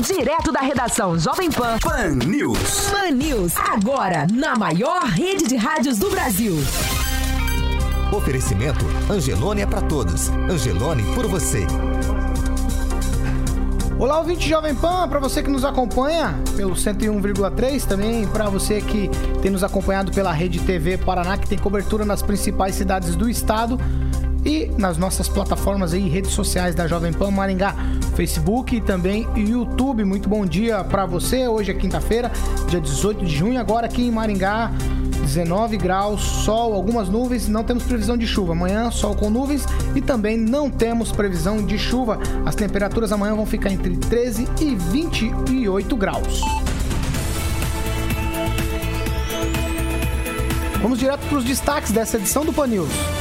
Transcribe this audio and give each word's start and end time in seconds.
Direto 0.00 0.52
da 0.52 0.60
redação 0.60 1.18
Jovem 1.18 1.50
Pan. 1.50 1.76
Pan 1.82 2.24
News. 2.24 2.88
Pan 2.88 3.10
News, 3.10 3.56
agora 3.56 4.28
na 4.32 4.54
maior 4.54 5.02
rede 5.02 5.48
de 5.48 5.56
rádios 5.56 5.98
do 5.98 6.08
Brasil. 6.08 6.54
Oferecimento 8.12 8.84
Angelone 9.10 9.62
é 9.62 9.66
para 9.66 9.82
todos. 9.82 10.28
Angelone 10.48 11.02
por 11.16 11.26
você. 11.26 11.66
Olá, 13.98 14.18
ouvinte 14.18 14.48
Jovem 14.48 14.72
Pan, 14.72 15.08
para 15.08 15.18
você 15.18 15.42
que 15.42 15.50
nos 15.50 15.64
acompanha 15.64 16.32
pelo 16.56 16.76
101,3, 16.76 17.84
também 17.84 18.24
para 18.28 18.48
você 18.48 18.80
que 18.80 19.10
tem 19.42 19.50
nos 19.50 19.64
acompanhado 19.64 20.12
pela 20.12 20.30
Rede 20.30 20.60
TV 20.60 20.96
Paraná, 20.96 21.36
que 21.36 21.48
tem 21.48 21.58
cobertura 21.58 22.04
nas 22.04 22.22
principais 22.22 22.76
cidades 22.76 23.16
do 23.16 23.28
estado 23.28 23.76
e 24.48 24.70
nas 24.78 24.96
nossas 24.96 25.28
plataformas 25.28 25.92
e 25.92 25.98
redes 25.98 26.30
sociais 26.30 26.74
da 26.74 26.86
Jovem 26.86 27.12
Pan 27.12 27.30
Maringá, 27.30 27.74
Facebook 28.16 28.74
e 28.74 28.80
também 28.80 29.28
YouTube. 29.36 30.04
Muito 30.04 30.26
bom 30.26 30.46
dia 30.46 30.82
para 30.82 31.04
você. 31.04 31.46
Hoje 31.46 31.70
é 31.70 31.74
quinta-feira, 31.74 32.32
dia 32.68 32.80
18 32.80 33.26
de 33.26 33.36
junho, 33.36 33.60
agora 33.60 33.86
aqui 33.86 34.02
em 34.02 34.10
Maringá. 34.10 34.72
19 35.20 35.76
graus, 35.76 36.22
sol, 36.22 36.72
algumas 36.72 37.10
nuvens, 37.10 37.46
não 37.48 37.62
temos 37.62 37.82
previsão 37.82 38.16
de 38.16 38.26
chuva. 38.26 38.52
Amanhã, 38.52 38.90
sol 38.90 39.14
com 39.14 39.28
nuvens 39.28 39.66
e 39.94 40.00
também 40.00 40.38
não 40.38 40.70
temos 40.70 41.12
previsão 41.12 41.62
de 41.62 41.78
chuva. 41.78 42.18
As 42.46 42.54
temperaturas 42.54 43.12
amanhã 43.12 43.34
vão 43.34 43.44
ficar 43.44 43.70
entre 43.70 43.98
13 43.98 44.48
e 44.62 44.74
28 44.74 45.94
graus. 45.94 46.40
Vamos 50.80 50.98
direto 50.98 51.20
para 51.28 51.36
os 51.36 51.44
destaques 51.44 51.92
dessa 51.92 52.16
edição 52.16 52.46
do 52.46 52.52
Pan 52.52 52.68
News. 52.68 53.17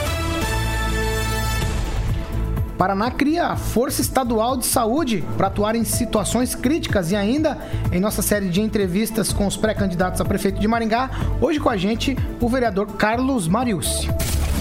Paraná 2.77 3.09
cria 3.09 3.47
a 3.47 3.55
Força 3.55 4.01
Estadual 4.01 4.55
de 4.55 4.65
Saúde 4.65 5.23
para 5.35 5.47
atuar 5.47 5.75
em 5.75 5.83
situações 5.83 6.53
críticas 6.53 7.11
e 7.11 7.15
ainda 7.15 7.57
em 7.91 7.99
nossa 7.99 8.21
série 8.21 8.49
de 8.49 8.61
entrevistas 8.61 9.33
com 9.33 9.47
os 9.47 9.57
pré-candidatos 9.57 10.21
a 10.21 10.25
prefeito 10.25 10.59
de 10.59 10.67
Maringá, 10.67 11.09
hoje 11.41 11.59
com 11.59 11.69
a 11.69 11.77
gente 11.77 12.15
o 12.39 12.47
vereador 12.47 12.87
Carlos 12.93 13.47
Mariucci. 13.47 14.07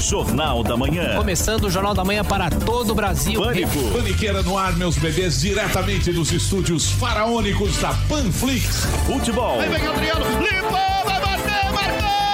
Jornal 0.01 0.63
da 0.63 0.77
Manhã. 0.77 1.17
Começando 1.17 1.65
o 1.65 1.71
Jornal 1.71 1.95
da 1.95 2.05
Manhã 2.05 2.25
para 2.25 2.51
todo 2.51 2.91
o 2.91 2.95
Brasil. 2.95 3.41
Pânico. 3.41 3.79
Paniqueira 3.93 4.43
no 4.43 4.57
ar, 4.57 4.75
meus 4.77 4.97
bebês, 4.97 5.41
diretamente 5.41 6.13
dos 6.13 6.33
estúdios 6.33 6.91
faraônicos 6.93 7.79
da 7.79 7.95
Panflix. 8.09 8.85
Futebol. 9.07 9.61
Aí 9.61 9.69
vem 9.69 9.87
Adriano, 9.87 10.25
limpou, 10.41 11.05
vai 11.05 11.21
bater, 11.21 11.73
marcou! 11.73 12.26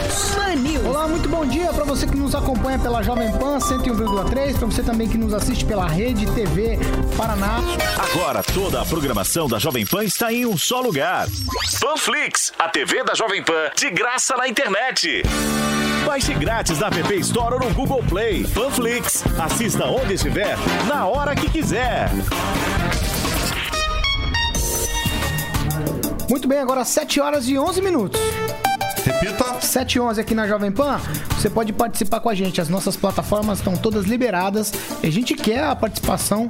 News. 0.00 0.60
News. 0.62 0.86
Olá, 0.86 1.06
muito 1.06 1.28
bom 1.28 1.44
dia 1.44 1.72
para 1.72 1.84
você 1.84 2.06
que 2.06 2.16
nos 2.16 2.34
acompanha 2.34 2.78
pela 2.78 3.02
Jovem 3.02 3.30
Pan 3.32 3.58
101,3, 3.58 4.58
para 4.58 4.66
você 4.66 4.82
também 4.82 5.08
que 5.08 5.18
nos 5.18 5.32
assiste 5.32 5.64
pela 5.64 5.86
Rede 5.86 6.26
TV 6.32 6.78
Paraná. 7.16 7.58
Agora 7.96 8.42
toda 8.42 8.80
a 8.80 8.84
programação 8.84 9.48
da 9.48 9.58
Jovem 9.58 9.86
Pan 9.86 10.04
está 10.04 10.32
em 10.32 10.46
um 10.46 10.56
só 10.56 10.80
lugar. 10.80 11.28
Panflix, 11.80 12.52
a 12.58 12.68
TV 12.68 13.04
da 13.04 13.14
Jovem 13.14 13.42
Pan, 13.42 13.70
de 13.76 13.90
graça 13.90 14.36
na 14.36 14.48
internet. 14.48 15.22
Baixe 16.06 16.34
grátis 16.34 16.78
na 16.78 16.88
App 16.88 17.14
Store 17.20 17.54
ou 17.54 17.60
no 17.60 17.74
Google 17.74 18.02
Play. 18.08 18.44
Panflix, 18.48 19.24
assista 19.38 19.84
onde 19.86 20.14
estiver, 20.14 20.56
na 20.88 21.06
hora 21.06 21.34
que 21.34 21.48
quiser. 21.50 22.10
Muito 26.28 26.48
bem, 26.48 26.58
agora 26.58 26.84
7 26.84 27.20
horas 27.20 27.48
e 27.48 27.58
11 27.58 27.82
minutos. 27.82 28.20
Repita. 29.10 29.60
7 29.60 29.94
e 29.96 30.00
11 30.00 30.20
aqui 30.20 30.34
na 30.34 30.46
Jovem 30.46 30.70
Pan, 30.70 31.00
você 31.30 31.50
pode 31.50 31.72
participar 31.72 32.20
com 32.20 32.28
a 32.28 32.34
gente. 32.34 32.60
As 32.60 32.68
nossas 32.68 32.96
plataformas 32.96 33.58
estão 33.58 33.76
todas 33.76 34.04
liberadas. 34.04 34.72
A 35.02 35.10
gente 35.10 35.34
quer 35.34 35.64
a 35.64 35.74
participação 35.74 36.48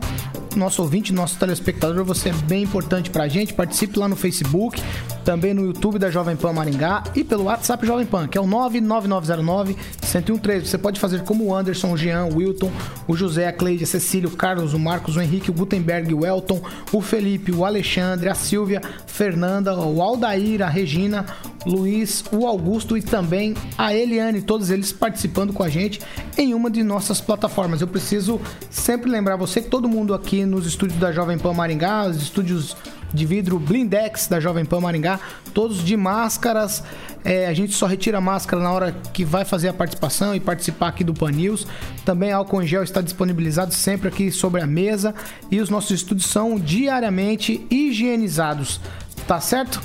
nosso 0.55 0.83
ouvinte, 0.83 1.13
nosso 1.13 1.39
telespectador. 1.39 2.05
Você 2.05 2.29
é 2.29 2.33
bem 2.33 2.65
importante 2.65 3.09
pra 3.09 3.29
gente. 3.29 3.55
Participe 3.55 3.99
lá 3.99 4.09
no 4.09 4.17
Facebook, 4.17 4.83
também 5.31 5.55
no 5.55 5.65
YouTube 5.65 5.97
da 5.97 6.11
Jovem 6.11 6.35
Pan 6.35 6.53
Maringá 6.53 7.05
e 7.15 7.23
pelo 7.23 7.45
WhatsApp 7.45 7.87
Jovem 7.87 8.05
Pan, 8.05 8.27
que 8.27 8.37
é 8.37 8.41
o 8.41 8.49
99909 8.49 9.77
1013. 10.13 10.67
Você 10.67 10.77
pode 10.77 10.99
fazer 10.99 11.23
como 11.23 11.45
o 11.45 11.55
Anderson, 11.55 11.93
o 11.93 11.97
Jean, 11.97 12.25
o 12.25 12.39
Wilton, 12.39 12.69
o 13.07 13.15
José, 13.17 13.47
a 13.47 13.53
Cleide, 13.53 13.85
a 13.85 13.87
Cecília, 13.87 14.29
o 14.29 14.33
Carlos, 14.33 14.75
o 14.75 14.79
Marcos, 14.79 15.15
o 15.15 15.21
Henrique, 15.21 15.49
o 15.49 15.55
Gutenberg, 15.55 16.13
o 16.13 16.27
Elton, 16.27 16.61
o 16.93 17.01
Felipe, 17.01 17.53
o 17.53 17.65
Alexandre, 17.65 18.29
a 18.29 18.35
Silvia, 18.35 18.83
Fernanda, 19.07 19.73
o 19.79 20.03
Aldair, 20.03 20.63
a 20.63 20.69
Regina, 20.69 21.25
Luiz, 21.65 22.25
o 22.33 22.45
Augusto 22.45 22.99
e 22.99 23.03
também 23.03 23.55
a 23.79 23.95
Eliane, 23.95 24.43
todos 24.43 24.69
eles 24.69 24.91
participando 24.91 25.53
com 25.53 25.63
a 25.63 25.69
gente 25.69 26.01
em 26.37 26.55
uma 26.55 26.69
de 26.69 26.83
nossas 26.83 27.21
plataformas. 27.21 27.81
Eu 27.81 27.87
preciso 27.87 28.41
sempre 28.69 29.09
lembrar 29.09 29.37
você 29.37 29.63
que 29.63 29.71
todo 29.71 29.89
mundo 29.89 30.13
aqui 30.13 30.45
nos 30.45 30.67
estúdios 30.67 30.99
da 30.99 31.13
Jovem 31.13 31.39
Pan 31.39 31.53
Maringá, 31.53 32.09
os 32.09 32.21
estúdios 32.21 32.77
de 33.13 33.27
vidro 33.27 33.59
Blindex 33.59 34.29
da 34.29 34.41
Jovem 34.41 34.65
Pan 34.65 34.81
Maringá, 34.81 35.21
todos 35.53 35.85
de 35.85 35.97
máscaras. 35.97 36.83
É, 37.25 37.47
a 37.47 37.53
gente 37.53 37.73
só 37.75 37.87
retira 37.87 38.19
a 38.19 38.21
máscara 38.21 38.63
na 38.63 38.73
hora 38.73 38.93
que 39.13 39.25
vai 39.25 39.45
fazer 39.45 39.69
a 39.69 39.73
participação 39.73 40.35
e 40.35 40.41
participar 40.41 40.89
aqui 40.89 41.05
do 41.05 41.13
Pan 41.13 41.31
News. 41.31 41.67
Também 42.05 42.33
álcool 42.33 42.63
em 42.63 42.67
gel 42.67 42.83
está 42.83 43.01
disponibilizado 43.01 43.75
sempre 43.75 44.09
aqui 44.09 44.31
sobre 44.31 44.61
a 44.61 44.67
mesa 44.67 45.15
e 45.51 45.61
os 45.61 45.69
nossos 45.69 45.91
estúdios 45.91 46.27
são 46.29 46.59
diariamente 46.59 47.67
higienizados. 47.71 48.81
Tá 49.27 49.41
certo? 49.41 49.81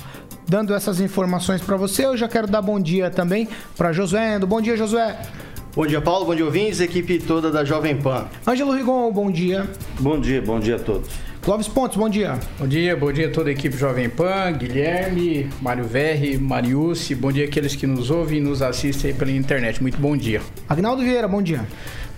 Dando 0.48 0.72
essas 0.72 1.00
informações 1.00 1.60
para 1.60 1.76
você, 1.76 2.06
eu 2.06 2.16
já 2.16 2.28
quero 2.28 2.46
dar 2.46 2.62
bom 2.62 2.78
dia 2.78 3.10
também 3.10 3.48
para 3.76 3.92
Josué. 3.92 4.36
Endo. 4.36 4.46
Bom 4.46 4.60
dia, 4.60 4.76
Josué. 4.76 5.18
Bom 5.74 5.86
dia, 5.86 6.00
Paulo. 6.00 6.24
Bom 6.24 6.34
dia, 6.34 6.44
ouvintes. 6.44 6.80
Equipe 6.80 7.18
toda 7.18 7.50
da 7.50 7.64
Jovem 7.64 7.96
Pan. 7.96 8.26
Ângelo 8.46 8.72
Rigon, 8.72 9.12
bom 9.12 9.30
dia. 9.30 9.68
Bom 9.98 10.18
dia, 10.18 10.40
bom 10.40 10.58
dia 10.58 10.76
a 10.76 10.78
todos. 10.78 11.10
Clóvis 11.46 11.68
Pontes, 11.68 11.96
bom 11.96 12.08
dia. 12.08 12.40
Bom 12.58 12.66
dia, 12.66 12.96
bom 12.96 13.12
dia 13.12 13.28
a 13.28 13.30
toda 13.30 13.50
a 13.50 13.52
equipe 13.52 13.76
Jovem 13.76 14.10
Pan, 14.10 14.50
Guilherme, 14.50 15.48
Mário 15.62 15.84
Verri, 15.84 16.36
Mariucci, 16.36 17.14
bom 17.14 17.30
dia 17.30 17.44
àqueles 17.44 17.76
que 17.76 17.86
nos 17.86 18.10
ouvem 18.10 18.38
e 18.38 18.40
nos 18.40 18.62
assistem 18.62 19.12
aí 19.12 19.16
pela 19.16 19.30
internet. 19.30 19.80
Muito 19.80 19.96
bom 19.96 20.16
dia. 20.16 20.42
Agnaldo 20.68 21.02
Vieira, 21.02 21.28
bom 21.28 21.40
dia. 21.40 21.64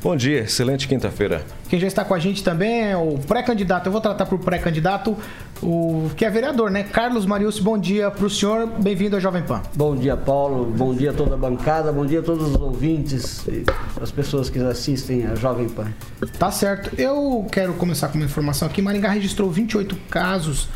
Bom 0.02 0.16
dia, 0.16 0.44
excelente 0.44 0.88
quinta-feira. 0.88 1.44
Quem 1.68 1.78
já 1.78 1.86
está 1.86 2.06
com 2.06 2.14
a 2.14 2.18
gente 2.18 2.42
também 2.42 2.90
é 2.90 2.96
o 2.96 3.18
pré-candidato, 3.18 3.86
eu 3.88 3.92
vou 3.92 4.00
tratar 4.00 4.24
por 4.24 4.38
pré-candidato, 4.38 5.14
o 5.62 6.10
que 6.16 6.24
é 6.24 6.30
vereador, 6.30 6.70
né? 6.70 6.82
Carlos 6.82 7.26
Mariucci, 7.26 7.62
bom 7.62 7.76
dia 7.76 8.10
para 8.10 8.24
o 8.24 8.30
senhor, 8.30 8.66
bem-vindo 8.66 9.16
ao 9.16 9.20
Jovem 9.20 9.42
Pan. 9.42 9.62
Bom 9.74 9.96
dia, 9.96 10.16
Paulo. 10.16 10.64
Bom 10.64 10.94
dia 10.94 11.10
a 11.10 11.12
toda 11.12 11.34
a 11.34 11.38
bancada. 11.38 11.92
Bom 11.92 12.06
dia 12.06 12.20
a 12.20 12.22
todos 12.22 12.50
os 12.50 12.60
ouvintes 12.60 13.46
e 13.48 13.64
as 14.00 14.10
pessoas 14.10 14.48
que 14.48 14.58
assistem 14.58 15.26
a 15.26 15.34
Jovem 15.34 15.68
Pan. 15.68 15.92
Tá 16.38 16.50
certo. 16.50 16.90
Eu 17.00 17.46
quero 17.50 17.74
começar 17.74 18.08
com 18.08 18.18
uma 18.18 18.24
informação 18.24 18.68
aqui. 18.68 18.80
Maringá 18.80 19.10
registrou 19.10 19.50
28 19.50 19.96
casos 20.08 20.68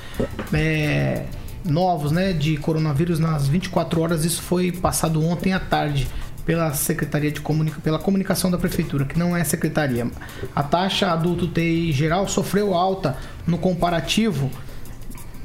é, 0.52 1.24
novos, 1.64 2.10
né, 2.10 2.32
de 2.32 2.56
coronavírus 2.56 3.18
nas 3.18 3.46
24 3.46 4.00
horas. 4.00 4.24
Isso 4.24 4.42
foi 4.42 4.72
passado 4.72 5.24
ontem 5.24 5.52
à 5.52 5.60
tarde 5.60 6.08
pela 6.44 6.72
Secretaria 6.72 7.30
de 7.30 7.40
Comunica 7.40 7.80
pela 7.80 8.00
comunicação 8.00 8.50
da 8.50 8.58
prefeitura, 8.58 9.04
que 9.04 9.16
não 9.16 9.36
é 9.36 9.44
secretaria. 9.44 10.10
A 10.56 10.62
taxa 10.64 11.12
adulto 11.12 11.46
TI 11.46 11.92
geral 11.92 12.26
sofreu 12.26 12.74
alta 12.74 13.16
no 13.46 13.58
comparativo 13.58 14.50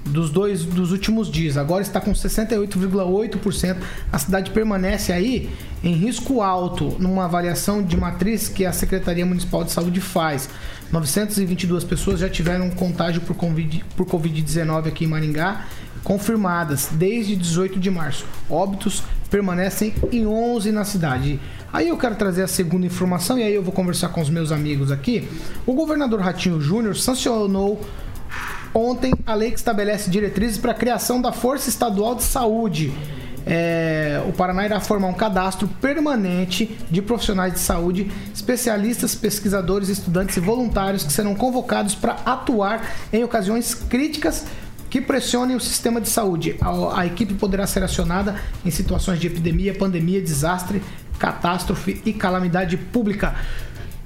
dos 0.07 0.29
dois 0.29 0.63
dos 0.63 0.91
últimos 0.91 1.29
dias. 1.29 1.57
Agora 1.57 1.81
está 1.81 1.99
com 1.99 2.11
68,8%. 2.11 3.77
A 4.11 4.19
cidade 4.19 4.51
permanece 4.51 5.11
aí 5.11 5.49
em 5.83 5.93
risco 5.93 6.41
alto 6.41 6.95
numa 6.99 7.25
avaliação 7.25 7.83
de 7.83 7.95
matriz 7.95 8.49
que 8.49 8.65
a 8.65 8.71
Secretaria 8.71 9.25
Municipal 9.25 9.63
de 9.63 9.71
Saúde 9.71 10.01
faz. 10.01 10.49
922 10.91 11.83
pessoas 11.83 12.19
já 12.19 12.29
tiveram 12.29 12.69
contágio 12.69 13.21
por 13.21 13.35
Covid 13.35 13.83
por 13.95 14.05
Covid-19 14.05 14.87
aqui 14.87 15.03
em 15.05 15.07
Maringá, 15.07 15.67
confirmadas 16.03 16.89
desde 16.91 17.35
18 17.35 17.79
de 17.79 17.91
março. 17.91 18.25
Óbitos 18.49 19.03
permanecem 19.29 19.93
em 20.11 20.25
11 20.25 20.71
na 20.71 20.85
cidade. 20.85 21.39
Aí 21.71 21.89
eu 21.89 21.97
quero 21.97 22.15
trazer 22.15 22.43
a 22.43 22.47
segunda 22.47 22.85
informação 22.85 23.37
e 23.37 23.43
aí 23.43 23.53
eu 23.53 23.61
vou 23.61 23.73
conversar 23.73 24.09
com 24.09 24.21
os 24.21 24.29
meus 24.29 24.51
amigos 24.51 24.91
aqui. 24.91 25.27
O 25.65 25.73
governador 25.73 26.21
Ratinho 26.21 26.61
Júnior 26.61 26.95
sancionou 26.95 27.81
ontem 28.73 29.13
a 29.25 29.33
lei 29.33 29.51
que 29.51 29.57
estabelece 29.57 30.09
diretrizes 30.09 30.57
para 30.57 30.71
a 30.71 30.75
criação 30.75 31.21
da 31.21 31.31
Força 31.31 31.69
Estadual 31.69 32.15
de 32.15 32.23
Saúde. 32.23 32.93
É, 33.49 34.21
o 34.27 34.33
Paraná 34.33 34.65
irá 34.65 34.79
formar 34.81 35.07
um 35.07 35.13
cadastro 35.13 35.69
permanente 35.81 36.77
de 36.91 37.01
profissionais 37.01 37.53
de 37.53 37.59
saúde, 37.59 38.11
especialistas, 38.33 39.15
pesquisadores, 39.15 39.87
estudantes 39.87 40.35
e 40.35 40.41
voluntários 40.41 41.03
que 41.03 41.13
serão 41.13 41.33
convocados 41.33 41.95
para 41.95 42.17
atuar 42.25 42.85
em 43.13 43.23
ocasiões 43.23 43.73
críticas 43.73 44.45
que 44.89 44.99
pressionem 44.99 45.55
o 45.55 45.61
sistema 45.61 46.01
de 46.01 46.09
saúde. 46.09 46.57
A, 46.59 47.01
a 47.01 47.05
equipe 47.05 47.35
poderá 47.35 47.65
ser 47.65 47.83
acionada 47.83 48.35
em 48.65 48.71
situações 48.71 49.17
de 49.17 49.27
epidemia, 49.27 49.73
pandemia, 49.73 50.21
desastre, 50.21 50.81
catástrofe 51.17 52.01
e 52.05 52.11
calamidade 52.11 52.75
pública. 52.75 53.33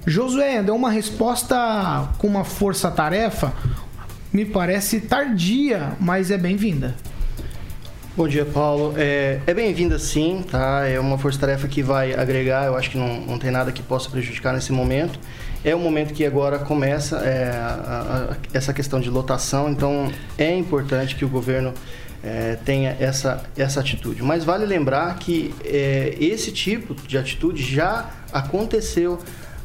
Josué, 0.05 0.61
deu 0.63 0.75
uma 0.75 0.89
resposta 0.89 2.09
com 2.17 2.27
uma 2.27 2.43
força-tarefa, 2.43 3.53
me 4.31 4.45
parece 4.45 5.01
tardia, 5.01 5.93
mas 5.99 6.31
é 6.31 6.37
bem-vinda. 6.37 6.95
Bom 8.15 8.27
dia, 8.27 8.45
Paulo. 8.45 8.93
É, 8.97 9.39
é 9.47 9.53
bem-vinda 9.53 9.97
sim, 9.97 10.43
tá? 10.49 10.85
É 10.87 10.99
uma 10.99 11.17
força-tarefa 11.17 11.67
que 11.67 11.81
vai 11.81 12.13
agregar, 12.13 12.65
eu 12.65 12.75
acho 12.75 12.89
que 12.91 12.97
não, 12.97 13.21
não 13.21 13.39
tem 13.39 13.51
nada 13.51 13.71
que 13.71 13.81
possa 13.81 14.09
prejudicar 14.09 14.53
nesse 14.53 14.71
momento. 14.71 15.19
É 15.63 15.75
um 15.75 15.79
momento 15.79 16.13
que 16.13 16.25
agora 16.25 16.59
começa 16.59 17.17
é, 17.17 17.51
a- 17.51 18.31
a- 18.31 18.37
essa 18.53 18.73
questão 18.73 18.99
de 18.99 19.09
lotação, 19.09 19.69
então 19.69 20.11
é 20.37 20.53
importante 20.55 21.15
que 21.15 21.23
o 21.23 21.29
governo 21.29 21.73
é, 22.23 22.55
tenha 22.65 22.95
essa, 22.99 23.43
essa 23.57 23.79
atitude. 23.79 24.21
Mas 24.21 24.43
vale 24.43 24.65
lembrar 24.65 25.15
que 25.17 25.53
é, 25.63 26.15
esse 26.19 26.51
tipo 26.51 26.93
de 26.93 27.17
atitude 27.17 27.63
já 27.63 28.09
aconteceu 28.31 29.19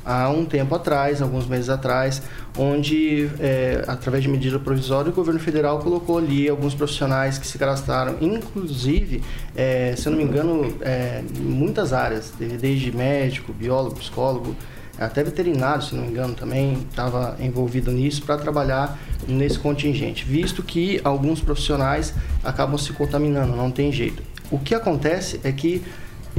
há 0.07 0.31
um 0.31 0.45
tempo 0.45 0.73
atrás, 0.75 1.21
alguns 1.21 1.47
meses 1.49 1.69
atrás, 1.69 2.23
onde, 2.57 3.29
é, 3.41 3.85
através 3.89 4.23
de 4.23 4.29
medida 4.29 4.59
provisória, 4.59 5.11
o 5.11 5.13
governo 5.13 5.41
federal 5.41 5.81
colocou 5.81 6.19
ali 6.19 6.49
alguns 6.49 6.75
profissionais 6.75 7.37
que 7.37 7.47
se 7.47 7.59
cadastraram, 7.59 8.17
inclusive, 8.21 9.23
é, 9.57 9.95
se 9.97 10.07
eu 10.07 10.13
não 10.13 10.19
me 10.19 10.25
engano, 10.25 10.73
é, 10.81 11.23
muitas 11.41 11.93
áreas, 11.93 12.33
desde 12.39 12.97
médico, 12.97 13.53
biólogo, 13.53 13.97
psicólogo, 13.97 14.55
até 14.99 15.23
veterinário, 15.23 15.83
se 15.83 15.95
não 15.95 16.05
me 16.05 16.11
engano, 16.11 16.35
também 16.35 16.75
estava 16.89 17.37
envolvido 17.41 17.91
nisso 17.91 18.23
para 18.23 18.39
trabalhar 18.39 18.99
nesse 19.29 19.59
contingente, 19.59 20.25
visto 20.25 20.63
que 20.63 21.01
alguns 21.05 21.41
profissionais 21.41 22.15
acabam 22.43 22.79
se 22.79 22.93
contaminando, 22.93 23.55
não 23.55 23.71
tem 23.71 23.93
jeito. 23.93 24.23
O 24.51 24.59
que 24.59 24.75
acontece 24.75 25.41
é 25.45 25.53
que 25.53 25.83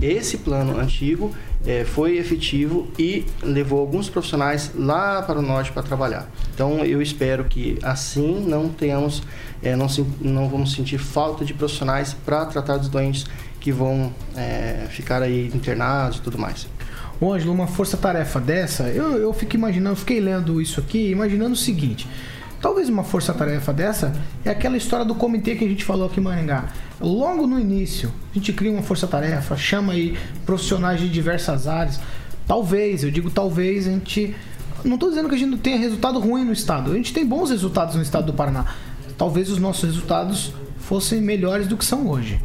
esse 0.02 0.38
plano 0.38 0.80
antigo 0.80 1.34
eh, 1.66 1.86
foi 1.86 2.18
efetivo 2.18 2.88
e 2.98 3.26
levou 3.42 3.80
alguns 3.80 4.10
profissionais 4.10 4.72
lá 4.76 5.22
para 5.22 5.40
o 5.40 5.42
norte 5.42 5.72
para 5.72 5.84
trabalhar. 5.84 6.30
Então 6.54 6.84
eu 6.86 7.02
espero 7.02 7.46
que 7.46 7.78
assim 7.82 8.46
não 8.48 8.70
tenhamos, 8.70 9.24
eh, 9.62 9.76
não, 9.76 9.88
não 10.22 10.50
vamos 10.50 10.74
sentir 10.74 10.98
falta 10.98 11.44
de 11.44 11.54
profissionais 11.54 12.14
para 12.14 12.46
tratar 12.46 12.78
dos 12.78 12.90
doentes 12.90 13.26
que 13.60 13.72
vão 13.72 14.14
eh, 14.36 14.88
ficar 14.90 15.22
aí 15.22 15.48
internados 15.48 16.18
e 16.18 16.22
tudo 16.22 16.38
mais. 16.38 16.68
Ô, 17.20 17.34
Ângelo, 17.34 17.52
uma 17.52 17.68
força-tarefa 17.68 18.40
dessa, 18.40 18.84
eu, 18.90 19.18
eu 19.18 19.34
fico 19.34 19.56
imaginando, 19.56 19.96
fiquei 19.96 20.20
lendo 20.20 20.62
isso 20.62 20.80
aqui, 20.80 21.10
imaginando 21.10 21.54
o 21.54 21.58
seguinte. 21.58 22.08
Talvez 22.62 22.90
uma 22.90 23.04
força-tarefa 23.04 23.72
dessa 23.72 24.14
é 24.44 24.50
aquela 24.50 24.78
história 24.78 25.06
do 25.06 25.16
comitê 25.16 25.56
que 25.56 25.66
a 25.66 25.68
gente 25.68 25.84
falou 25.84 26.08
aqui 26.08 26.20
em 26.20 26.24
Maringá. 26.24 26.66
Logo 27.00 27.46
no 27.46 27.60
início, 27.60 28.12
a 28.32 28.34
gente 28.34 28.52
cria 28.54 28.72
uma 28.72 28.82
força-tarefa, 28.82 29.56
chama 29.56 29.94
aí 29.94 30.18
profissionais 30.46 31.00
de 31.00 31.08
diversas 31.10 31.68
áreas. 31.68 32.00
Talvez, 32.48 33.04
eu 33.04 33.12
digo 33.12 33.30
talvez, 33.30 33.88
a 33.88 33.92
gente. 33.92 34.36
Não 34.84 34.96
estou 34.96 35.10
dizendo 35.10 35.30
que 35.30 35.36
a 35.36 35.38
gente 35.38 35.50
não 35.50 35.58
tenha 35.58 35.78
resultado 35.78 36.20
ruim 36.20 36.44
no 36.44 36.54
estado. 36.54 36.92
A 36.92 36.96
gente 36.96 37.14
tem 37.14 37.26
bons 37.26 37.50
resultados 37.50 37.96
no 37.96 38.02
estado 38.02 38.28
do 38.28 38.34
Paraná. 38.34 38.66
Talvez 39.18 39.50
os 39.50 39.58
nossos 39.58 39.84
resultados 39.84 40.54
fossem 40.80 41.22
melhores 41.22 41.68
do 41.68 41.76
que 41.76 41.84
são 41.84 42.08
hoje. 42.08 42.40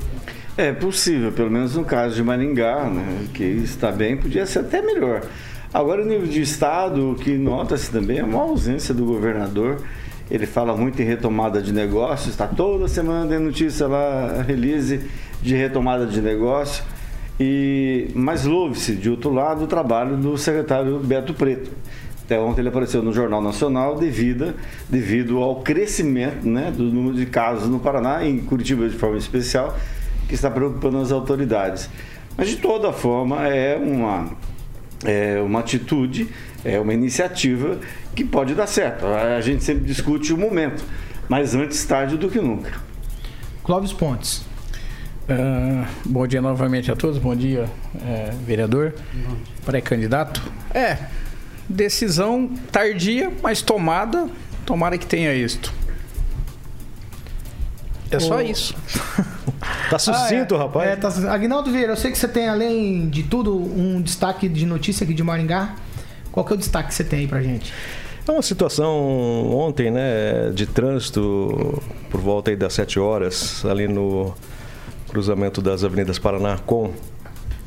É 0.56 0.72
possível, 0.72 1.32
pelo 1.32 1.50
menos 1.50 1.76
no 1.76 1.84
caso 1.84 2.14
de 2.14 2.22
Maringá, 2.22 2.84
né, 2.84 3.26
que 3.32 3.42
está 3.42 3.90
bem, 3.90 4.16
podia 4.16 4.44
ser 4.44 4.60
até 4.60 4.82
melhor. 4.82 5.22
Agora, 5.72 6.02
o 6.02 6.06
nível 6.06 6.26
de 6.26 6.42
Estado, 6.42 7.12
o 7.12 7.14
que 7.14 7.38
nota-se 7.38 7.90
também 7.90 8.18
é 8.18 8.24
uma 8.24 8.42
ausência 8.42 8.92
do 8.92 9.06
governador. 9.06 9.82
Ele 10.30 10.46
fala 10.46 10.76
muito 10.76 11.00
em 11.02 11.04
retomada 11.04 11.60
de 11.60 11.72
negócios, 11.72 12.30
está 12.30 12.46
toda 12.46 12.88
semana 12.88 13.28
tem 13.28 13.38
notícia 13.38 13.86
lá, 13.86 14.42
release 14.42 15.00
de 15.42 15.54
retomada 15.54 16.06
de 16.06 16.20
negócio. 16.20 16.84
E, 17.38 18.10
mas 18.14 18.44
louve-se, 18.44 18.94
de 18.94 19.10
outro 19.10 19.32
lado, 19.32 19.64
o 19.64 19.66
trabalho 19.66 20.16
do 20.16 20.36
secretário 20.38 20.98
Beto 20.98 21.34
Preto. 21.34 21.70
Até 22.24 22.38
ontem 22.38 22.60
ele 22.60 22.68
apareceu 22.68 23.02
no 23.02 23.12
Jornal 23.12 23.42
Nacional 23.42 23.96
devido, 23.96 24.54
devido 24.88 25.38
ao 25.38 25.56
crescimento 25.56 26.48
né, 26.48 26.70
do 26.70 26.84
número 26.84 27.16
de 27.16 27.26
casos 27.26 27.68
no 27.68 27.80
Paraná, 27.80 28.24
em 28.24 28.38
Curitiba 28.38 28.88
de 28.88 28.96
forma 28.96 29.18
especial, 29.18 29.76
que 30.28 30.34
está 30.34 30.50
preocupando 30.50 30.98
as 30.98 31.10
autoridades. 31.10 31.90
Mas 32.36 32.48
de 32.48 32.56
toda 32.56 32.92
forma 32.92 33.46
é 33.46 33.76
uma, 33.76 34.30
é 35.04 35.40
uma 35.40 35.60
atitude, 35.60 36.28
é 36.64 36.78
uma 36.78 36.94
iniciativa 36.94 37.78
que 38.14 38.24
pode 38.24 38.54
dar 38.54 38.66
certo. 38.66 39.06
A 39.06 39.40
gente 39.40 39.62
sempre 39.64 39.84
discute 39.84 40.32
o 40.32 40.38
momento, 40.38 40.84
mas 41.28 41.54
antes 41.54 41.84
tarde 41.84 42.16
do 42.16 42.28
que 42.30 42.40
nunca. 42.40 42.72
Clóvis 43.64 43.92
Pontes. 43.92 44.42
Ah, 45.28 45.86
bom 46.04 46.26
dia 46.26 46.42
novamente 46.42 46.90
a 46.90 46.96
todos. 46.96 47.18
Bom 47.18 47.34
dia, 47.34 47.66
eh, 48.04 48.32
vereador, 48.44 48.92
pré-candidato. 49.64 50.42
É, 50.74 50.98
decisão 51.68 52.50
tardia, 52.70 53.32
mas 53.42 53.62
tomada. 53.62 54.28
Tomara 54.66 54.96
que 54.98 55.06
tenha 55.06 55.32
êxito. 55.34 55.72
É 58.10 58.18
só 58.20 58.36
Ô- 58.36 58.40
isso. 58.40 58.74
Tá 59.88 59.98
sucinto, 59.98 60.54
Ah, 60.54 60.58
é. 60.58 60.60
rapaz. 60.62 60.88
É, 60.90 60.96
tá. 60.96 61.32
Aguinaldo 61.32 61.70
Vieira, 61.70 61.92
eu 61.92 61.96
sei 61.96 62.10
que 62.10 62.18
você 62.18 62.26
tem, 62.26 62.48
além 62.48 63.08
de 63.08 63.22
tudo, 63.22 63.54
um 63.56 64.00
destaque 64.02 64.48
de 64.48 64.66
notícia 64.66 65.04
aqui 65.04 65.12
de 65.14 65.22
Maringá. 65.22 65.74
Qual 66.32 66.44
que 66.44 66.52
é 66.52 66.56
o 66.56 66.58
destaque 66.58 66.88
que 66.88 66.94
você 66.94 67.04
tem 67.04 67.20
aí 67.20 67.26
pra 67.28 67.42
gente? 67.42 67.72
É 68.26 68.30
uma 68.30 68.42
situação 68.42 69.52
ontem, 69.52 69.90
né, 69.90 70.50
de 70.54 70.64
trânsito 70.64 71.82
por 72.08 72.20
volta 72.20 72.52
aí 72.52 72.56
das 72.56 72.72
7 72.74 73.00
horas, 73.00 73.64
ali 73.64 73.88
no 73.88 74.32
cruzamento 75.08 75.60
das 75.60 75.82
Avenidas 75.82 76.20
Paraná 76.20 76.56
com 76.64 76.92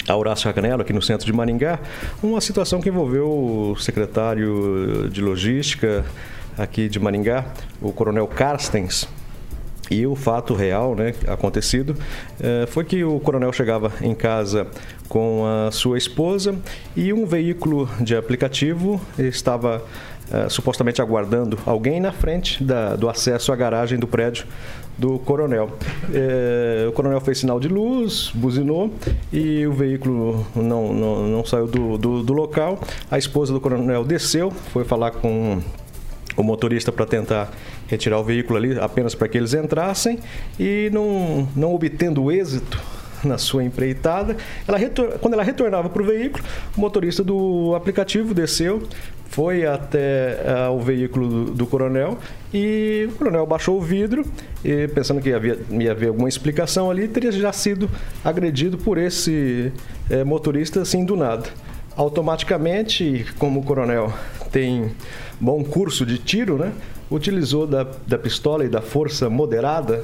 a 0.08 0.16
Horácio 0.16 0.48
Racanelo, 0.48 0.82
aqui 0.82 0.94
no 0.94 1.02
centro 1.02 1.26
de 1.26 1.34
Maringá. 1.34 1.78
Uma 2.24 2.40
situação 2.40 2.80
que 2.80 2.88
envolveu 2.88 3.28
o 3.28 3.76
secretário 3.76 5.10
de 5.12 5.20
Logística 5.20 6.06
aqui 6.58 6.88
de 6.88 7.02
Maringá, 7.02 7.46
o 7.82 7.92
Coronel 7.92 8.26
Carstens. 8.26 9.10
E 9.92 10.08
o 10.08 10.16
fato 10.16 10.54
real, 10.56 10.96
né, 10.96 11.14
acontecido, 11.28 11.96
eh, 12.40 12.66
foi 12.68 12.84
que 12.84 13.04
o 13.04 13.20
coronel 13.20 13.54
chegava 13.54 13.92
em 14.02 14.16
casa 14.16 14.66
com 15.08 15.44
a 15.46 15.70
sua 15.70 15.98
esposa 15.98 16.56
e 16.96 17.14
um 17.14 17.26
veículo 17.28 17.88
de 18.02 18.16
aplicativo 18.16 19.00
estava 19.20 19.84
eh, 20.32 20.48
supostamente 20.50 21.02
aguardando 21.02 21.58
alguém 21.66 22.00
na 22.00 22.12
frente 22.12 22.64
da- 22.64 22.96
do 22.96 23.10
acesso 23.10 23.52
à 23.52 23.56
garagem 23.56 23.98
do 24.00 24.08
prédio 24.08 24.46
do 24.98 25.20
coronel. 25.20 25.72
Eh, 26.14 26.86
o 26.88 26.92
coronel 26.94 27.20
fez 27.22 27.40
sinal 27.40 27.60
de 27.60 27.68
luz, 27.68 28.32
buzinou 28.34 28.92
e 29.32 29.66
o 29.68 29.74
veículo 29.74 30.46
não, 30.56 30.94
não, 30.94 31.28
não 31.28 31.46
saiu 31.46 31.68
do, 31.68 31.98
do, 31.98 32.24
do 32.24 32.34
local. 32.34 32.80
A 33.12 33.18
esposa 33.18 33.52
do 33.54 33.60
coronel 33.60 34.04
desceu, 34.06 34.52
foi 34.52 34.84
falar 34.86 35.12
com 35.12 35.60
o 36.38 36.44
motorista 36.44 36.92
para 36.92 37.06
tentar 37.06 37.52
retirar 37.88 38.20
o 38.20 38.24
veículo 38.24 38.58
ali 38.58 38.78
apenas 38.80 39.14
para 39.16 39.28
que 39.28 39.38
eles 39.38 39.54
entrassem 39.54 40.20
e 40.60 40.90
não, 40.92 41.48
não 41.56 41.74
obtendo 41.74 42.30
êxito 42.32 42.78
na 43.26 43.38
sua 43.38 43.64
empreitada, 43.64 44.36
ela 44.68 44.78
retor- 44.78 45.18
quando 45.20 45.34
ela 45.34 45.44
retornava 45.44 45.90
para 45.90 46.02
o 46.02 46.06
veículo, 46.06 46.44
o 46.76 46.82
motorista 46.82 47.24
do 47.24 47.74
aplicativo 47.76 48.34
desceu, 48.34 48.84
foi 49.28 49.66
até 49.66 50.40
ah, 50.46 50.70
o 50.72 50.80
veículo 50.80 51.28
do, 51.28 51.46
do 51.52 51.68
coronel 51.68 52.18
e 52.54 53.10
o 53.10 53.16
coronel 53.16 53.46
baixou 53.46 53.78
o 53.78 53.82
vidro 53.82 54.26
e 54.64 54.88
pensando 54.88 55.20
que 55.20 55.34
havia, 55.34 55.60
ia 55.72 55.92
haver 55.92 56.08
alguma 56.08 56.30
explicação 56.30 56.90
ali, 56.90 57.08
teria 57.08 57.32
já 57.32 57.52
sido 57.52 57.90
agredido 58.24 58.78
por 58.78 58.98
esse 58.98 59.74
eh, 60.10 60.24
motorista 60.24 60.82
assim 60.82 61.04
do 61.04 61.18
nada 61.18 61.50
automaticamente, 61.96 63.26
como 63.38 63.60
o 63.60 63.64
coronel 63.64 64.14
tem 64.52 64.92
bom 65.40 65.64
curso 65.64 66.06
de 66.06 66.18
tiro, 66.18 66.58
né? 66.58 66.72
Utilizou 67.10 67.66
da, 67.66 67.86
da 68.06 68.18
pistola 68.18 68.66
e 68.66 68.70
da 68.70 68.82
força 68.82 69.30
moderada 69.30 70.04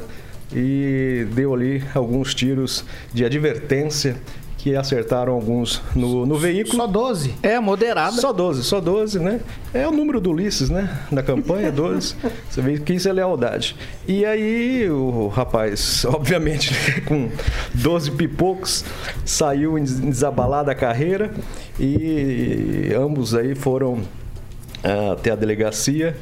e 0.53 1.25
deu 1.33 1.53
ali 1.53 1.83
alguns 1.93 2.33
tiros 2.35 2.83
de 3.13 3.23
advertência 3.25 4.15
que 4.57 4.75
acertaram 4.75 5.33
alguns 5.33 5.81
no, 5.95 6.23
no 6.23 6.37
veículo. 6.37 6.75
Só 6.77 6.85
12? 6.85 7.33
É, 7.41 7.59
moderada. 7.59 8.11
Só 8.21 8.31
12, 8.31 8.63
só 8.63 8.79
12, 8.79 9.17
né? 9.17 9.39
É 9.73 9.87
o 9.87 9.91
número 9.91 10.21
do 10.21 10.29
Ulisses, 10.29 10.69
né? 10.69 10.99
Na 11.11 11.23
campanha, 11.23 11.71
12. 11.73 12.13
Você 12.47 12.61
vê 12.61 12.77
que 12.77 12.93
isso 12.93 13.09
é 13.09 13.11
lealdade. 13.13 13.75
E 14.07 14.23
aí 14.23 14.87
o 14.87 15.29
rapaz, 15.29 16.05
obviamente, 16.05 16.71
com 17.07 17.27
12 17.73 18.11
pipocos, 18.11 18.85
saiu 19.25 19.79
em 19.79 19.83
des- 19.83 19.99
desabalada 19.99 20.71
a 20.71 20.75
carreira 20.75 21.31
e 21.79 22.91
ambos 22.95 23.33
aí 23.33 23.55
foram 23.55 24.01
ah, 24.83 25.13
até 25.13 25.31
a 25.31 25.35
delegacia. 25.35 26.15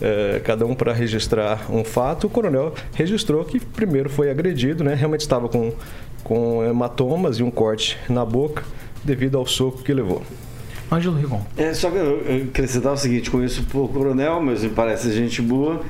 Eh, 0.00 0.40
cada 0.44 0.66
um 0.66 0.74
para 0.74 0.92
registrar 0.92 1.66
um 1.70 1.84
fato, 1.84 2.26
o 2.26 2.30
coronel 2.30 2.74
registrou 2.94 3.44
que 3.44 3.58
primeiro 3.58 4.10
foi 4.10 4.30
agredido, 4.30 4.84
né? 4.84 4.94
Realmente 4.94 5.22
estava 5.22 5.48
com, 5.48 5.72
com 6.22 6.64
hematomas 6.64 7.38
e 7.38 7.42
um 7.42 7.50
corte 7.50 7.98
na 8.08 8.24
boca 8.24 8.62
devido 9.04 9.38
ao 9.38 9.46
soco 9.46 9.82
que 9.82 9.92
levou. 9.92 10.22
Ângelo 10.90 11.16
Rigon. 11.16 11.42
É, 11.56 11.74
só 11.74 11.90
que 11.90 11.96
eu 11.96 12.22
eu 12.26 12.44
acrescentar 12.44 12.92
o 12.92 12.96
seguinte, 12.96 13.30
conheço 13.30 13.64
o 13.74 13.88
coronel, 13.88 14.40
mas 14.40 14.62
me 14.62 14.70
parece 14.70 15.12
gente 15.12 15.42
boa. 15.42 15.82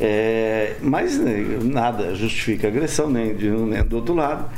É, 0.00 0.74
mas 0.80 1.18
né, 1.18 1.58
nada 1.62 2.14
justifica 2.14 2.68
agressão, 2.68 3.08
nem 3.08 3.34
de 3.34 3.50
um 3.50 3.66
nem 3.66 3.82
do 3.82 3.96
outro 3.96 4.14
lado. 4.14 4.48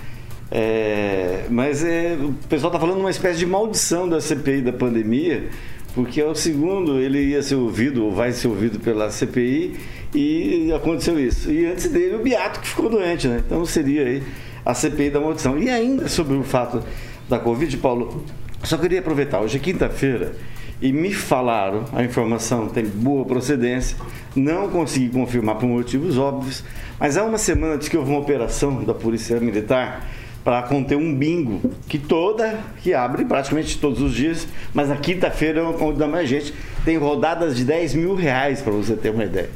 É, 0.50 1.44
mas 1.50 1.84
é, 1.84 2.16
o 2.20 2.32
pessoal 2.48 2.72
está 2.72 2.80
falando 2.80 3.00
uma 3.00 3.10
espécie 3.10 3.38
de 3.38 3.46
maldição 3.46 4.08
da 4.08 4.20
CPI 4.20 4.62
da 4.62 4.72
pandemia, 4.72 5.48
porque 5.96 6.20
é 6.20 6.26
o 6.26 6.34
segundo, 6.34 7.00
ele 7.00 7.30
ia 7.30 7.42
ser 7.42 7.54
ouvido, 7.54 8.04
ou 8.04 8.12
vai 8.12 8.30
ser 8.30 8.48
ouvido 8.48 8.78
pela 8.78 9.10
CPI, 9.10 9.74
e 10.14 10.70
aconteceu 10.70 11.18
isso. 11.18 11.50
E 11.50 11.64
antes 11.64 11.88
dele, 11.88 12.16
o 12.16 12.18
Beato 12.18 12.60
que 12.60 12.68
ficou 12.68 12.90
doente, 12.90 13.26
né? 13.26 13.42
Então 13.44 13.64
seria 13.64 14.02
aí 14.02 14.22
a 14.62 14.74
CPI 14.74 15.08
da 15.08 15.20
maldição. 15.20 15.58
E 15.58 15.70
ainda 15.70 16.06
sobre 16.06 16.36
o 16.36 16.42
fato 16.42 16.82
da 17.30 17.38
Covid, 17.38 17.74
Paulo, 17.78 18.22
só 18.62 18.76
queria 18.76 18.98
aproveitar, 18.98 19.40
hoje 19.40 19.56
é 19.56 19.58
quinta-feira, 19.58 20.36
e 20.82 20.92
me 20.92 21.14
falaram, 21.14 21.86
a 21.94 22.04
informação 22.04 22.68
tem 22.68 22.84
boa 22.84 23.24
procedência, 23.24 23.96
não 24.34 24.68
consegui 24.68 25.08
confirmar 25.08 25.56
por 25.56 25.66
motivos 25.66 26.18
óbvios, 26.18 26.62
mas 27.00 27.16
há 27.16 27.24
uma 27.24 27.38
semana 27.38 27.76
antes 27.76 27.88
que 27.88 27.96
houve 27.96 28.10
uma 28.10 28.20
operação 28.20 28.84
da 28.84 28.92
Polícia 28.92 29.40
Militar 29.40 30.06
para 30.46 30.62
conter 30.62 30.96
um 30.96 31.12
bingo 31.12 31.72
que 31.88 31.98
toda, 31.98 32.60
que 32.80 32.94
abre 32.94 33.24
praticamente 33.24 33.78
todos 33.78 34.00
os 34.00 34.14
dias, 34.14 34.46
mas 34.72 34.88
na 34.88 34.94
quinta-feira 34.94 35.58
é 35.58 35.62
onde 35.64 35.98
dá 35.98 36.06
mais 36.06 36.28
gente, 36.28 36.54
tem 36.84 36.96
rodadas 36.96 37.56
de 37.56 37.64
10 37.64 37.94
mil 37.94 38.14
reais 38.14 38.62
para 38.62 38.72
você 38.72 38.94
ter 38.94 39.10
uma 39.10 39.24
ideia. 39.24 39.50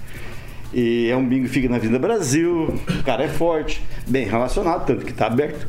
E 0.75 1.09
é 1.09 1.17
um 1.17 1.25
bingo 1.25 1.45
que 1.45 1.53
fica 1.53 1.69
na 1.69 1.79
Vida 1.79 1.97
Brasil, 1.97 2.75
o 2.89 3.03
cara 3.05 3.23
é 3.23 3.29
forte, 3.29 3.81
bem 4.05 4.27
relacionado, 4.27 4.85
tanto 4.85 5.05
que 5.05 5.13
está 5.13 5.27
aberto. 5.27 5.65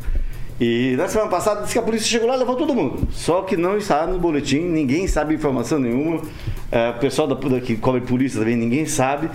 E 0.59 0.95
na 0.97 1.07
semana 1.07 1.29
passada 1.29 1.61
disse 1.61 1.73
que 1.73 1.79
a 1.79 1.83
polícia 1.83 2.07
chegou 2.07 2.27
lá 2.27 2.35
e 2.35 2.39
levou 2.39 2.55
todo 2.55 2.73
mundo. 2.73 3.07
Só 3.11 3.43
que 3.43 3.55
não 3.55 3.77
está 3.77 4.07
no 4.07 4.17
boletim, 4.17 4.61
ninguém 4.61 5.05
sabe 5.05 5.35
informação 5.35 5.77
nenhuma. 5.77 6.19
É, 6.71 6.89
o 6.89 6.93
pessoal 6.95 7.27
da, 7.27 7.35
da, 7.35 7.61
que 7.61 7.75
cobre 7.75 8.01
polícia 8.01 8.39
também 8.39 8.55
ninguém 8.55 8.87
sabe. 8.87 9.29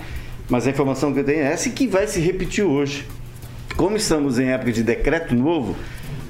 Mas 0.49 0.67
a 0.67 0.69
informação 0.69 1.13
que 1.13 1.21
eu 1.21 1.23
tenho 1.23 1.39
é 1.39 1.53
essa 1.53 1.69
e 1.69 1.71
que 1.71 1.87
vai 1.87 2.07
se 2.07 2.19
repetir 2.19 2.65
hoje. 2.65 3.05
Como 3.77 3.95
estamos 3.95 4.39
em 4.39 4.49
época 4.49 4.71
de 4.71 4.81
decreto 4.81 5.35
novo, 5.35 5.75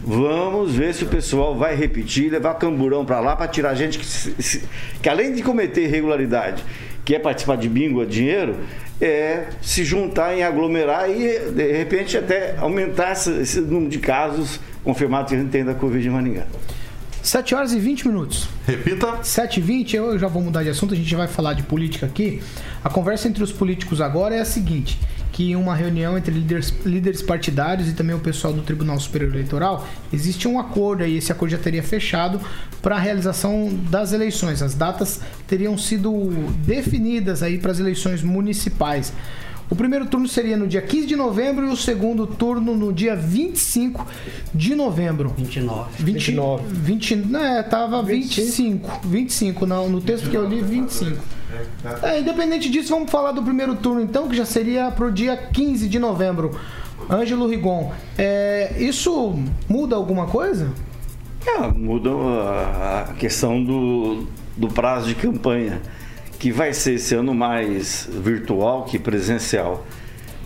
vamos 0.03 0.75
ver 0.75 0.93
se 0.93 1.05
o 1.05 1.07
pessoal 1.07 1.57
vai 1.57 1.75
repetir, 1.75 2.29
levar 2.29 2.55
camburão 2.55 3.05
para 3.05 3.21
lá 3.21 3.37
para 3.37 3.47
tirar 3.47 3.73
gente 3.73 3.97
que, 3.97 4.05
se, 4.05 4.63
que 5.01 5.07
além 5.07 5.33
de 5.33 5.41
cometer 5.41 5.85
irregularidade, 5.85 6.61
que 7.05 7.15
é 7.15 7.19
participar 7.19 7.55
de 7.55 7.69
bingo 7.69 8.01
a 8.01 8.05
dinheiro, 8.05 8.57
é 8.99 9.45
se 9.61 9.85
juntar 9.85 10.35
em 10.35 10.43
aglomerar 10.43 11.09
e 11.09 11.51
de 11.51 11.71
repente 11.71 12.17
até 12.17 12.57
aumentar 12.57 13.13
esse, 13.13 13.31
esse 13.39 13.61
número 13.61 13.89
de 13.89 13.99
casos 13.99 14.59
confirmado 14.83 15.29
que 15.29 15.35
a 15.35 15.39
gente 15.39 15.49
tem 15.49 15.63
da 15.63 15.73
Covid 15.73 16.05
em 16.05 16.11
Maringá. 16.11 16.45
7 17.23 17.55
horas 17.55 17.71
e 17.71 17.79
20 17.79 18.09
minutos. 18.09 18.47
Repita. 18.65 19.23
7 19.23 19.59
e 19.59 19.63
20, 19.63 19.95
eu 19.95 20.19
já 20.19 20.27
vou 20.27 20.41
mudar 20.41 20.63
de 20.63 20.69
assunto, 20.69 20.93
a 20.93 20.97
gente 20.97 21.15
vai 21.15 21.27
falar 21.29 21.53
de 21.53 21.63
política 21.63 22.05
aqui. 22.05 22.41
A 22.83 22.89
conversa 22.89 23.29
entre 23.29 23.41
os 23.41 23.53
políticos 23.53 24.01
agora 24.01 24.35
é 24.35 24.41
a 24.41 24.45
seguinte: 24.45 24.99
que 25.37 25.51
em 25.51 25.55
uma 25.55 25.75
reunião 25.75 26.17
entre 26.17 26.33
líderes, 26.33 26.73
líderes 26.83 27.21
partidários 27.21 27.87
e 27.87 27.93
também 27.93 28.15
o 28.15 28.19
pessoal 28.19 28.51
do 28.51 28.63
Tribunal 28.63 28.99
Superior 28.99 29.31
Eleitoral, 29.31 29.87
existe 30.11 30.47
um 30.47 30.59
acordo 30.59 31.03
aí, 31.03 31.15
esse 31.15 31.31
acordo 31.31 31.51
já 31.51 31.59
teria 31.59 31.83
fechado 31.83 32.41
para 32.81 32.95
a 32.95 32.99
realização 32.99 33.69
das 33.91 34.13
eleições. 34.13 34.63
As 34.63 34.73
datas 34.73 35.21
teriam 35.45 35.77
sido 35.77 36.11
definidas 36.65 37.43
aí 37.43 37.59
para 37.59 37.71
as 37.71 37.79
eleições 37.79 38.23
municipais. 38.23 39.13
O 39.69 39.75
primeiro 39.75 40.05
turno 40.05 40.27
seria 40.27 40.55
no 40.55 40.65
dia 40.65 40.81
15 40.81 41.07
de 41.07 41.15
novembro 41.15 41.67
e 41.67 41.69
o 41.69 41.75
segundo 41.75 42.25
turno 42.25 42.73
no 42.73 42.93
dia 42.93 43.15
25 43.15 44.05
de 44.53 44.73
novembro. 44.75 45.33
29. 45.37 46.03
20, 46.03 46.13
29. 46.13 46.63
20, 46.73 47.15
né, 47.15 47.63
tava 47.63 48.01
25. 48.01 49.01
25, 49.03 49.65
não, 49.65 49.89
no 49.89 49.99
texto 49.99 50.29
que 50.29 50.37
eu 50.37 50.47
li, 50.47 50.61
25. 50.61 51.21
É, 52.03 52.19
independente 52.19 52.69
disso, 52.69 52.89
vamos 52.89 53.11
falar 53.11 53.33
do 53.33 53.43
primeiro 53.43 53.75
turno 53.75 54.01
então, 54.01 54.27
que 54.27 54.35
já 54.35 54.45
seria 54.45 54.89
pro 54.91 55.11
dia 55.11 55.35
15 55.35 55.89
de 55.89 55.99
novembro. 55.99 56.57
Ângelo 57.09 57.47
Rigon, 57.47 57.91
é, 58.17 58.73
isso 58.77 59.37
muda 59.67 59.95
alguma 59.95 60.27
coisa? 60.27 60.71
É, 61.45 61.67
muda 61.67 62.09
a 62.09 63.13
questão 63.17 63.63
do, 63.63 64.27
do 64.55 64.67
prazo 64.67 65.07
de 65.07 65.15
campanha 65.15 65.81
que 66.39 66.51
vai 66.51 66.73
ser 66.73 66.93
esse 66.93 67.15
ano 67.15 67.33
mais 67.33 68.07
virtual 68.11 68.83
que 68.83 68.99
presencial. 68.99 69.85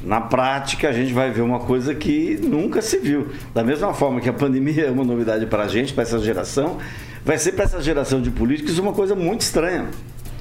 Na 0.03 0.19
prática, 0.19 0.89
a 0.89 0.91
gente 0.91 1.13
vai 1.13 1.29
ver 1.29 1.41
uma 1.41 1.59
coisa 1.59 1.93
que 1.93 2.39
nunca 2.41 2.81
se 2.81 2.97
viu. 2.97 3.29
Da 3.53 3.63
mesma 3.63 3.93
forma 3.93 4.19
que 4.19 4.29
a 4.29 4.33
pandemia 4.33 4.85
é 4.87 4.91
uma 4.91 5.03
novidade 5.03 5.45
para 5.45 5.63
a 5.63 5.67
gente, 5.67 5.93
para 5.93 6.03
essa 6.03 6.19
geração, 6.19 6.77
vai 7.23 7.37
ser 7.37 7.51
para 7.51 7.65
essa 7.65 7.81
geração 7.81 8.21
de 8.21 8.31
políticos 8.31 8.79
uma 8.79 8.93
coisa 8.93 9.15
muito 9.15 9.41
estranha. 9.41 9.89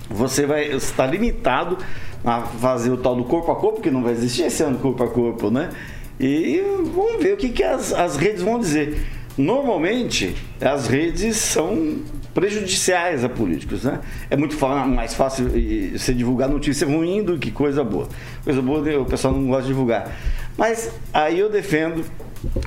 Você 0.08 0.46
vai 0.46 0.72
estar 0.72 1.06
limitado 1.06 1.78
a 2.24 2.40
fazer 2.42 2.90
o 2.90 2.96
tal 2.96 3.14
do 3.14 3.24
corpo 3.24 3.52
a 3.52 3.56
corpo, 3.56 3.80
que 3.80 3.90
não 3.90 4.02
vai 4.02 4.12
existir 4.12 4.42
esse 4.42 4.62
ano 4.62 4.78
corpo 4.78 5.02
a 5.04 5.08
corpo, 5.08 5.50
né? 5.50 5.70
E 6.18 6.62
vamos 6.92 7.22
ver 7.22 7.34
o 7.34 7.36
que, 7.36 7.48
que 7.48 7.62
as, 7.62 7.92
as 7.92 8.16
redes 8.16 8.42
vão 8.42 8.58
dizer. 8.58 9.00
Normalmente, 9.38 10.34
as 10.60 10.86
redes 10.86 11.36
são 11.36 11.98
prejudiciais 12.34 13.24
a 13.24 13.28
políticos, 13.28 13.84
né? 13.84 14.00
É 14.28 14.36
muito 14.36 14.56
mais 14.86 15.14
fácil 15.14 15.50
você 15.96 16.12
divulgar 16.12 16.48
notícia 16.48 16.86
ruim 16.86 17.22
do 17.22 17.38
que 17.38 17.50
coisa 17.50 17.82
boa. 17.82 18.08
Coisa 18.44 18.60
boa 18.60 19.00
o 19.00 19.04
pessoal 19.04 19.34
não 19.34 19.46
gosta 19.46 19.62
de 19.62 19.68
divulgar. 19.68 20.16
Mas 20.56 20.90
aí 21.12 21.38
eu 21.38 21.50
defendo, 21.50 22.04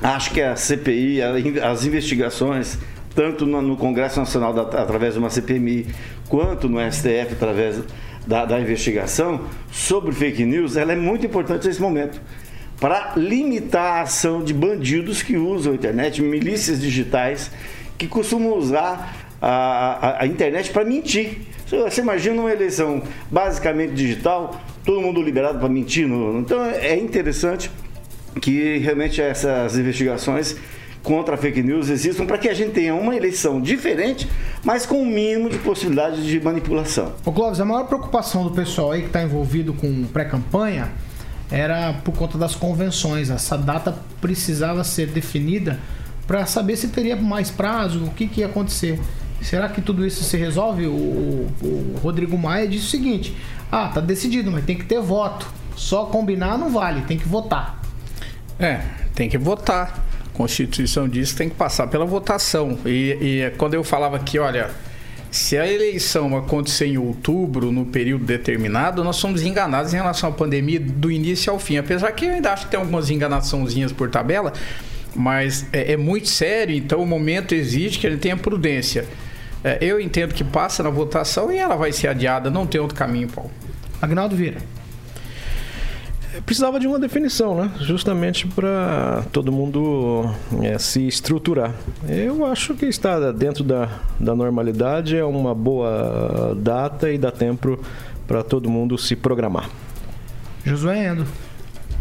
acho 0.02 0.32
que 0.32 0.42
a 0.42 0.56
CPI, 0.56 1.20
as 1.62 1.84
investigações, 1.84 2.78
tanto 3.14 3.46
no 3.46 3.76
Congresso 3.76 4.18
Nacional 4.18 4.58
através 4.58 5.14
de 5.14 5.20
uma 5.20 5.30
CPMI, 5.30 5.86
quanto 6.28 6.68
no 6.68 6.78
STF 6.80 7.32
através 7.32 7.80
da, 8.26 8.44
da 8.44 8.60
investigação 8.60 9.42
sobre 9.70 10.12
fake 10.12 10.44
news, 10.44 10.76
ela 10.76 10.92
é 10.92 10.96
muito 10.96 11.24
importante 11.24 11.66
nesse 11.66 11.80
momento 11.80 12.20
para 12.84 13.14
limitar 13.16 14.00
a 14.00 14.02
ação 14.02 14.44
de 14.44 14.52
bandidos 14.52 15.22
que 15.22 15.38
usam 15.38 15.72
a 15.72 15.74
internet, 15.74 16.20
milícias 16.20 16.78
digitais 16.78 17.50
que 17.96 18.06
costumam 18.06 18.58
usar 18.58 19.26
a, 19.40 19.48
a, 19.48 20.22
a 20.24 20.26
internet 20.26 20.70
para 20.70 20.84
mentir. 20.84 21.38
Você 21.66 22.02
imagina 22.02 22.38
uma 22.38 22.52
eleição 22.52 23.02
basicamente 23.30 23.94
digital, 23.94 24.60
todo 24.84 25.00
mundo 25.00 25.22
liberado 25.22 25.58
para 25.58 25.66
mentir. 25.66 26.06
No, 26.06 26.38
então 26.38 26.62
é 26.62 26.94
interessante 26.94 27.70
que 28.38 28.76
realmente 28.76 29.18
essas 29.18 29.78
investigações 29.78 30.54
contra 31.02 31.36
a 31.36 31.38
fake 31.38 31.62
news 31.62 31.88
existam 31.88 32.26
para 32.26 32.36
que 32.36 32.50
a 32.50 32.54
gente 32.54 32.72
tenha 32.72 32.94
uma 32.94 33.16
eleição 33.16 33.62
diferente, 33.62 34.28
mas 34.62 34.84
com 34.84 34.96
o 34.96 35.02
um 35.04 35.06
mínimo 35.06 35.48
de 35.48 35.56
possibilidade 35.56 36.22
de 36.26 36.38
manipulação. 36.38 37.14
O 37.24 37.32
Clóvis, 37.32 37.60
a 37.60 37.64
maior 37.64 37.86
preocupação 37.86 38.44
do 38.44 38.50
pessoal 38.50 38.92
aí 38.92 39.00
que 39.00 39.06
está 39.06 39.22
envolvido 39.22 39.72
com 39.72 40.04
pré-campanha 40.04 40.92
era 41.54 41.92
por 41.92 42.12
conta 42.12 42.36
das 42.36 42.56
convenções. 42.56 43.30
Essa 43.30 43.56
data 43.56 43.96
precisava 44.20 44.82
ser 44.82 45.06
definida 45.06 45.78
para 46.26 46.44
saber 46.46 46.76
se 46.76 46.88
teria 46.88 47.14
mais 47.14 47.48
prazo, 47.48 48.04
o 48.04 48.10
que, 48.10 48.26
que 48.26 48.40
ia 48.40 48.46
acontecer. 48.46 49.00
Será 49.40 49.68
que 49.68 49.80
tudo 49.80 50.04
isso 50.04 50.24
se 50.24 50.36
resolve? 50.36 50.86
O, 50.86 50.90
o, 50.90 52.00
Rodrigo 52.02 52.36
Maia 52.36 52.66
disse 52.66 52.86
o 52.86 52.90
seguinte: 52.90 53.36
ah, 53.70 53.88
tá 53.88 54.00
decidido, 54.00 54.50
mas 54.50 54.64
tem 54.64 54.76
que 54.76 54.84
ter 54.84 55.00
voto. 55.00 55.46
Só 55.76 56.06
combinar 56.06 56.58
não 56.58 56.70
vale, 56.70 57.02
tem 57.02 57.16
que 57.16 57.28
votar. 57.28 57.80
É, 58.58 58.80
tem 59.14 59.28
que 59.28 59.38
votar. 59.38 60.04
A 60.26 60.36
Constituição 60.36 61.08
diz 61.08 61.30
que 61.30 61.38
tem 61.38 61.48
que 61.48 61.54
passar 61.54 61.86
pela 61.86 62.04
votação. 62.04 62.78
E, 62.84 63.18
e 63.20 63.50
quando 63.56 63.74
eu 63.74 63.84
falava 63.84 64.16
aqui, 64.16 64.40
olha, 64.40 64.70
se 65.34 65.58
a 65.58 65.66
eleição 65.66 66.36
acontecer 66.36 66.86
em 66.86 66.96
outubro, 66.96 67.72
no 67.72 67.84
período 67.84 68.24
determinado, 68.24 69.02
nós 69.02 69.16
somos 69.16 69.42
enganados 69.42 69.92
em 69.92 69.96
relação 69.96 70.28
à 70.28 70.32
pandemia 70.32 70.78
do 70.78 71.10
início 71.10 71.52
ao 71.52 71.58
fim. 71.58 71.76
Apesar 71.76 72.12
que 72.12 72.26
eu 72.26 72.34
ainda 72.34 72.52
acho 72.52 72.66
que 72.66 72.70
tem 72.70 72.78
algumas 72.78 73.10
enganaçãozinhas 73.10 73.90
por 73.90 74.08
tabela, 74.08 74.52
mas 75.12 75.66
é, 75.72 75.94
é 75.94 75.96
muito 75.96 76.28
sério, 76.28 76.76
então 76.76 77.02
o 77.02 77.06
momento 77.06 77.52
exige 77.52 77.98
que 77.98 78.06
ele 78.06 78.16
tenha 78.16 78.36
prudência. 78.36 79.06
É, 79.64 79.76
eu 79.80 80.00
entendo 80.00 80.32
que 80.32 80.44
passa 80.44 80.84
na 80.84 80.90
votação 80.90 81.50
e 81.50 81.58
ela 81.58 81.74
vai 81.74 81.90
ser 81.90 82.06
adiada, 82.06 82.48
não 82.48 82.64
tem 82.64 82.80
outro 82.80 82.96
caminho, 82.96 83.26
Paulo. 83.26 83.50
Agnaldo 84.00 84.36
Vieira. 84.36 84.58
Precisava 86.44 86.80
de 86.80 86.86
uma 86.86 86.98
definição, 86.98 87.54
né? 87.54 87.70
Justamente 87.80 88.46
para 88.46 89.24
todo 89.32 89.52
mundo 89.52 90.30
é, 90.62 90.78
se 90.78 91.06
estruturar. 91.06 91.74
Eu 92.08 92.44
acho 92.44 92.74
que 92.74 92.86
está 92.86 93.30
dentro 93.30 93.62
da, 93.62 93.88
da 94.18 94.34
normalidade, 94.34 95.16
é 95.16 95.24
uma 95.24 95.54
boa 95.54 96.56
data 96.56 97.10
e 97.10 97.18
dá 97.18 97.30
tempo 97.30 97.78
para 98.26 98.42
todo 98.42 98.68
mundo 98.68 98.98
se 98.98 99.14
programar. 99.14 99.68
Josué 100.64 101.08
Endo. 101.08 101.26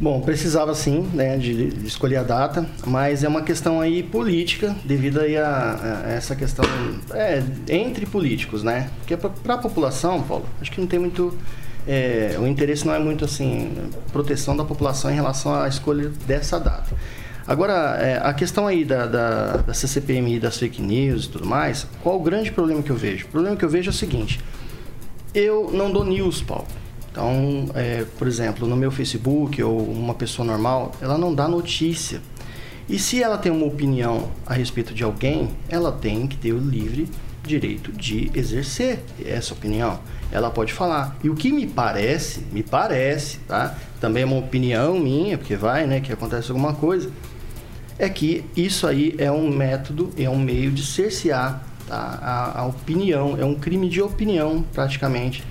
Bom, 0.02 0.20
precisava 0.22 0.74
sim, 0.74 1.08
né, 1.14 1.38
de, 1.38 1.70
de, 1.70 1.88
escolher 1.88 2.18
a 2.18 2.24
data, 2.24 2.68
mas 2.86 3.24
é 3.24 3.28
uma 3.28 3.44
questão 3.44 3.80
aí 3.80 4.02
política, 4.02 4.76
devido 4.84 5.20
aí 5.20 5.38
a, 5.38 6.04
a 6.06 6.10
essa 6.12 6.36
questão 6.36 6.66
é, 7.14 7.44
entre 7.70 8.06
políticos, 8.06 8.64
né? 8.64 8.90
Porque 8.98 9.16
para 9.16 9.54
a 9.54 9.58
população, 9.58 10.22
Paulo, 10.24 10.46
acho 10.60 10.72
que 10.72 10.82
não 10.82 10.88
tem 10.88 11.00
muito 11.00 11.38
é, 11.88 12.36
o 12.40 12.48
interesse 12.48 12.86
não 12.86 12.94
é 12.94 13.00
muito 13.00 13.26
assim 13.26 13.72
proteção 14.12 14.56
da 14.56 14.64
população 14.64 15.12
em 15.12 15.16
relação 15.16 15.54
à 15.54 15.68
escolha 15.68 16.10
dessa 16.26 16.60
data. 16.60 16.96
Agora, 17.46 17.98
é, 18.00 18.20
a 18.24 18.34
questão 18.34 18.68
aí 18.68 18.86
da, 18.86 19.06
da, 19.06 19.58
da 19.58 19.74
CCPMI, 19.74 20.40
das 20.40 20.58
fake 20.58 20.82
news 20.82 21.26
e 21.26 21.30
tudo 21.30 21.46
mais, 21.46 21.86
qual 22.02 22.16
o 22.16 22.24
grande 22.24 22.52
problema 22.52 22.82
que 22.82 22.90
eu 22.90 22.96
vejo? 22.96 23.26
O 23.26 23.30
problema 23.30 23.56
que 23.58 23.66
eu 23.66 23.70
vejo 23.70 23.90
é 23.90 23.94
o 23.94 23.96
seguinte: 23.96 24.40
eu 25.34 25.70
não 25.74 25.92
dou 25.92 26.06
news, 26.06 26.42
Paulo. 26.42 26.68
Então, 27.12 27.70
é, 27.76 28.06
por 28.18 28.28
exemplo, 28.28 28.68
no 28.68 28.76
meu 28.76 28.90
Facebook 28.90 29.62
ou 29.62 29.78
uma 29.80 30.14
pessoa 30.14 30.46
normal, 30.46 30.94
ela 31.02 31.18
não 31.18 31.34
dá 31.34 31.48
notícia. 31.48 32.22
E 32.90 32.98
se 32.98 33.22
ela 33.22 33.38
tem 33.38 33.52
uma 33.52 33.66
opinião 33.66 34.32
a 34.46 34.54
respeito 34.54 34.94
de 34.94 35.04
alguém, 35.04 35.50
ela 35.70 35.92
tem 35.92 36.26
que 36.28 36.36
ter 36.38 36.54
o 36.54 36.58
livre 36.58 37.08
direito 37.44 37.92
de 37.92 38.32
exercer 38.34 39.00
essa 39.24 39.54
opinião. 39.54 40.00
Ela 40.34 40.50
pode 40.50 40.74
falar. 40.74 41.16
E 41.24 41.30
o 41.30 41.36
que 41.36 41.52
me 41.52 41.68
parece, 41.68 42.44
me 42.52 42.64
parece, 42.64 43.38
tá? 43.48 43.78
Também 44.02 44.24
é 44.24 44.26
uma 44.26 44.40
opinião 44.40 45.00
minha, 45.00 45.38
porque 45.38 45.56
vai, 45.56 45.86
né, 45.86 46.02
que 46.02 46.12
acontece 46.12 46.50
alguma 46.50 46.74
coisa, 46.74 47.12
é 48.00 48.10
que 48.10 48.44
isso 48.58 48.88
aí 48.88 49.14
é 49.20 49.32
um 49.32 49.48
método, 49.48 50.10
é 50.18 50.28
um 50.28 50.40
meio 50.40 50.72
de 50.72 50.84
cercear 50.84 51.64
tá? 51.88 52.20
a, 52.20 52.62
a 52.62 52.66
opinião, 52.66 53.38
é 53.40 53.46
um 53.46 53.54
crime 53.54 53.88
de 53.88 54.02
opinião, 54.02 54.66
praticamente, 54.74 55.44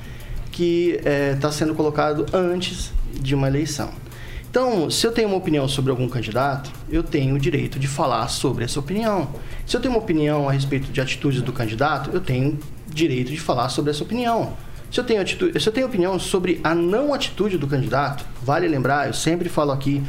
que 0.51 1.01
está 1.33 1.53
sendo 1.53 1.77
colocado 1.77 2.27
antes 2.33 2.93
de 3.13 3.37
uma 3.37 3.47
eleição. 3.47 3.91
Então, 4.51 4.91
se 4.91 5.07
eu 5.07 5.13
tenho 5.13 5.29
uma 5.29 5.37
opinião 5.37 5.67
sobre 5.69 5.93
algum 5.93 6.09
candidato, 6.09 6.73
eu 6.91 7.05
tenho 7.05 7.37
o 7.37 7.39
direito 7.39 7.79
de 7.79 7.87
falar 7.87 8.27
sobre 8.27 8.65
essa 8.65 8.81
opinião. 8.81 9.29
Se 9.65 9.77
eu 9.77 9.81
tenho 9.81 9.95
uma 9.95 10.01
opinião 10.03 10.49
a 10.49 10.53
respeito 10.53 10.91
de 10.91 11.01
atitudes 11.01 11.41
do 11.41 11.53
candidato, 11.53 12.11
eu 12.13 12.21
tenho 12.21 12.59
direito 12.87 13.31
de 13.31 13.41
falar 13.41 13.69
sobre 13.69 13.93
essa 13.93 14.03
opinião. 14.03 14.55
Se 14.93 15.01
eu 15.01 15.05
tenho, 15.05 15.23
atitude, 15.23 15.59
se 15.59 15.67
eu 15.67 15.73
tenho 15.73 15.87
opinião 15.87 16.19
sobre 16.19 16.61
a 16.63 16.75
não 16.75 17.15
atitude 17.15 17.57
do 17.57 17.67
candidato, 17.67 18.27
vale 18.43 18.69
lembrar, 18.69 19.07
eu 19.07 19.15
sempre 19.15 19.49
falo 19.49 19.73
aqui, 19.73 20.03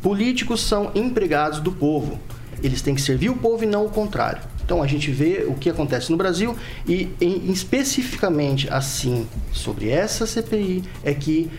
políticos 0.00 0.60
são 0.60 0.92
empregados 0.94 1.58
do 1.58 1.72
povo. 1.72 2.20
Eles 2.62 2.80
têm 2.80 2.94
que 2.94 3.00
servir 3.00 3.28
o 3.30 3.36
povo 3.36 3.64
e 3.64 3.66
não 3.66 3.84
o 3.84 3.90
contrário. 3.90 4.40
Então 4.64 4.80
a 4.80 4.86
gente 4.86 5.10
vê 5.10 5.44
o 5.48 5.54
que 5.54 5.68
acontece 5.68 6.12
no 6.12 6.16
Brasil 6.16 6.56
e 6.86 7.08
em, 7.20 7.50
especificamente 7.50 8.70
assim 8.70 9.26
sobre 9.52 9.90
essa 9.90 10.28
CPI 10.28 10.84
é 11.02 11.12
que 11.12 11.50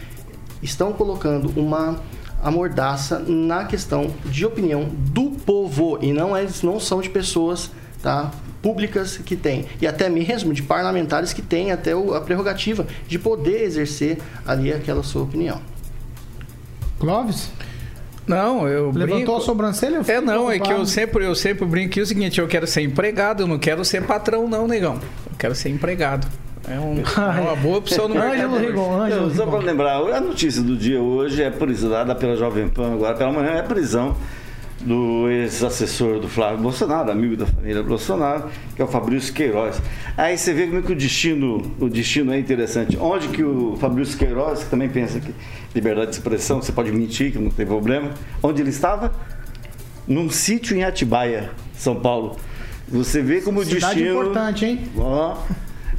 estão 0.63 0.93
colocando 0.93 1.51
uma 1.59 2.01
amordaça 2.41 3.19
na 3.19 3.65
questão 3.65 4.09
de 4.25 4.45
opinião 4.45 4.89
do 4.89 5.31
povo 5.31 6.00
e 6.01 6.13
não 6.13 6.38
eles 6.38 6.63
não 6.63 6.79
são 6.79 7.01
de 7.01 7.09
pessoas 7.09 7.69
tá, 8.01 8.31
públicas 8.65 9.17
que 9.17 9.36
têm 9.36 9.65
e 9.79 9.86
até 9.86 10.10
mesmo 10.10 10.51
de 10.51 10.63
parlamentares 10.63 11.31
que 11.31 11.41
têm 11.43 11.72
até 11.72 11.95
o, 11.95 12.15
a 12.15 12.22
prerrogativa 12.22 12.88
de 13.07 13.19
poder 13.19 13.62
exercer 13.62 14.17
ali 14.43 14.74
aquela 14.74 15.03
sua 15.03 15.22
opinião. 15.22 15.62
Clóvis? 16.98 17.51
Não, 18.25 18.67
eu 18.67 18.88
Levantou 18.89 19.17
brinco... 19.17 19.36
a 19.36 19.41
sobrancelha? 19.41 20.01
É 20.07 20.19
não, 20.19 20.50
é 20.50 20.57
que 20.57 20.74
eu 20.74 20.84
sempre, 20.84 21.24
eu 21.24 21.36
sempre 21.36 21.63
brinco 21.63 21.91
que 21.91 22.00
é 22.00 22.03
o 22.03 22.05
seguinte, 22.07 22.41
eu 22.41 22.48
quero 22.48 22.65
ser 22.65 22.81
empregado, 22.81 23.43
eu 23.43 23.48
não 23.48 23.60
quero 23.60 23.86
ser 23.86 24.01
patrão 24.01 24.48
não, 24.50 24.67
negão. 24.67 24.95
Eu 24.95 25.38
quero 25.38 25.53
ser 25.53 25.69
empregado. 25.69 26.27
É, 26.67 26.79
um- 26.79 27.03
é 27.38 27.41
uma 27.41 27.55
boa 27.55 27.77
opção 27.77 28.07
no 28.07 28.15
mercado. 28.15 28.34
Ângelo 28.34 28.57
Rigon, 28.57 29.00
Ângelo 29.00 29.36
só 29.36 29.45
para 29.45 29.60
lembrar, 29.60 29.98
a 29.98 30.19
notícia 30.19 30.63
do 30.63 30.75
dia 30.75 31.00
hoje 31.00 31.43
é 31.43 31.51
prisão 31.51 31.91
dada 31.91 32.15
pela 32.15 32.36
Jovem 32.36 32.67
Pan 32.67 32.93
agora 32.93 33.13
pela 33.15 33.31
manhã, 33.31 33.51
é 33.51 33.62
prisão 33.62 34.17
do 34.82 35.29
ex-assessor 35.29 36.20
do 36.20 36.27
Flávio 36.27 36.60
Bolsonaro, 36.60 37.10
amigo 37.10 37.38
da 37.38 37.46
família 37.46 37.82
Bolsonaro, 37.82 38.50
que 38.75 38.82
é 38.82 38.86
o 38.86 38.88
Fabrício 38.88 39.34
Queiroz. 39.34 39.82
Aí 40.17 40.38
você 40.38 40.53
vê 40.53 40.67
como 40.67 40.79
é 40.79 40.82
que 40.82 40.91
o 40.91 40.96
destino, 40.96 41.75
o 41.79 41.89
destino 41.89 42.34
é 42.34 42.39
interessante. 42.39 42.98
Onde 42.98 43.29
que 43.29 43.44
o 43.44 43.77
Fabrício 43.77 44.17
Queiroz, 44.17 44.63
que 44.63 44.70
também 44.70 44.89
pensa 44.89 45.20
que 45.20 45.34
liberdade 45.74 46.12
de 46.12 46.17
expressão, 46.17 46.62
você 46.62 46.72
pode 46.72 46.91
mentir, 46.91 47.32
que 47.32 47.39
não 47.39 47.50
tem 47.50 47.65
problema, 47.65 48.12
onde 48.44 48.62
ele 48.62 48.70
estava? 48.70 49.13
Num 50.08 50.29
sítio 50.29 50.75
em 50.77 50.84
Atibaia, 50.84 51.51
São 51.74 51.96
Paulo. 51.96 52.38
Você 52.88 53.22
vê 53.22 53.41
como 53.41 53.62
o 53.62 53.65
Cidade 53.65 53.96
destino... 53.96 54.22
importante, 54.22 54.65
hein? 54.65 54.79
Ó, 54.98 55.38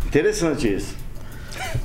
interessante 0.06 0.72
isso. 0.72 1.05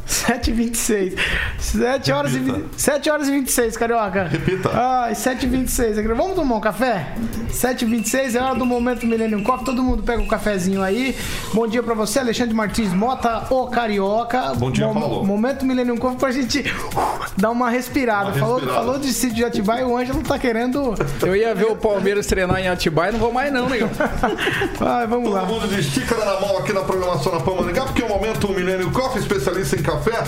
7h26. 0.08 1.18
7 1.60 2.12
horas, 2.12 2.34
e, 2.34 2.40
20 2.40 2.66
7 2.78 3.10
horas 3.10 3.28
e 3.28 3.32
26, 3.32 3.78
carioca. 3.78 4.24
Repita. 4.25 4.70
Ai, 4.74 5.13
7h26. 5.13 6.04
Vamos 6.16 6.36
tomar 6.36 6.56
um 6.56 6.60
café? 6.60 7.13
7h26 7.51 8.36
é 8.36 8.42
hora 8.42 8.56
do 8.56 8.66
momento 8.66 9.06
Millennium 9.06 9.44
Coffee. 9.44 9.66
Todo 9.66 9.82
mundo 9.84 10.04
pega 10.04 10.22
um 10.22 10.28
cafezinho 10.28 10.82
aí. 10.82 11.16
Bom 11.53 11.68
dia 11.68 11.81
pra 11.81 11.94
você, 11.94 12.20
Alexandre 12.20 12.53
Martins 12.53 12.94
Mota, 12.94 13.46
o 13.50 13.68
carioca. 13.68 14.53
Bom 14.55 14.72
dia, 14.72 14.88
Paulo. 14.88 15.25
Momento 15.25 15.66
Millennium 15.66 15.98
Coffee 15.98 16.20
pra 16.20 16.31
gente 16.31 16.60
uh, 16.60 17.25
dar 17.38 17.51
uma 17.51 17.70
respirada. 17.70 18.29
Uma 18.29 18.40
falou, 18.40 18.55
respirada. 18.55 18.79
falou 18.79 19.00
de 19.00 19.14
sítio 19.14 19.36
de 19.36 19.46
Atibaia, 19.46 19.88
o 19.88 19.98
Ângelo 19.98 20.22
tá 20.24 20.38
querendo. 20.38 20.94
Eu 21.22 21.36
ia 21.36 21.53
ver 21.55 21.66
o 21.66 21.75
Palmeiras 21.75 22.25
treinar 22.27 22.60
em 22.60 22.68
Atibaia, 22.68 23.12
não 23.12 23.20
vou 23.20 23.31
mais 23.31 23.51
não, 23.51 23.70
negão. 23.70 23.90
Vai, 24.77 25.07
vamos 25.07 25.29
Todo 25.29 25.36
lá. 25.36 25.46
mundo 25.46 25.68
de 25.68 25.81
xícara 25.84 26.25
na 26.25 26.40
mão 26.40 26.57
aqui 26.57 26.74
na 26.74 26.81
programação 26.81 27.31
na 27.34 27.40
Pão 27.40 27.55
Maringá, 27.55 27.84
porque 27.84 28.01
é 28.01 28.05
o 28.05 28.10
momento 28.10 28.50
Milênio 28.50 28.92
Coffee, 28.92 29.22
especialista 29.22 29.61
em 29.62 29.82
café. 29.82 30.24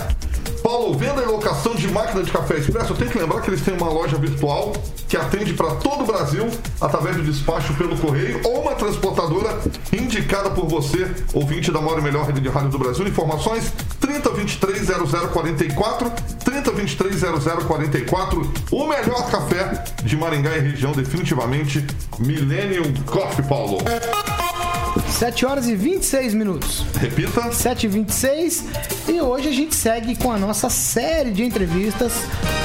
Paulo, 0.62 0.96
venda 0.96 1.22
e 1.22 1.26
locação 1.26 1.74
de 1.74 1.86
máquina 1.88 2.22
de 2.22 2.30
café 2.30 2.56
expresso. 2.56 2.92
Eu 2.92 2.96
tenho 2.96 3.10
que 3.10 3.18
lembrar 3.18 3.42
que 3.42 3.50
eles 3.50 3.60
têm 3.60 3.74
uma 3.74 3.88
loja 3.88 4.16
virtual 4.16 4.72
que 5.08 5.16
atende 5.16 5.52
para 5.52 5.74
todo 5.74 6.04
o 6.04 6.06
Brasil 6.06 6.48
através 6.80 7.16
do 7.16 7.22
despacho 7.22 7.74
pelo 7.74 7.96
correio 7.98 8.40
ou 8.44 8.62
uma 8.62 8.74
transportadora 8.74 9.58
indicada 9.92 10.50
por 10.50 10.66
você, 10.66 11.10
ouvinte 11.34 11.70
da 11.70 11.80
maior 11.80 11.98
e 11.98 12.02
melhor 12.02 12.26
rede 12.26 12.40
de 12.40 12.48
rádio 12.48 12.70
do 12.70 12.78
Brasil. 12.78 13.06
Informações 13.06 13.72
3023 14.00 14.86
0044 15.32 16.10
3023 16.44 17.20
0044. 17.66 18.52
O 18.70 18.86
melhor 18.86 19.30
café 19.30 19.84
de 20.02 20.16
Maringá 20.16 20.56
e 20.56 20.60
região, 20.60 20.92
definitivamente. 20.92 21.84
Millennium 22.18 22.94
Coffee, 23.04 23.44
Paulo. 23.46 23.78
7 25.10 25.46
horas 25.46 25.68
e 25.68 25.74
26 25.74 26.34
minutos. 26.34 26.84
Repita. 26.98 27.42
7h26 27.50 28.64
e 29.08 29.20
hoje 29.20 29.48
a 29.48 29.52
gente 29.52 29.74
segue 29.74 30.16
com 30.16 30.30
a 30.30 30.38
nossa 30.38 30.70
série 30.70 31.30
de 31.30 31.44
entrevistas 31.44 32.12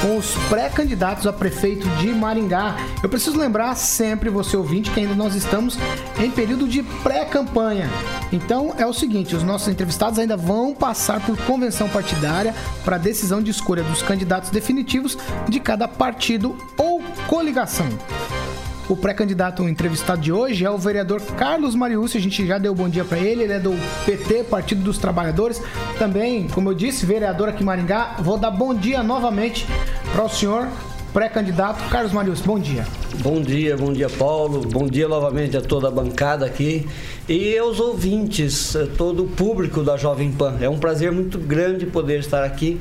com 0.00 0.16
os 0.16 0.34
pré-candidatos 0.48 1.26
a 1.26 1.32
prefeito 1.32 1.88
de 1.96 2.08
Maringá. 2.08 2.76
Eu 3.02 3.08
preciso 3.08 3.38
lembrar 3.38 3.74
sempre, 3.76 4.30
você 4.30 4.56
ouvinte, 4.56 4.90
que 4.90 5.00
ainda 5.00 5.14
nós 5.14 5.34
estamos 5.34 5.78
em 6.18 6.30
período 6.30 6.66
de 6.66 6.82
pré-campanha. 6.82 7.88
Então 8.32 8.74
é 8.78 8.86
o 8.86 8.92
seguinte: 8.92 9.36
os 9.36 9.42
nossos 9.42 9.68
entrevistados 9.68 10.18
ainda 10.18 10.36
vão 10.36 10.74
passar 10.74 11.20
por 11.24 11.36
convenção 11.44 11.88
partidária 11.88 12.54
para 12.84 12.98
decisão 12.98 13.42
de 13.42 13.50
escolha 13.50 13.82
dos 13.82 14.02
candidatos 14.02 14.50
definitivos 14.50 15.18
de 15.48 15.60
cada 15.60 15.86
partido 15.86 16.56
ou 16.76 17.02
coligação. 17.26 17.86
O 18.90 18.96
pré-candidato 18.96 19.68
entrevistado 19.68 20.20
de 20.20 20.32
hoje 20.32 20.64
é 20.64 20.70
o 20.70 20.76
vereador 20.76 21.20
Carlos 21.36 21.76
Mariucci. 21.76 22.18
A 22.18 22.20
gente 22.20 22.44
já 22.44 22.58
deu 22.58 22.74
bom 22.74 22.88
dia 22.88 23.04
para 23.04 23.20
ele. 23.20 23.44
Ele 23.44 23.52
é 23.52 23.60
do 23.60 23.72
PT, 24.04 24.42
Partido 24.42 24.82
dos 24.82 24.98
Trabalhadores. 24.98 25.62
Também, 25.96 26.48
como 26.48 26.70
eu 26.70 26.74
disse, 26.74 27.06
vereador 27.06 27.48
aqui 27.48 27.62
em 27.62 27.66
Maringá. 27.66 28.16
Vou 28.18 28.36
dar 28.36 28.50
bom 28.50 28.74
dia 28.74 29.00
novamente 29.00 29.64
para 30.12 30.24
o 30.24 30.28
senhor, 30.28 30.66
pré-candidato 31.12 31.88
Carlos 31.88 32.12
Mariucci. 32.12 32.42
Bom 32.42 32.58
dia. 32.58 32.84
Bom 33.22 33.40
dia, 33.40 33.76
bom 33.76 33.92
dia, 33.92 34.10
Paulo. 34.10 34.62
Bom 34.62 34.88
dia 34.88 35.06
novamente 35.06 35.56
a 35.56 35.60
toda 35.60 35.86
a 35.86 35.90
bancada 35.92 36.44
aqui 36.44 36.88
e 37.28 37.56
aos 37.56 37.78
ouvintes, 37.78 38.74
a 38.74 38.88
todo 38.88 39.22
o 39.22 39.28
público 39.28 39.84
da 39.84 39.96
Jovem 39.96 40.32
Pan. 40.32 40.56
É 40.60 40.68
um 40.68 40.80
prazer 40.80 41.12
muito 41.12 41.38
grande 41.38 41.86
poder 41.86 42.18
estar 42.18 42.42
aqui 42.42 42.80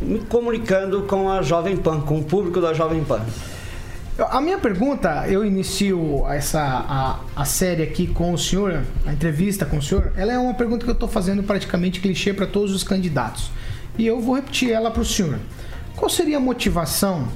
me 0.00 0.20
comunicando 0.20 1.02
com 1.02 1.28
a 1.28 1.42
Jovem 1.42 1.76
Pan, 1.76 2.00
com 2.00 2.20
o 2.20 2.22
público 2.22 2.60
da 2.60 2.72
Jovem 2.72 3.02
Pan. 3.02 3.22
A 4.18 4.42
minha 4.42 4.58
pergunta, 4.58 5.26
eu 5.26 5.42
inicio 5.42 6.26
essa 6.28 6.60
a, 6.60 7.20
a 7.34 7.44
série 7.46 7.82
aqui 7.82 8.06
com 8.06 8.34
o 8.34 8.38
senhor, 8.38 8.82
a 9.06 9.12
entrevista 9.12 9.64
com 9.64 9.78
o 9.78 9.82
senhor. 9.82 10.12
Ela 10.14 10.34
é 10.34 10.38
uma 10.38 10.52
pergunta 10.52 10.84
que 10.84 10.90
eu 10.90 10.94
estou 10.94 11.08
fazendo 11.08 11.42
praticamente 11.42 11.98
clichê 11.98 12.34
para 12.34 12.46
todos 12.46 12.74
os 12.74 12.84
candidatos. 12.84 13.50
E 13.96 14.06
eu 14.06 14.20
vou 14.20 14.34
repetir 14.34 14.70
ela 14.70 14.90
para 14.90 15.00
o 15.00 15.04
senhor. 15.04 15.38
Qual 15.96 16.10
seria 16.10 16.36
a 16.36 16.40
motivação 16.40 17.26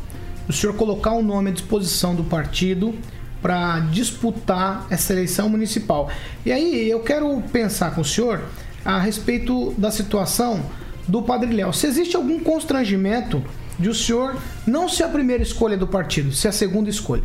do 0.46 0.52
senhor 0.52 0.74
colocar 0.76 1.12
o 1.12 1.22
nome 1.22 1.48
à 1.48 1.52
disposição 1.52 2.14
do 2.14 2.24
partido 2.24 2.94
para 3.40 3.80
disputar 3.80 4.86
essa 4.90 5.14
eleição 5.14 5.48
municipal? 5.48 6.10
E 6.44 6.52
aí 6.52 6.90
eu 6.90 7.00
quero 7.00 7.40
pensar 7.50 7.94
com 7.94 8.02
o 8.02 8.04
senhor 8.04 8.42
a 8.84 8.98
respeito 8.98 9.72
da 9.78 9.90
situação 9.90 10.60
do 11.08 11.22
Padre 11.22 11.54
Léo. 11.54 11.72
Se 11.72 11.86
existe 11.86 12.16
algum 12.16 12.38
constrangimento 12.38 13.42
de 13.78 13.88
o 13.88 13.94
senhor 13.94 14.36
não 14.66 14.88
ser 14.88 15.04
a 15.04 15.08
primeira 15.08 15.42
escolha 15.42 15.76
do 15.76 15.86
partido, 15.86 16.32
ser 16.32 16.48
a 16.48 16.52
segunda 16.52 16.88
escolha. 16.90 17.22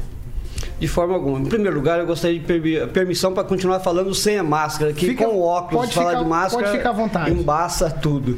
De 0.80 0.88
forma 0.88 1.14
alguma. 1.14 1.40
Em 1.40 1.46
primeiro 1.46 1.76
lugar, 1.76 2.00
eu 2.00 2.06
gostaria 2.08 2.40
de 2.40 2.46
permi- 2.46 2.88
permissão 2.88 3.34
para 3.34 3.44
continuar 3.44 3.80
falando 3.82 4.14
sem 4.16 4.38
a 4.40 4.44
máscara, 4.44 4.92
que 4.94 5.06
Fica- 5.08 5.26
com 5.26 5.36
o 5.36 5.42
óculos, 5.44 5.92
falar 5.94 6.10
ficar- 6.12 6.24
de 6.24 6.30
máscara, 6.30 6.64
pode 6.66 6.78
ficar 6.78 6.90
à 6.90 6.94
vontade. 6.94 7.32
embaça 7.32 7.90
tudo. 7.90 8.38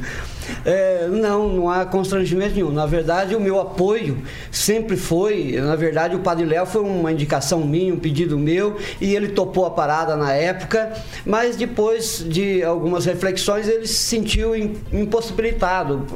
É, 0.64 1.08
não, 1.08 1.48
não 1.48 1.70
há 1.70 1.84
constrangimento 1.84 2.54
nenhum. 2.54 2.70
Na 2.70 2.86
verdade, 2.86 3.34
o 3.34 3.40
meu 3.40 3.60
apoio 3.60 4.18
sempre 4.50 4.96
foi, 4.96 5.52
na 5.60 5.76
verdade, 5.76 6.16
o 6.16 6.20
Padre 6.20 6.44
Léo 6.44 6.66
foi 6.66 6.82
uma 6.82 7.12
indicação 7.12 7.60
minha, 7.60 7.92
um 7.92 7.98
pedido 7.98 8.38
meu, 8.38 8.76
e 9.00 9.14
ele 9.14 9.28
topou 9.28 9.66
a 9.66 9.70
parada 9.70 10.16
na 10.16 10.32
época, 10.32 10.92
mas 11.24 11.56
depois 11.56 12.24
de 12.28 12.62
algumas 12.62 13.04
reflexões, 13.04 13.68
ele 13.68 13.86
se 13.86 13.94
sentiu 13.94 14.54
im- 14.56 14.76
impossibilitado. 14.92 16.06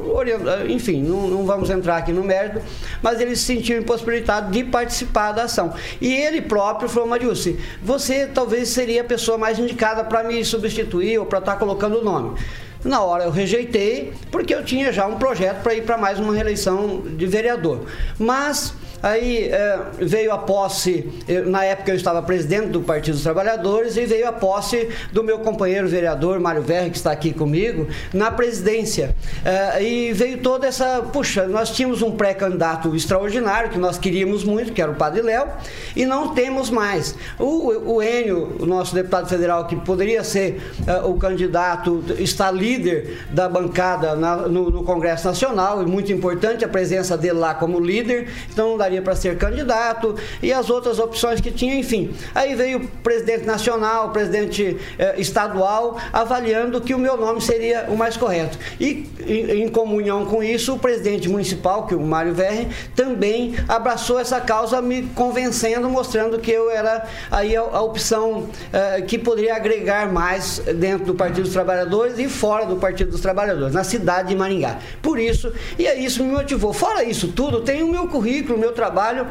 Enfim, 0.67 1.01
não, 1.03 1.27
não 1.27 1.45
vamos 1.45 1.69
entrar 1.69 1.97
aqui 1.97 2.11
no 2.11 2.23
mérito, 2.23 2.61
mas 3.01 3.19
ele 3.19 3.35
se 3.35 3.43
sentiu 3.43 3.77
impossibilitado 3.77 4.51
de 4.51 4.63
participar 4.63 5.31
da 5.31 5.43
ação. 5.43 5.73
E 6.01 6.13
ele 6.13 6.41
próprio 6.41 6.89
falou, 6.89 7.07
Mariucci, 7.09 7.59
você 7.81 8.27
talvez 8.27 8.69
seria 8.69 9.01
a 9.01 9.05
pessoa 9.05 9.37
mais 9.37 9.59
indicada 9.59 10.03
para 10.03 10.23
me 10.23 10.43
substituir 10.43 11.19
ou 11.19 11.25
para 11.25 11.39
estar 11.39 11.55
colocando 11.55 11.99
o 11.99 12.03
nome. 12.03 12.37
Na 12.83 13.01
hora 13.01 13.25
eu 13.25 13.31
rejeitei, 13.31 14.13
porque 14.31 14.53
eu 14.53 14.63
tinha 14.63 14.91
já 14.93 15.05
um 15.05 15.17
projeto 15.17 15.61
para 15.61 15.73
ir 15.73 15.83
para 15.83 15.97
mais 15.97 16.19
uma 16.19 16.33
reeleição 16.33 17.01
de 17.01 17.25
vereador. 17.25 17.85
Mas 18.17 18.73
Aí 19.01 19.45
é, 19.45 19.79
veio 19.99 20.31
a 20.31 20.37
posse, 20.37 21.09
eu, 21.27 21.49
na 21.49 21.63
época 21.63 21.91
eu 21.91 21.95
estava 21.95 22.21
presidente 22.21 22.67
do 22.67 22.81
Partido 22.81 23.13
dos 23.15 23.23
Trabalhadores, 23.23 23.95
e 23.97 24.05
veio 24.05 24.27
a 24.27 24.31
posse 24.31 24.89
do 25.11 25.23
meu 25.23 25.39
companheiro 25.39 25.87
vereador 25.87 26.39
Mário 26.39 26.61
Verri, 26.61 26.89
que 26.89 26.97
está 26.97 27.11
aqui 27.11 27.33
comigo, 27.33 27.87
na 28.13 28.31
presidência. 28.31 29.15
É, 29.45 29.83
e 29.83 30.13
veio 30.13 30.39
toda 30.39 30.67
essa. 30.67 31.01
Puxa, 31.13 31.47
nós 31.47 31.69
tínhamos 31.71 32.01
um 32.01 32.11
pré-candidato 32.11 32.95
extraordinário, 32.95 33.69
que 33.69 33.77
nós 33.77 33.97
queríamos 33.97 34.43
muito, 34.43 34.73
que 34.73 34.81
era 34.81 34.91
o 34.91 34.95
Padre 34.95 35.21
Léo, 35.21 35.47
e 35.95 36.05
não 36.05 36.33
temos 36.33 36.69
mais. 36.69 37.15
O, 37.37 37.95
o 37.95 38.03
Enio, 38.03 38.57
o 38.59 38.65
nosso 38.65 38.93
deputado 38.93 39.27
federal, 39.27 39.65
que 39.65 39.75
poderia 39.75 40.23
ser 40.23 40.61
é, 40.85 40.97
o 41.05 41.13
candidato, 41.15 42.03
está 42.19 42.51
líder 42.51 43.19
da 43.31 43.47
bancada 43.47 44.15
na, 44.15 44.35
no, 44.35 44.69
no 44.69 44.83
Congresso 44.83 45.27
Nacional, 45.27 45.81
e 45.81 45.85
muito 45.85 46.11
importante 46.11 46.65
a 46.65 46.67
presença 46.67 47.17
dele 47.17 47.39
lá 47.39 47.53
como 47.53 47.79
líder, 47.79 48.29
então 48.51 48.77
daria 48.89 49.01
para 49.01 49.15
ser 49.15 49.37
candidato 49.37 50.15
e 50.41 50.51
as 50.51 50.69
outras 50.69 50.97
opções 50.99 51.39
que 51.39 51.51
tinha, 51.51 51.75
enfim. 51.75 52.11
Aí 52.33 52.55
veio 52.55 52.79
o 52.79 52.87
presidente 52.87 53.45
nacional, 53.45 54.07
o 54.07 54.09
presidente 54.09 54.77
eh, 54.97 55.15
estadual, 55.19 55.97
avaliando 56.11 56.81
que 56.81 56.95
o 56.95 56.99
meu 56.99 57.15
nome 57.15 57.39
seria 57.39 57.85
o 57.87 57.95
mais 57.95 58.17
correto. 58.17 58.57
E 58.79 59.07
em, 59.25 59.63
em 59.63 59.69
comunhão 59.69 60.25
com 60.25 60.43
isso, 60.43 60.73
o 60.73 60.79
presidente 60.79 61.29
municipal, 61.29 61.85
que 61.85 61.93
é 61.93 61.97
o 61.97 62.01
Mário 62.01 62.33
Verri, 62.33 62.67
também 62.95 63.55
abraçou 63.67 64.19
essa 64.19 64.41
causa, 64.41 64.81
me 64.81 65.03
convencendo, 65.15 65.87
mostrando 65.89 66.39
que 66.39 66.51
eu 66.51 66.71
era 66.71 67.05
aí 67.29 67.55
a, 67.55 67.61
a 67.61 67.81
opção 67.81 68.49
eh, 68.73 69.01
que 69.01 69.19
poderia 69.19 69.55
agregar 69.55 70.11
mais 70.11 70.59
dentro 70.75 71.05
do 71.05 71.13
Partido 71.13 71.43
dos 71.43 71.53
Trabalhadores 71.53 72.17
e 72.17 72.27
fora 72.27 72.65
do 72.65 72.77
Partido 72.77 73.11
dos 73.11 73.21
Trabalhadores, 73.21 73.73
na 73.73 73.83
cidade 73.83 74.29
de 74.29 74.35
Maringá. 74.35 74.79
Por 75.01 75.19
isso, 75.19 75.53
e 75.77 75.87
aí 75.87 76.03
isso 76.03 76.23
me 76.23 76.31
motivou. 76.31 76.73
Fora 76.73 77.03
isso 77.03 77.27
tudo, 77.27 77.61
tem 77.61 77.83
o 77.83 77.87
meu 77.87 78.07
currículo, 78.07 78.55
o 78.55 78.59
meu 78.59 78.71
trabalho 78.79 79.27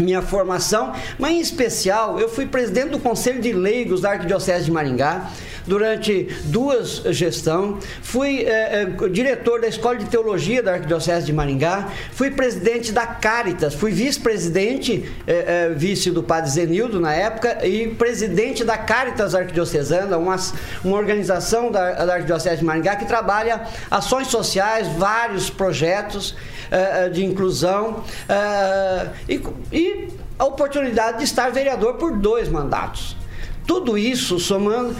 minha 0.00 0.22
formação, 0.22 0.94
mas 1.18 1.32
em 1.32 1.40
especial 1.40 2.18
eu 2.18 2.26
fui 2.26 2.46
presidente 2.46 2.88
do 2.88 2.98
Conselho 2.98 3.40
de 3.42 3.52
Leigos 3.52 4.00
da 4.00 4.12
Arquidiocese 4.12 4.64
de 4.64 4.70
Maringá 4.70 5.30
durante 5.66 6.28
duas 6.44 7.02
gestões, 7.06 7.84
fui 8.02 8.40
é, 8.40 8.82
é, 8.82 9.08
diretor 9.08 9.60
da 9.60 9.68
Escola 9.68 9.96
de 9.96 10.06
Teologia 10.06 10.62
da 10.62 10.74
Arquidiocese 10.74 11.26
de 11.26 11.32
Maringá, 11.32 11.88
fui 12.12 12.30
presidente 12.30 12.92
da 12.92 13.06
Caritas, 13.06 13.74
fui 13.74 13.92
vice-presidente, 13.92 15.10
é, 15.26 15.70
vice 15.70 16.10
do 16.10 16.22
Padre 16.22 16.50
Zenildo 16.50 17.00
na 17.00 17.12
época, 17.12 17.66
e 17.66 17.88
presidente 17.88 18.64
da 18.64 18.76
Caritas 18.76 19.34
Arquidiocesana, 19.34 20.16
uma, 20.16 20.36
uma 20.84 20.96
organização 20.96 21.70
da, 21.70 22.04
da 22.04 22.14
Arquidiocese 22.14 22.58
de 22.58 22.64
Maringá 22.64 22.96
que 22.96 23.06
trabalha 23.06 23.62
ações 23.90 24.28
sociais, 24.28 24.88
vários 24.96 25.50
projetos 25.50 26.34
de 27.12 27.22
inclusão 27.22 28.02
e, 29.28 29.42
e 29.70 30.08
a 30.38 30.44
oportunidade 30.46 31.18
de 31.18 31.24
estar 31.24 31.50
vereador 31.50 31.94
por 31.94 32.16
dois 32.16 32.48
mandatos. 32.48 33.16
Tudo 33.66 33.96
isso 33.96 34.38
somando, 34.38 34.94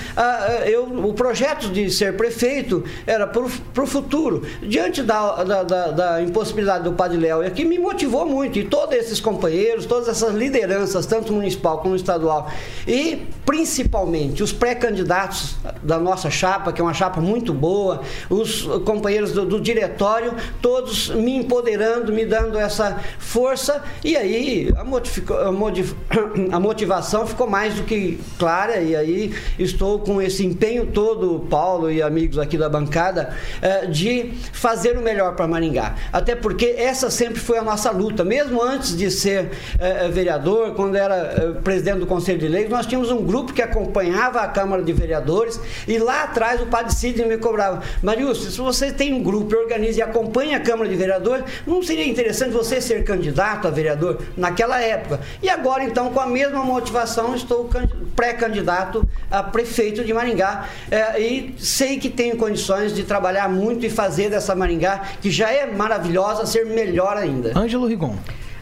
eu, 0.66 0.84
o 0.84 1.12
projeto 1.14 1.68
de 1.68 1.90
ser 1.90 2.16
prefeito 2.16 2.84
era 3.06 3.26
para 3.26 3.42
o 3.42 3.86
futuro. 3.86 4.42
Diante 4.62 5.02
da, 5.02 5.42
da, 5.42 5.62
da, 5.62 5.86
da, 5.90 6.22
impossibilidade 6.22 6.84
do 6.84 6.92
Padre 6.92 7.18
Léo, 7.18 7.50
que 7.50 7.64
me 7.64 7.78
motivou 7.78 8.24
muito, 8.26 8.58
e 8.58 8.64
todos 8.64 8.94
esses 8.96 9.20
companheiros, 9.20 9.86
todas 9.86 10.08
essas 10.08 10.34
lideranças, 10.34 11.06
tanto 11.06 11.32
municipal 11.32 11.78
como 11.78 11.96
estadual, 11.96 12.50
e 12.86 13.26
principalmente 13.44 14.42
os 14.42 14.52
pré-candidatos 14.52 15.56
da 15.82 15.98
nossa 15.98 16.30
chapa, 16.30 16.72
que 16.72 16.80
é 16.80 16.84
uma 16.84 16.94
chapa 16.94 17.20
muito 17.20 17.52
boa, 17.52 18.02
os 18.30 18.62
companheiros 18.84 19.32
do, 19.32 19.44
do 19.44 19.60
diretório, 19.60 20.34
todos 20.60 21.10
me 21.10 21.36
empoderando, 21.36 22.12
me 22.12 22.24
dando 22.24 22.58
essa 22.58 23.00
força, 23.18 23.82
e 24.04 24.16
aí 24.16 24.72
a, 24.76 24.82
a 26.56 26.60
motivação 26.60 27.26
ficou 27.26 27.48
mais 27.48 27.74
do 27.74 27.82
que 27.82 28.20
clara 28.38 28.80
e 28.80 28.94
aí 28.94 29.34
estou 29.58 29.98
com 29.98 30.20
esse 30.20 30.44
empenho 30.44 30.86
todo, 30.86 31.40
Paulo 31.50 31.90
e 31.90 32.00
amigos 32.00 32.38
aqui 32.38 32.56
da 32.56 32.68
bancada, 32.68 33.36
eh, 33.60 33.86
de 33.86 34.32
fazer 34.52 34.96
o 34.96 35.00
melhor 35.00 35.34
para 35.34 35.46
Maringá. 35.48 35.94
Até 36.12 36.34
porque 36.34 36.74
essa 36.78 37.10
sempre 37.10 37.40
foi 37.40 37.58
a 37.58 37.62
nossa 37.62 37.90
luta. 37.90 38.24
Mesmo 38.24 38.62
antes 38.62 38.96
de 38.96 39.10
ser 39.10 39.50
eh, 39.78 40.08
vereador, 40.08 40.74
quando 40.74 40.96
era 40.96 41.14
eh, 41.16 41.60
presidente 41.62 41.98
do 41.98 42.06
Conselho 42.06 42.38
de 42.38 42.48
Leis, 42.48 42.68
nós 42.70 42.86
tínhamos 42.86 43.10
um 43.10 43.22
grupo 43.22 43.41
que 43.50 43.62
acompanhava 43.62 44.40
a 44.40 44.48
Câmara 44.48 44.82
de 44.82 44.92
Vereadores 44.92 45.58
e 45.88 45.98
lá 45.98 46.24
atrás 46.24 46.60
o 46.60 46.66
padre 46.66 46.94
Sidney 46.94 47.26
me 47.26 47.38
cobrava. 47.38 47.82
Marius, 48.02 48.44
se 48.44 48.58
você 48.58 48.92
tem 48.92 49.14
um 49.14 49.22
grupo, 49.22 49.56
organiza 49.56 50.00
e 50.00 50.02
acompanha 50.02 50.58
a 50.58 50.60
Câmara 50.60 50.88
de 50.88 50.96
Vereadores, 50.96 51.44
não 51.66 51.82
seria 51.82 52.06
interessante 52.06 52.52
você 52.52 52.80
ser 52.80 53.04
candidato 53.04 53.66
a 53.66 53.70
vereador 53.70 54.20
naquela 54.36 54.80
época? 54.80 55.20
E 55.42 55.48
agora, 55.48 55.82
então, 55.82 56.12
com 56.12 56.20
a 56.20 56.26
mesma 56.26 56.62
motivação, 56.62 57.34
estou 57.34 57.68
pré 58.14 58.34
candidato 58.34 59.08
a 59.30 59.42
prefeito 59.42 60.04
de 60.04 60.12
Maringá 60.12 60.68
é, 60.90 61.20
e 61.20 61.54
sei 61.58 61.98
que 61.98 62.10
tenho 62.10 62.36
condições 62.36 62.94
de 62.94 63.02
trabalhar 63.02 63.48
muito 63.48 63.86
e 63.86 63.90
fazer 63.90 64.28
dessa 64.30 64.54
Maringá, 64.54 65.02
que 65.20 65.30
já 65.30 65.50
é 65.50 65.66
maravilhosa, 65.66 66.44
ser 66.46 66.66
melhor 66.66 67.16
ainda. 67.16 67.58
Ângelo 67.58 67.86
Rigon. 67.86 68.16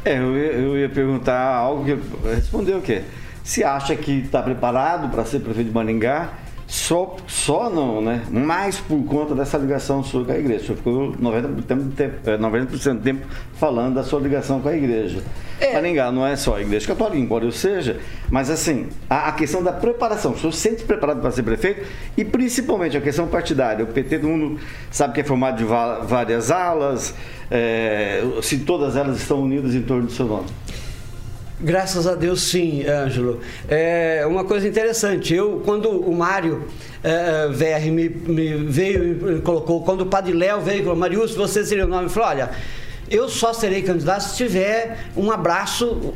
É, 0.05 0.19
eu 0.19 0.37
ia, 0.37 0.53
eu 0.53 0.79
ia 0.79 0.89
perguntar 0.89 1.41
algo 1.41 1.85
que 1.85 1.99
respondeu 2.35 2.79
o 2.79 2.83
quê? 2.83 3.03
Se 3.43 3.65
acha 3.65 3.97
que 3.97 4.21
está 4.21 4.43
preparado 4.43 5.09
para 5.09 5.25
ser 5.25 5.41
prefeito 5.41 5.69
de 5.69 5.75
Maringá? 5.75 6.31
Só, 6.71 7.17
só 7.27 7.69
não, 7.69 8.01
né? 8.01 8.23
Mais 8.31 8.79
por 8.79 9.03
conta 9.05 9.35
dessa 9.35 9.59
ligação 9.59 10.05
sua 10.05 10.25
com 10.25 10.31
a 10.31 10.39
igreja. 10.39 10.63
O 10.63 10.67
senhor 10.67 10.77
ficou 10.77 11.13
90%, 11.15 11.93
tempo, 11.95 12.39
90 12.39 12.67
do 12.67 13.01
tempo 13.01 13.27
falando 13.55 13.97
da 13.97 14.05
sua 14.05 14.21
ligação 14.21 14.61
com 14.61 14.69
a 14.69 14.77
igreja. 14.77 15.21
É. 15.59 15.73
Maringá 15.75 16.13
não 16.13 16.25
é 16.25 16.37
só 16.37 16.55
a 16.55 16.63
igreja 16.63 16.87
católica, 16.87 17.19
embora 17.19 17.45
eu 17.45 17.51
seja, 17.51 17.99
mas 18.31 18.49
assim, 18.49 18.87
a, 19.11 19.29
a 19.29 19.33
questão 19.33 19.65
da 19.65 19.73
preparação. 19.73 20.31
O 20.31 20.39
senhor 20.39 20.53
sente 20.53 20.85
preparado 20.85 21.21
para 21.21 21.33
ser 21.33 21.43
prefeito 21.43 21.85
e 22.17 22.25
principalmente 22.25 22.97
a 22.97 23.01
questão 23.01 23.27
partidária. 23.27 23.85
O 23.85 23.89
PT, 23.89 24.21
todo 24.21 24.29
mundo 24.29 24.61
sabe 24.93 25.15
que 25.15 25.23
é 25.23 25.25
formado 25.25 25.57
de 25.57 25.65
várias 25.65 26.53
alas, 26.53 27.13
é, 27.51 28.23
se 28.43 28.59
todas 28.59 28.95
elas 28.95 29.17
estão 29.17 29.43
unidas 29.43 29.75
em 29.75 29.83
torno 29.83 30.07
do 30.07 30.13
seu 30.13 30.27
nome. 30.27 30.47
Graças 31.63 32.07
a 32.07 32.15
Deus, 32.15 32.41
sim, 32.43 32.87
Ângelo. 32.87 33.41
É 33.69 34.25
uma 34.27 34.45
coisa 34.45 34.67
interessante. 34.67 35.35
Eu, 35.35 35.61
quando 35.63 35.91
o 35.91 36.15
Mário 36.15 36.65
é, 37.05 37.49
VR 37.49 37.91
me, 37.93 38.09
me, 38.09 38.55
veio 38.65 39.37
e 39.37 39.41
colocou, 39.43 39.83
quando 39.85 40.01
o 40.01 40.07
Padre 40.07 40.33
Léo 40.33 40.63
veio 40.63 40.81
e 40.81 40.83
falou, 40.83 40.97
Marius, 40.97 41.35
você 41.35 41.63
seria 41.63 41.85
o 41.85 41.89
nome? 41.89 42.05
Eu 42.05 42.11
falei, 42.11 42.29
olha, 42.31 42.51
eu 43.11 43.29
só 43.29 43.53
serei 43.53 43.83
candidato 43.83 44.23
se 44.23 44.37
tiver 44.37 45.11
um 45.15 45.31
abraço 45.31 46.15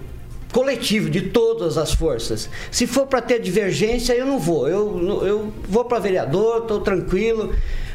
coletivo 0.51 1.11
de 1.11 1.21
todas 1.21 1.77
as 1.77 1.93
forças. 1.93 2.49
Se 2.71 2.87
for 2.87 3.07
para 3.07 3.21
ter 3.21 3.39
divergência, 3.39 4.15
eu 4.15 4.25
não 4.25 4.39
vou. 4.39 4.67
Eu, 4.67 5.27
eu 5.27 5.53
vou 5.69 5.85
para 5.85 5.99
vereador, 5.99 6.63
estou 6.63 6.81
tranquilo 6.81 7.55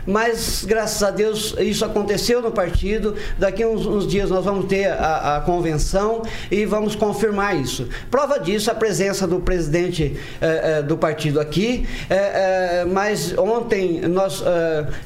mas 0.10 0.66
graças 0.66 1.04
a 1.04 1.12
Deus 1.12 1.56
isso 1.60 1.86
aconteceu 1.86 2.42
no 2.42 2.52
partido. 2.52 3.16
Daqui 3.38 3.64
uns, 3.64 3.86
uns 3.86 4.08
dias 4.08 4.30
nós 4.30 4.44
vamos 4.44 4.66
ter 4.66 4.88
a, 4.88 5.38
a, 5.38 5.42
convenção 5.42 6.24
e 6.50 6.66
vamos 6.66 6.96
confirmar 6.96 7.56
isso. 7.56 7.88
Prova 8.10 8.40
disso 8.40 8.72
a 8.72 8.76
presença 8.76 9.28
do 9.28 9.40
presidente 9.40 10.20
eh, 10.42 10.80
eh, 10.80 10.82
do 10.82 10.98
partido 10.98 11.40
aqui, 11.40 11.88
eh, 12.10 12.86
mas 12.92 13.38
ontem 13.38 14.02
nós 14.02 14.44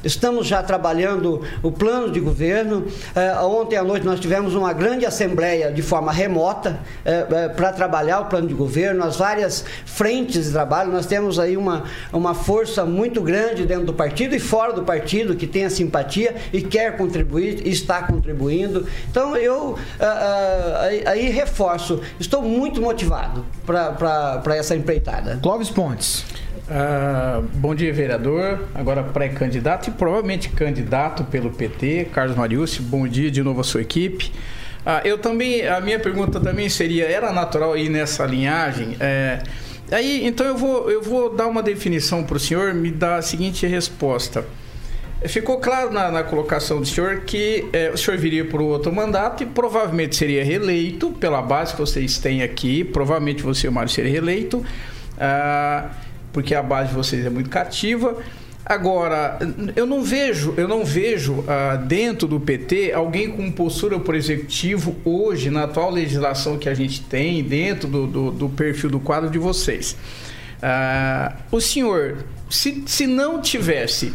estamos 0.02 0.46
já 0.46 0.62
trabalhando 0.62 1.42
o 1.62 1.70
plano 1.70 2.10
de 2.10 2.20
governo. 2.20 2.86
ontem 3.42 3.76
à 3.76 3.84
noite 3.84 4.06
nós 4.06 4.18
tivemos 4.18 4.54
uma 4.54 4.72
grande 4.72 5.04
assembleia 5.04 5.70
de 5.70 5.82
forma 5.82 6.12
remota 6.12 6.78
para 7.56 7.72
trabalhar 7.72 8.20
o 8.20 8.24
plano 8.26 8.48
de 8.48 8.54
governo, 8.54 9.04
as 9.04 9.16
várias 9.16 9.64
frentes 9.84 10.46
de 10.46 10.52
trabalho. 10.52 10.90
Nós 10.90 11.06
temos 11.06 11.38
aí 11.38 11.56
uma, 11.56 11.84
uma 12.12 12.34
força 12.34 12.84
muito 12.84 13.20
grande 13.20 13.66
dentro 13.66 13.84
do 13.84 13.92
partido 13.92 14.34
e 14.34 14.40
fora 14.40 14.72
do 14.72 14.82
partido 14.82 14.93
que 15.34 15.46
tem 15.46 15.64
a 15.64 15.70
simpatia 15.70 16.34
e 16.52 16.62
quer 16.62 16.96
contribuir, 16.96 17.66
está 17.66 18.02
contribuindo. 18.02 18.86
Então 19.10 19.36
eu 19.36 19.78
ah, 20.00 20.04
ah, 20.04 20.80
aí, 20.82 21.06
aí 21.06 21.28
reforço, 21.30 22.00
estou 22.18 22.42
muito 22.42 22.80
motivado 22.80 23.44
para 23.66 24.56
essa 24.56 24.74
empreitada. 24.74 25.38
Clóvis 25.42 25.70
Pontes. 25.70 26.24
Uh, 26.64 27.42
bom 27.54 27.74
dia, 27.74 27.92
vereador. 27.92 28.68
Agora 28.74 29.02
pré-candidato 29.02 29.88
e 29.88 29.90
provavelmente 29.90 30.48
candidato 30.48 31.22
pelo 31.24 31.50
PT, 31.50 32.08
Carlos 32.12 32.36
Mariucci. 32.36 32.80
Bom 32.80 33.06
dia 33.06 33.30
de 33.30 33.42
novo 33.42 33.60
à 33.60 33.64
sua 33.64 33.82
equipe. 33.82 34.32
Uh, 34.84 35.06
eu 35.06 35.18
também, 35.18 35.66
a 35.66 35.80
minha 35.80 35.98
pergunta 35.98 36.40
também 36.40 36.68
seria: 36.70 37.04
era 37.04 37.32
natural 37.32 37.76
ir 37.76 37.90
nessa 37.90 38.24
linhagem? 38.24 38.96
É, 38.98 39.42
aí, 39.90 40.26
então 40.26 40.46
eu 40.46 40.56
vou, 40.56 40.90
eu 40.90 41.02
vou 41.02 41.34
dar 41.34 41.46
uma 41.46 41.62
definição 41.62 42.24
para 42.24 42.36
o 42.36 42.40
senhor, 42.40 42.72
me 42.72 42.90
dar 42.90 43.16
a 43.16 43.22
seguinte 43.22 43.66
resposta. 43.66 44.44
Ficou 45.26 45.58
claro 45.58 45.90
na, 45.90 46.10
na 46.10 46.22
colocação 46.22 46.80
do 46.80 46.86
senhor 46.86 47.20
que 47.20 47.66
é, 47.72 47.90
o 47.90 47.96
senhor 47.96 48.18
viria 48.18 48.44
por 48.44 48.60
outro 48.60 48.92
mandato 48.92 49.42
e 49.42 49.46
provavelmente 49.46 50.16
seria 50.16 50.44
reeleito 50.44 51.12
pela 51.12 51.40
base 51.40 51.72
que 51.72 51.80
vocês 51.80 52.18
têm 52.18 52.42
aqui. 52.42 52.84
Provavelmente 52.84 53.42
você, 53.42 53.70
Mário, 53.70 53.90
seria 53.90 54.12
reeleito, 54.12 54.64
ah, 55.18 55.88
porque 56.30 56.54
a 56.54 56.62
base 56.62 56.90
de 56.90 56.94
vocês 56.94 57.24
é 57.24 57.30
muito 57.30 57.48
cativa. 57.48 58.18
Agora, 58.66 59.38
eu 59.74 59.86
não 59.86 60.02
vejo, 60.02 60.52
eu 60.58 60.68
não 60.68 60.84
vejo 60.84 61.42
ah, 61.48 61.76
dentro 61.76 62.28
do 62.28 62.38
PT 62.38 62.92
alguém 62.92 63.30
com 63.30 63.50
postura 63.50 63.98
por 63.98 64.14
executivo 64.14 64.94
hoje, 65.06 65.48
na 65.48 65.64
atual 65.64 65.90
legislação 65.90 66.58
que 66.58 66.68
a 66.68 66.74
gente 66.74 67.00
tem, 67.00 67.42
dentro 67.42 67.88
do, 67.88 68.06
do, 68.06 68.30
do 68.30 68.48
perfil 68.50 68.90
do 68.90 69.00
quadro 69.00 69.30
de 69.30 69.38
vocês. 69.38 69.96
Ah, 70.62 71.34
o 71.50 71.62
senhor, 71.62 72.24
se, 72.50 72.84
se 72.86 73.06
não 73.06 73.40
tivesse 73.40 74.12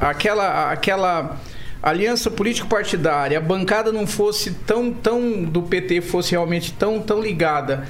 aquela, 0.00 0.72
aquela 0.72 1.40
aliança 1.82 2.30
político-partidária, 2.30 3.38
a 3.38 3.40
bancada 3.40 3.92
não 3.92 4.06
fosse 4.06 4.52
tão, 4.52 4.92
tão 4.92 5.42
do 5.42 5.62
PT, 5.62 6.00
fosse 6.00 6.32
realmente 6.32 6.72
tão, 6.72 7.00
tão 7.00 7.20
ligada 7.20 7.86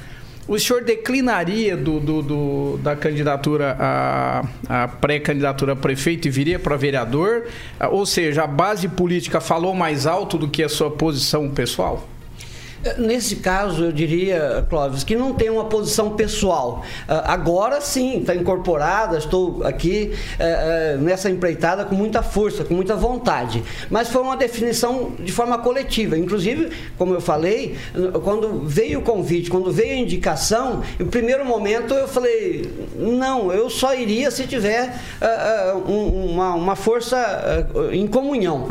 o 0.49 0.57
senhor 0.57 0.83
declinaria 0.83 1.77
do, 1.77 1.99
do, 1.99 2.21
do 2.23 2.79
da 2.81 2.95
candidatura 2.95 3.77
a, 3.79 4.43
a 4.67 4.87
pré-candidatura 4.87 5.73
a 5.73 5.75
prefeito 5.75 6.27
e 6.27 6.31
viria 6.31 6.57
para 6.57 6.75
vereador? 6.75 7.45
Ou 7.91 8.03
seja, 8.03 8.45
a 8.45 8.47
base 8.47 8.87
política 8.87 9.39
falou 9.39 9.75
mais 9.75 10.07
alto 10.07 10.39
do 10.39 10.47
que 10.47 10.63
a 10.63 10.67
sua 10.67 10.89
posição 10.89 11.51
pessoal? 11.51 12.09
Nesse 12.97 13.37
caso, 13.37 13.85
eu 13.85 13.91
diria, 13.91 14.65
Clóvis, 14.69 15.03
que 15.03 15.13
não 15.13 15.33
tem 15.33 15.49
uma 15.49 15.65
posição 15.65 16.11
pessoal. 16.11 16.81
Ah, 17.09 17.33
agora 17.33 17.81
sim, 17.81 18.19
está 18.21 18.33
incorporada, 18.33 19.17
estou 19.17 19.65
aqui 19.65 20.13
eh, 20.39 20.93
eh, 20.93 20.97
nessa 20.97 21.29
empreitada 21.29 21.83
com 21.83 21.93
muita 21.93 22.23
força, 22.23 22.63
com 22.63 22.73
muita 22.73 22.95
vontade. 22.95 23.61
Mas 23.89 24.07
foi 24.07 24.21
uma 24.21 24.37
definição 24.37 25.11
de 25.19 25.31
forma 25.31 25.57
coletiva. 25.57 26.17
Inclusive, 26.17 26.69
como 26.97 27.13
eu 27.13 27.19
falei, 27.19 27.75
quando 28.23 28.61
veio 28.65 28.99
o 28.99 29.01
convite, 29.01 29.49
quando 29.49 29.71
veio 29.73 29.95
a 29.95 29.97
indicação, 29.97 30.81
em 30.97 31.05
primeiro 31.05 31.45
momento 31.45 31.93
eu 31.93 32.07
falei: 32.07 32.71
não, 32.95 33.51
eu 33.51 33.69
só 33.69 33.93
iria 33.93 34.31
se 34.31 34.47
tiver 34.47 34.95
uh, 35.21 35.77
uh, 35.77 36.31
uma, 36.31 36.55
uma, 36.55 36.75
força 36.77 37.67
em 37.91 38.07
comunhão. 38.07 38.69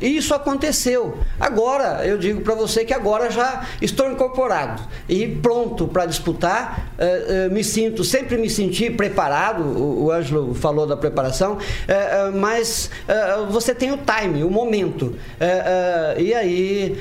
E 0.00 0.16
isso 0.16 0.34
aconteceu. 0.34 1.18
Agora, 1.38 2.06
eu 2.06 2.18
digo 2.18 2.40
para 2.42 2.54
você 2.54 2.84
que 2.84 2.92
agora 2.92 3.30
já 3.30 3.66
estou 3.80 4.10
incorporado 4.10 4.82
e 5.08 5.26
pronto 5.26 5.88
para 5.88 6.06
disputar. 6.06 6.92
Uh, 6.98 7.52
me 7.52 7.64
sinto, 7.64 8.04
sempre 8.04 8.36
me 8.36 8.50
senti 8.50 8.90
preparado. 8.90 9.62
O, 9.62 10.04
o 10.04 10.12
Ângelo 10.12 10.54
falou 10.54 10.86
da 10.86 10.96
preparação, 10.96 11.58
mas 12.34 12.90
você 13.50 13.74
tem 13.74 13.92
o 13.92 13.98
time, 13.98 14.44
o 14.44 14.50
momento. 14.50 15.16
e 16.18 16.34
aí 16.34 16.98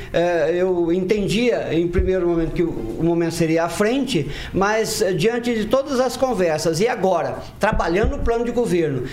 eu 0.54 0.92
entendia 0.92 1.74
em 1.74 1.88
primeiro 1.88 2.28
momento 2.28 2.52
que 2.52 2.64
o, 2.64 2.70
o 2.70 3.04
momento 3.04 3.34
seria 3.34 3.66
à 3.66 3.70
frente, 3.70 4.30
mas 4.54 5.04
diante 5.18 5.54
de 5.54 5.66
todas 5.66 6.00
as 6.00 6.16
conversas 6.16 6.80
e 6.80 6.88
agora 6.88 7.38
trabalhando 7.60 8.18
no 8.18 8.24
plano 8.24 8.46
de 8.46 8.52
governo 8.52 9.04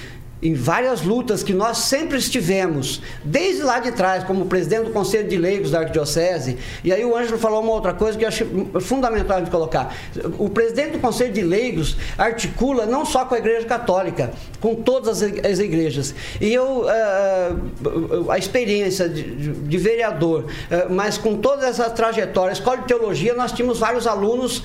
em 0.42 0.54
várias 0.54 1.02
lutas 1.02 1.42
que 1.42 1.54
nós 1.54 1.78
sempre 1.78 2.18
estivemos, 2.18 3.00
desde 3.24 3.62
lá 3.62 3.78
de 3.78 3.92
trás, 3.92 4.22
como 4.24 4.46
presidente 4.46 4.84
do 4.84 4.90
Conselho 4.90 5.28
de 5.28 5.36
Leigos 5.36 5.70
da 5.70 5.80
Arquidiocese, 5.80 6.58
e 6.84 6.92
aí 6.92 7.04
o 7.04 7.16
Ângelo 7.16 7.38
falou 7.38 7.62
uma 7.62 7.72
outra 7.72 7.94
coisa 7.94 8.18
que 8.18 8.24
eu 8.24 8.28
acho 8.28 8.44
fundamental 8.80 9.40
de 9.40 9.50
colocar. 9.50 9.94
O 10.38 10.50
presidente 10.50 10.92
do 10.92 10.98
Conselho 10.98 11.32
de 11.32 11.42
Leigos 11.42 11.96
articula 12.18 12.84
não 12.84 13.04
só 13.06 13.24
com 13.24 13.34
a 13.34 13.38
Igreja 13.38 13.66
Católica, 13.66 14.30
com 14.60 14.74
todas 14.74 15.22
as 15.22 15.58
igrejas. 15.58 16.14
E 16.40 16.52
eu, 16.52 16.84
uh, 16.84 18.30
a 18.30 18.36
experiência 18.36 19.08
de, 19.08 19.78
vereador, 19.78 20.44
uh, 20.44 20.92
mas 20.92 21.16
com 21.16 21.36
toda 21.36 21.66
essa 21.66 21.88
trajetória, 21.88 22.52
escola 22.52 22.78
de 22.78 22.84
teologia, 22.84 23.32
nós 23.34 23.52
tínhamos 23.52 23.78
vários 23.78 24.06
alunos 24.06 24.62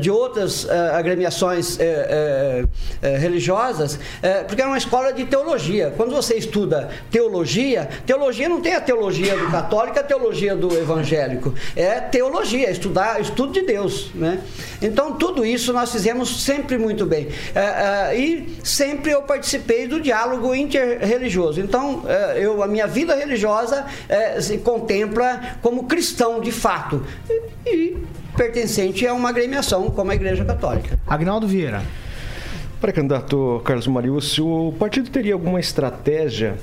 de 0.00 0.10
outras 0.10 0.68
agremiações 0.92 1.78
religiosas, 3.20 3.98
porque 4.46 4.60
era 4.60 4.70
uma 4.70 4.78
escola 4.78 5.07
de 5.12 5.24
teologia. 5.24 5.92
Quando 5.96 6.14
você 6.14 6.36
estuda 6.36 6.90
teologia, 7.10 7.88
teologia 8.06 8.48
não 8.48 8.60
tem 8.60 8.74
a 8.74 8.80
teologia 8.80 9.36
do 9.36 9.50
católico, 9.50 9.98
a 9.98 10.02
teologia 10.02 10.54
do 10.54 10.72
evangélico. 10.76 11.54
É 11.74 12.00
teologia, 12.00 12.68
é 12.68 12.70
estudar, 12.70 13.20
estudo 13.20 13.52
de 13.52 13.62
Deus. 13.62 14.10
Né? 14.14 14.40
Então, 14.80 15.14
tudo 15.14 15.44
isso 15.44 15.72
nós 15.72 15.90
fizemos 15.90 16.44
sempre 16.44 16.78
muito 16.78 17.06
bem. 17.06 17.28
É, 17.54 17.60
é, 18.12 18.18
e 18.18 18.58
sempre 18.62 19.12
eu 19.12 19.22
participei 19.22 19.86
do 19.86 20.00
diálogo 20.00 20.54
interreligioso. 20.54 21.60
Então, 21.60 22.04
é, 22.06 22.38
eu, 22.38 22.62
a 22.62 22.68
minha 22.68 22.86
vida 22.86 23.14
religiosa 23.14 23.86
é, 24.08 24.40
se 24.40 24.58
contempla 24.58 25.58
como 25.62 25.84
cristão 25.84 26.40
de 26.40 26.52
fato. 26.52 27.04
E 27.66 27.96
pertencente 28.36 29.06
a 29.06 29.12
uma 29.12 29.30
agremiação 29.30 29.90
como 29.90 30.10
a 30.10 30.14
Igreja 30.14 30.44
Católica. 30.44 30.98
Agnaldo 31.06 31.46
Vieira. 31.46 31.82
Pré-candidato 32.80 33.60
Carlos 33.64 33.88
Mariúcio, 33.88 34.46
o 34.46 34.72
partido 34.72 35.10
teria 35.10 35.34
alguma 35.34 35.58
estratégia 35.58 36.56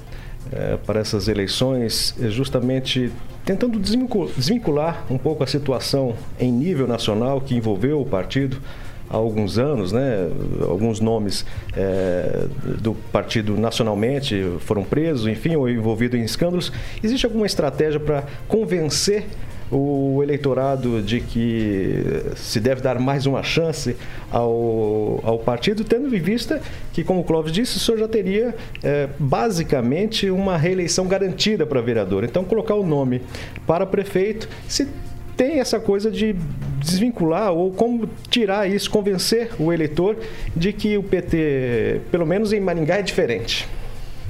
eh, 0.49 0.77
para 0.85 1.01
essas 1.01 1.27
eleições, 1.27 2.15
eh, 2.21 2.29
justamente 2.29 3.11
tentando 3.43 3.77
desvincular 3.77 5.03
um 5.09 5.17
pouco 5.17 5.43
a 5.43 5.47
situação 5.47 6.15
em 6.39 6.49
nível 6.49 6.87
nacional 6.87 7.41
que 7.41 7.53
envolveu 7.53 7.99
o 7.99 8.05
partido 8.05 8.61
há 9.09 9.15
alguns 9.17 9.57
anos, 9.57 9.91
né? 9.91 10.29
Alguns 10.61 11.01
nomes 11.01 11.45
é, 11.75 12.47
do 12.81 12.93
partido 13.11 13.57
nacionalmente 13.57 14.41
foram 14.61 14.83
presos, 14.83 15.27
enfim, 15.27 15.55
ou 15.57 15.69
envolvidos 15.69 16.19
em 16.19 16.23
escândalos. 16.23 16.71
Existe 17.03 17.25
alguma 17.25 17.45
estratégia 17.45 17.99
para 17.99 18.23
convencer 18.47 19.25
o 19.71 20.21
eleitorado 20.21 21.01
de 21.01 21.19
que 21.19 22.23
se 22.35 22.59
deve 22.59 22.81
dar 22.81 22.99
mais 22.99 23.25
uma 23.25 23.41
chance 23.41 23.95
ao, 24.31 25.19
ao 25.23 25.39
partido, 25.39 25.83
tendo 25.83 26.13
em 26.15 26.19
vista 26.19 26.61
que, 26.93 27.03
como 27.03 27.21
o 27.21 27.23
Clóvis 27.23 27.51
disse, 27.51 27.77
o 27.77 27.79
senhor 27.79 27.97
já 27.97 28.07
teria 28.07 28.55
é, 28.83 29.09
basicamente 29.17 30.29
uma 30.29 30.57
reeleição 30.57 31.07
garantida 31.07 31.65
para 31.65 31.81
vereador. 31.81 32.23
Então, 32.23 32.43
colocar 32.43 32.75
o 32.75 32.85
nome 32.85 33.21
para 33.65 33.85
prefeito, 33.85 34.47
se 34.67 34.87
tem 35.35 35.59
essa 35.59 35.79
coisa 35.79 36.09
de 36.09 36.35
desvincular 36.79 37.51
ou 37.51 37.71
como 37.71 38.09
tirar 38.29 38.69
isso, 38.69 38.89
convencer 38.89 39.49
o 39.59 39.73
eleitor 39.73 40.15
de 40.55 40.71
que 40.71 40.97
o 40.97 41.03
PT, 41.03 42.01
pelo 42.11 42.25
menos 42.25 42.53
em 42.53 42.59
Maringá, 42.59 42.97
é 42.97 43.01
diferente. 43.01 43.67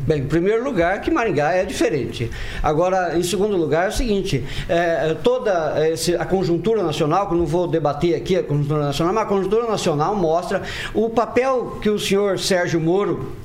Bem, 0.08 0.20
em 0.20 0.28
primeiro 0.28 0.64
lugar, 0.64 1.02
que 1.02 1.10
Maringá 1.10 1.54
é 1.54 1.66
diferente. 1.66 2.30
Agora, 2.62 3.18
em 3.18 3.24
segundo 3.24 3.58
lugar, 3.58 3.86
é 3.86 3.90
o 3.90 3.92
seguinte: 3.92 4.44
é, 4.70 5.16
toda 5.24 5.90
esse, 5.90 6.16
a 6.16 6.26
conjuntura 6.26 6.84
nacional, 6.84 7.28
que 7.28 7.34
eu 7.34 7.38
não 7.40 7.46
vou 7.46 7.68
debater 7.68 8.16
aqui 8.16 8.36
a 8.36 8.44
conjuntura 8.44 8.84
nacional, 8.84 9.14
mas 9.14 9.24
a 9.24 9.28
conjuntura 9.28 9.68
nacional 9.68 10.16
mostra 10.16 10.62
o 10.94 11.10
papel 11.10 11.80
que 11.82 11.90
o 11.90 11.98
senhor 11.98 12.38
Sérgio 12.38 12.80
Moro 12.80 13.45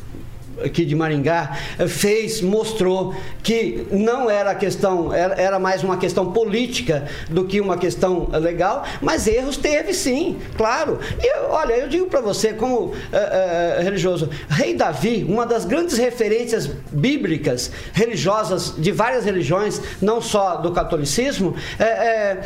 aqui 0.64 0.84
de 0.84 0.94
Maringá 0.94 1.56
eh, 1.78 1.86
fez, 1.86 2.40
mostrou 2.40 3.14
que 3.42 3.86
não 3.90 4.30
era 4.30 4.54
questão, 4.54 5.12
era 5.12 5.58
mais 5.58 5.82
uma 5.82 5.96
questão 5.96 6.32
política 6.32 7.06
do 7.28 7.44
que 7.44 7.60
uma 7.60 7.76
questão 7.76 8.28
legal, 8.32 8.84
mas 9.00 9.26
erros 9.26 9.56
teve 9.56 9.92
sim, 9.94 10.38
claro. 10.56 10.98
E 11.22 11.38
olha, 11.48 11.74
eu 11.74 11.88
digo 11.88 12.06
para 12.06 12.20
você, 12.20 12.52
como 12.52 12.76
uh, 12.76 12.90
uh, 12.90 13.82
religioso, 13.82 14.28
Rei 14.48 14.74
Davi, 14.74 15.24
uma 15.28 15.46
das 15.46 15.64
grandes 15.64 15.96
referências 15.96 16.66
bíblicas, 16.90 17.70
religiosas 17.92 18.74
de 18.76 18.92
várias 18.92 19.24
religiões, 19.24 19.80
não 20.00 20.20
só 20.20 20.56
do 20.56 20.72
catolicismo, 20.72 21.54
é, 21.78 21.84
é, 21.84 22.40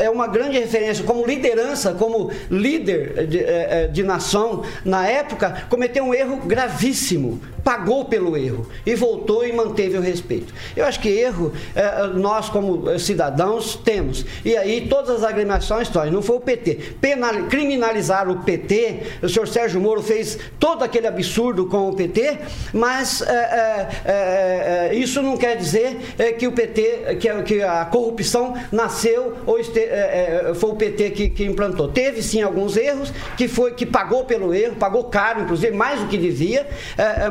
é 0.00 0.10
uma 0.10 0.26
grande 0.26 0.58
referência 0.58 1.04
como 1.04 1.26
liderança, 1.26 1.92
como 1.92 2.30
líder 2.50 3.26
de, 3.26 3.40
de 3.92 4.02
nação 4.02 4.62
na 4.84 5.06
época, 5.06 5.64
cometeu 5.68 6.04
um 6.04 6.14
erro 6.14 6.38
gravíssimo 6.46 7.40
pagou 7.64 8.04
pelo 8.04 8.36
erro 8.36 8.66
e 8.84 8.94
voltou 8.94 9.46
e 9.46 9.52
manteve 9.52 9.96
o 9.96 10.00
respeito. 10.00 10.52
Eu 10.76 10.84
acho 10.84 11.00
que 11.00 11.08
erro 11.08 11.52
é, 11.74 12.06
nós 12.08 12.48
como 12.48 12.98
cidadãos 12.98 13.76
temos. 13.76 14.24
E 14.44 14.56
aí 14.56 14.86
todas 14.88 15.10
as 15.10 15.22
agremiações 15.22 15.88
estão. 15.88 16.04
Não 16.10 16.22
foi 16.22 16.36
o 16.36 16.40
PT. 16.40 16.94
Penal, 17.00 17.34
criminalizar 17.48 18.28
o 18.28 18.42
PT, 18.42 19.00
o 19.22 19.28
senhor 19.28 19.46
Sérgio 19.46 19.80
Moro 19.80 20.02
fez 20.02 20.38
todo 20.58 20.82
aquele 20.82 21.06
absurdo 21.06 21.66
com 21.66 21.88
o 21.88 21.94
PT, 21.94 22.38
mas 22.72 23.22
é, 23.22 23.88
é, 24.04 24.94
isso 24.94 25.22
não 25.22 25.36
quer 25.36 25.56
dizer 25.56 25.96
que 26.38 26.46
o 26.46 26.52
PT, 26.52 27.16
que, 27.20 27.42
que, 27.42 27.62
a 27.62 27.84
corrupção 27.84 28.54
nasceu 28.72 29.36
ou 29.46 29.58
este, 29.58 29.88
foi 30.54 30.70
o 30.70 30.74
PT 30.74 31.10
que, 31.10 31.28
que 31.30 31.44
implantou. 31.44 31.88
Teve 31.88 32.22
sim 32.22 32.42
alguns 32.42 32.76
erros, 32.76 33.12
que 33.36 33.48
foi 33.48 33.72
que 33.72 33.86
pagou 33.86 34.24
pelo 34.24 34.54
erro, 34.54 34.76
pagou 34.76 35.04
caro, 35.04 35.42
inclusive 35.42 35.76
mais 35.76 36.00
do 36.00 36.06
que 36.06 36.16
devia, 36.16 36.66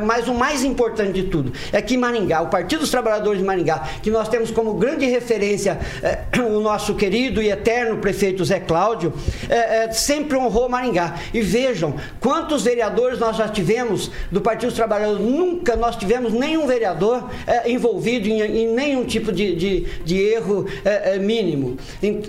mas 0.04 0.19
Mas 0.20 0.28
o 0.28 0.34
mais 0.34 0.62
importante 0.62 1.12
de 1.12 1.22
tudo 1.28 1.50
é 1.72 1.80
que 1.80 1.96
Maringá, 1.96 2.42
o 2.42 2.48
Partido 2.48 2.80
dos 2.80 2.90
Trabalhadores 2.90 3.40
de 3.40 3.46
Maringá, 3.46 3.88
que 4.02 4.10
nós 4.10 4.28
temos 4.28 4.50
como 4.50 4.74
grande 4.74 5.06
referência 5.06 5.78
eh, 6.02 6.18
o 6.40 6.60
nosso 6.60 6.94
querido 6.94 7.40
e 7.40 7.48
eterno 7.50 7.96
prefeito 7.96 8.44
Zé 8.44 8.60
Cláudio, 8.60 9.14
eh, 9.48 9.84
eh, 9.84 9.92
sempre 9.92 10.36
honrou 10.36 10.68
Maringá. 10.68 11.14
E 11.32 11.40
vejam 11.40 11.94
quantos 12.20 12.64
vereadores 12.64 13.18
nós 13.18 13.34
já 13.34 13.48
tivemos 13.48 14.10
do 14.30 14.42
Partido 14.42 14.68
dos 14.68 14.76
Trabalhadores. 14.76 15.24
Nunca 15.24 15.74
nós 15.74 15.96
tivemos 15.96 16.34
nenhum 16.34 16.66
vereador 16.66 17.30
envolvido 17.64 18.28
em, 18.28 18.42
em 18.42 18.74
nenhum 18.74 19.06
tipo 19.06 19.32
de, 19.32 19.56
de, 19.56 19.80
de 20.04 20.18
erro 20.18 20.66
mínimo. 21.20 21.78
Em- 22.02 22.20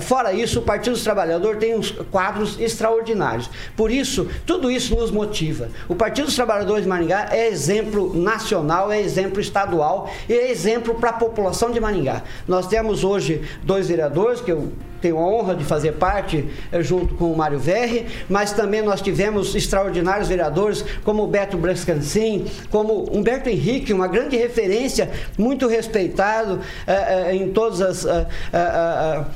fora 0.00 0.32
isso, 0.32 0.58
o 0.58 0.62
Partido 0.62 0.94
dos 0.94 1.04
Trabalhadores 1.04 1.60
tem 1.60 1.76
uns 1.76 1.92
quadros 2.10 2.58
extraordinários. 2.58 3.48
Por 3.76 3.92
isso, 3.92 4.26
tudo 4.44 4.68
isso 4.70 4.96
nos 4.96 5.12
motiva. 5.12 5.68
O 5.88 5.94
Partido 5.94 6.24
dos 6.24 6.34
Trabalhadores 6.34 6.82
de 6.82 6.88
Maringá 6.88 7.11
é 7.12 7.48
exemplo 7.48 8.14
nacional, 8.14 8.90
é 8.90 9.00
exemplo 9.00 9.40
estadual 9.40 10.10
e 10.28 10.32
é 10.32 10.50
exemplo 10.50 10.94
para 10.94 11.10
a 11.10 11.14
população 11.14 11.70
de 11.70 11.80
Maringá. 11.80 12.22
Nós 12.46 12.66
temos 12.66 13.04
hoje 13.04 13.42
dois 13.62 13.88
vereadores 13.88 14.40
que 14.40 14.50
eu 14.50 14.72
tenho 15.02 15.18
a 15.18 15.20
honra 15.20 15.54
de 15.54 15.64
fazer 15.64 15.92
parte 15.92 16.48
eh, 16.70 16.82
junto 16.82 17.14
com 17.16 17.30
o 17.30 17.36
Mário 17.36 17.58
Verri, 17.58 18.06
mas 18.28 18.52
também 18.52 18.80
nós 18.80 19.02
tivemos 19.02 19.54
extraordinários 19.54 20.28
vereadores 20.28 20.84
como 21.04 21.24
o 21.24 21.26
Beto 21.26 21.58
Brescancin, 21.58 22.46
como 22.70 23.10
Humberto 23.12 23.48
Henrique, 23.48 23.92
uma 23.92 24.06
grande 24.06 24.36
referência, 24.36 25.10
muito 25.36 25.66
respeitado 25.66 26.60
eh, 26.86 27.30
eh, 27.30 27.34
em 27.34 27.48
todas 27.48 27.80
as. 27.82 28.06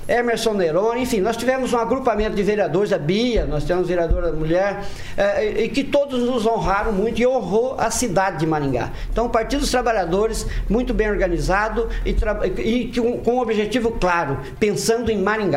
Emerson 0.07 0.55
Neroni, 0.55 1.03
enfim, 1.03 1.21
nós 1.21 1.37
tivemos 1.37 1.73
um 1.73 1.79
agrupamento 1.79 2.37
de 2.37 2.43
vereadores, 2.43 2.93
a 2.93 2.99
Bia, 2.99 3.45
nós 3.45 3.65
temos 3.65 3.89
vereadora 3.89 4.33
mulher, 4.33 4.85
e 5.59 5.69
que 5.69 5.83
todos 5.83 6.21
nos 6.23 6.47
honraram 6.47 6.93
muito 6.93 7.21
e 7.21 7.27
honrou 7.27 7.75
a 7.79 7.91
cidade 7.91 8.39
de 8.39 8.47
Maringá. 8.47 8.91
Então, 9.11 9.27
o 9.27 9.29
Partido 9.29 9.61
dos 9.61 9.71
Trabalhadores, 9.71 10.47
muito 10.69 10.95
bem 10.95 11.11
organizado 11.11 11.89
e, 12.05 12.15
e 12.61 12.93
com 13.25 13.33
um 13.33 13.41
objetivo 13.41 13.93
claro, 13.93 14.39
pensando 14.61 15.11
em 15.11 15.19
Maringá. 15.19 15.56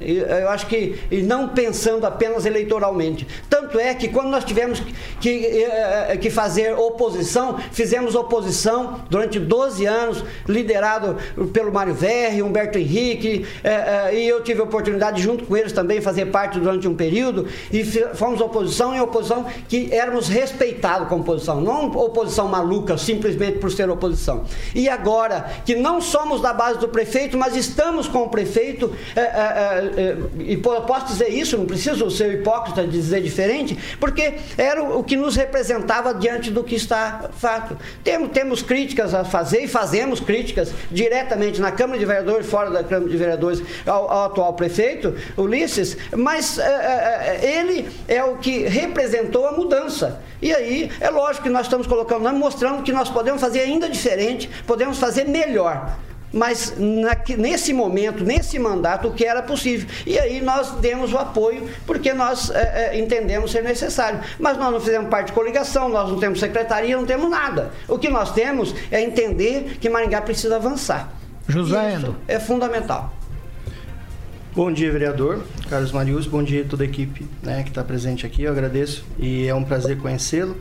Eu 0.00 0.48
acho 0.48 0.66
que 0.66 0.98
e 1.10 1.22
não 1.22 1.48
pensando 1.48 2.06
apenas 2.06 2.46
eleitoralmente. 2.46 3.26
Tanto 3.48 3.59
é 3.78 3.94
que 3.94 4.08
quando 4.08 4.28
nós 4.30 4.44
tivemos 4.44 4.82
que, 5.20 5.46
eh, 5.62 6.16
que 6.20 6.30
fazer 6.30 6.72
oposição, 6.72 7.58
fizemos 7.72 8.14
oposição 8.14 9.02
durante 9.10 9.38
12 9.38 9.84
anos, 9.86 10.24
liderado 10.48 11.16
pelo 11.52 11.72
Mário 11.72 11.94
Verri, 11.94 12.42
Humberto 12.42 12.78
Henrique, 12.78 13.46
eh, 13.62 14.08
eh, 14.12 14.14
e 14.20 14.28
eu 14.28 14.42
tive 14.42 14.60
a 14.60 14.64
oportunidade, 14.64 15.20
junto 15.22 15.44
com 15.44 15.56
eles 15.56 15.72
também, 15.72 16.00
fazer 16.00 16.26
parte 16.26 16.58
durante 16.58 16.88
um 16.88 16.94
período, 16.94 17.46
e 17.72 17.84
fomos 18.14 18.40
oposição 18.40 18.94
em 18.94 19.00
oposição 19.00 19.44
que 19.68 19.92
éramos 19.92 20.28
respeitados 20.28 21.08
como 21.08 21.20
oposição, 21.22 21.60
não 21.60 21.86
oposição 21.90 22.48
maluca, 22.48 22.96
simplesmente 22.96 23.58
por 23.58 23.70
ser 23.70 23.90
oposição. 23.90 24.44
E 24.74 24.88
agora 24.88 25.50
que 25.66 25.74
não 25.74 26.00
somos 26.00 26.40
da 26.40 26.52
base 26.52 26.78
do 26.78 26.88
prefeito, 26.88 27.36
mas 27.36 27.54
estamos 27.56 28.08
com 28.08 28.22
o 28.22 28.28
prefeito, 28.30 28.90
eh, 29.14 29.20
eh, 29.20 29.90
eh, 29.96 30.16
e 30.38 30.56
po- 30.56 30.80
posso 30.82 31.06
dizer 31.08 31.28
isso, 31.28 31.58
não 31.58 31.66
preciso 31.66 32.10
ser 32.10 32.32
hipócrita 32.34 32.82
de 32.84 32.88
dizer 32.90 33.20
diferente, 33.20 33.59
porque 33.98 34.34
era 34.56 34.82
o 34.82 35.02
que 35.02 35.16
nos 35.16 35.36
representava 35.36 36.14
diante 36.14 36.50
do 36.50 36.62
que 36.64 36.74
está 36.74 37.30
fato. 37.38 37.76
Temos, 38.02 38.30
temos 38.30 38.62
críticas 38.62 39.14
a 39.14 39.24
fazer 39.24 39.64
e 39.64 39.68
fazemos 39.68 40.20
críticas 40.20 40.72
diretamente 40.90 41.60
na 41.60 41.72
Câmara 41.72 41.98
de 41.98 42.04
Vereadores, 42.04 42.46
fora 42.46 42.70
da 42.70 42.84
Câmara 42.84 43.10
de 43.10 43.16
Vereadores, 43.16 43.62
ao, 43.86 44.10
ao 44.10 44.24
atual 44.26 44.52
prefeito, 44.54 45.14
Ulisses, 45.36 45.96
mas 46.16 46.58
eh, 46.58 46.62
eh, 46.62 47.58
ele 47.58 47.88
é 48.08 48.22
o 48.22 48.36
que 48.36 48.64
representou 48.64 49.46
a 49.46 49.52
mudança. 49.52 50.20
E 50.42 50.54
aí, 50.54 50.90
é 51.00 51.10
lógico 51.10 51.44
que 51.44 51.50
nós 51.50 51.66
estamos 51.66 51.86
colocando, 51.86 52.30
mostrando 52.32 52.82
que 52.82 52.92
nós 52.92 53.10
podemos 53.10 53.40
fazer 53.40 53.60
ainda 53.60 53.88
diferente, 53.88 54.48
podemos 54.66 54.98
fazer 54.98 55.24
melhor 55.24 55.96
mas 56.32 56.74
naque- 56.78 57.36
nesse 57.36 57.72
momento, 57.72 58.24
nesse 58.24 58.58
mandato, 58.58 59.08
o 59.08 59.12
que 59.12 59.24
era 59.24 59.42
possível. 59.42 59.88
E 60.06 60.18
aí 60.18 60.40
nós 60.40 60.70
demos 60.76 61.12
o 61.12 61.18
apoio 61.18 61.68
porque 61.86 62.12
nós 62.12 62.50
eh, 62.50 62.90
eh, 62.92 62.98
entendemos 63.00 63.50
ser 63.50 63.62
necessário. 63.62 64.20
Mas 64.38 64.56
nós 64.56 64.72
não 64.72 64.80
fizemos 64.80 65.08
parte 65.08 65.26
de 65.28 65.32
coligação, 65.32 65.88
nós 65.88 66.08
não 66.08 66.18
temos 66.18 66.38
secretaria, 66.40 66.96
não 66.96 67.04
temos 67.06 67.28
nada. 67.30 67.70
O 67.88 67.98
que 67.98 68.08
nós 68.08 68.32
temos 68.32 68.74
é 68.90 69.00
entender 69.02 69.76
que 69.80 69.88
Maringá 69.88 70.20
precisa 70.22 70.56
avançar. 70.56 71.12
José 71.48 71.94
isso 71.94 72.06
Endo. 72.06 72.16
é 72.28 72.38
fundamental. 72.38 73.12
Bom 74.54 74.72
dia, 74.72 74.90
vereador 74.90 75.44
Carlos 75.68 75.92
Marius. 75.92 76.26
Bom 76.26 76.42
dia 76.42 76.62
a 76.62 76.64
toda 76.64 76.82
a 76.82 76.86
equipe 76.86 77.26
né, 77.42 77.62
que 77.62 77.68
está 77.68 77.84
presente 77.84 78.26
aqui. 78.26 78.42
Eu 78.42 78.52
agradeço 78.52 79.04
e 79.18 79.46
é 79.46 79.54
um 79.54 79.62
prazer 79.64 79.96
conhecê-lo. 79.98 80.56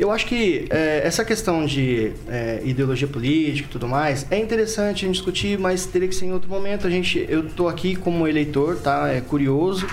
Eu 0.00 0.10
acho 0.10 0.26
que 0.26 0.66
eh, 0.70 1.02
essa 1.04 1.24
questão 1.24 1.66
de 1.66 2.12
eh, 2.26 2.62
ideologia 2.64 3.06
política 3.06 3.68
e 3.68 3.70
tudo 3.70 3.86
mais 3.86 4.26
é 4.30 4.38
interessante 4.38 5.04
a 5.04 5.06
gente 5.06 5.16
discutir, 5.16 5.58
mas 5.58 5.84
teria 5.86 6.08
que 6.08 6.14
ser 6.14 6.26
em 6.26 6.32
outro 6.32 6.48
momento. 6.48 6.86
A 6.86 6.90
gente, 6.90 7.24
eu 7.28 7.46
estou 7.46 7.68
aqui 7.68 7.94
como 7.94 8.26
eleitor, 8.26 8.76
tá? 8.76 9.08
É 9.08 9.20
curioso 9.20 9.86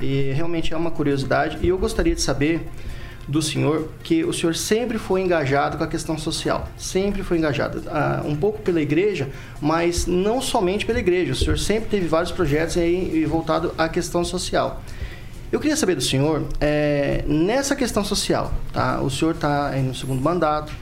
e 0.00 0.32
realmente 0.32 0.74
é 0.74 0.76
uma 0.76 0.90
curiosidade. 0.90 1.58
E 1.62 1.68
eu 1.68 1.78
gostaria 1.78 2.14
de 2.14 2.20
saber 2.20 2.62
do 3.26 3.40
senhor 3.40 3.88
que 4.02 4.24
o 4.24 4.32
senhor 4.32 4.54
sempre 4.54 4.98
foi 4.98 5.22
engajado 5.22 5.78
com 5.78 5.84
a 5.84 5.86
questão 5.86 6.18
social, 6.18 6.68
sempre 6.76 7.22
foi 7.22 7.38
engajado, 7.38 7.82
ah, 7.88 8.22
um 8.24 8.36
pouco 8.36 8.60
pela 8.60 8.82
igreja, 8.82 9.28
mas 9.60 10.06
não 10.06 10.42
somente 10.42 10.84
pela 10.84 10.98
igreja. 10.98 11.32
O 11.32 11.36
senhor 11.36 11.58
sempre 11.58 11.88
teve 11.88 12.06
vários 12.06 12.30
projetos 12.30 12.76
aí 12.76 13.24
voltado 13.24 13.72
à 13.78 13.88
questão 13.88 14.24
social. 14.24 14.82
Eu 15.54 15.60
queria 15.60 15.76
saber 15.76 15.94
do 15.94 16.02
senhor, 16.02 16.48
é, 16.60 17.24
nessa 17.28 17.76
questão 17.76 18.04
social, 18.04 18.52
tá? 18.72 19.00
O 19.00 19.08
senhor 19.08 19.36
está 19.36 19.70
no 19.70 19.94
segundo 19.94 20.20
mandato. 20.20 20.72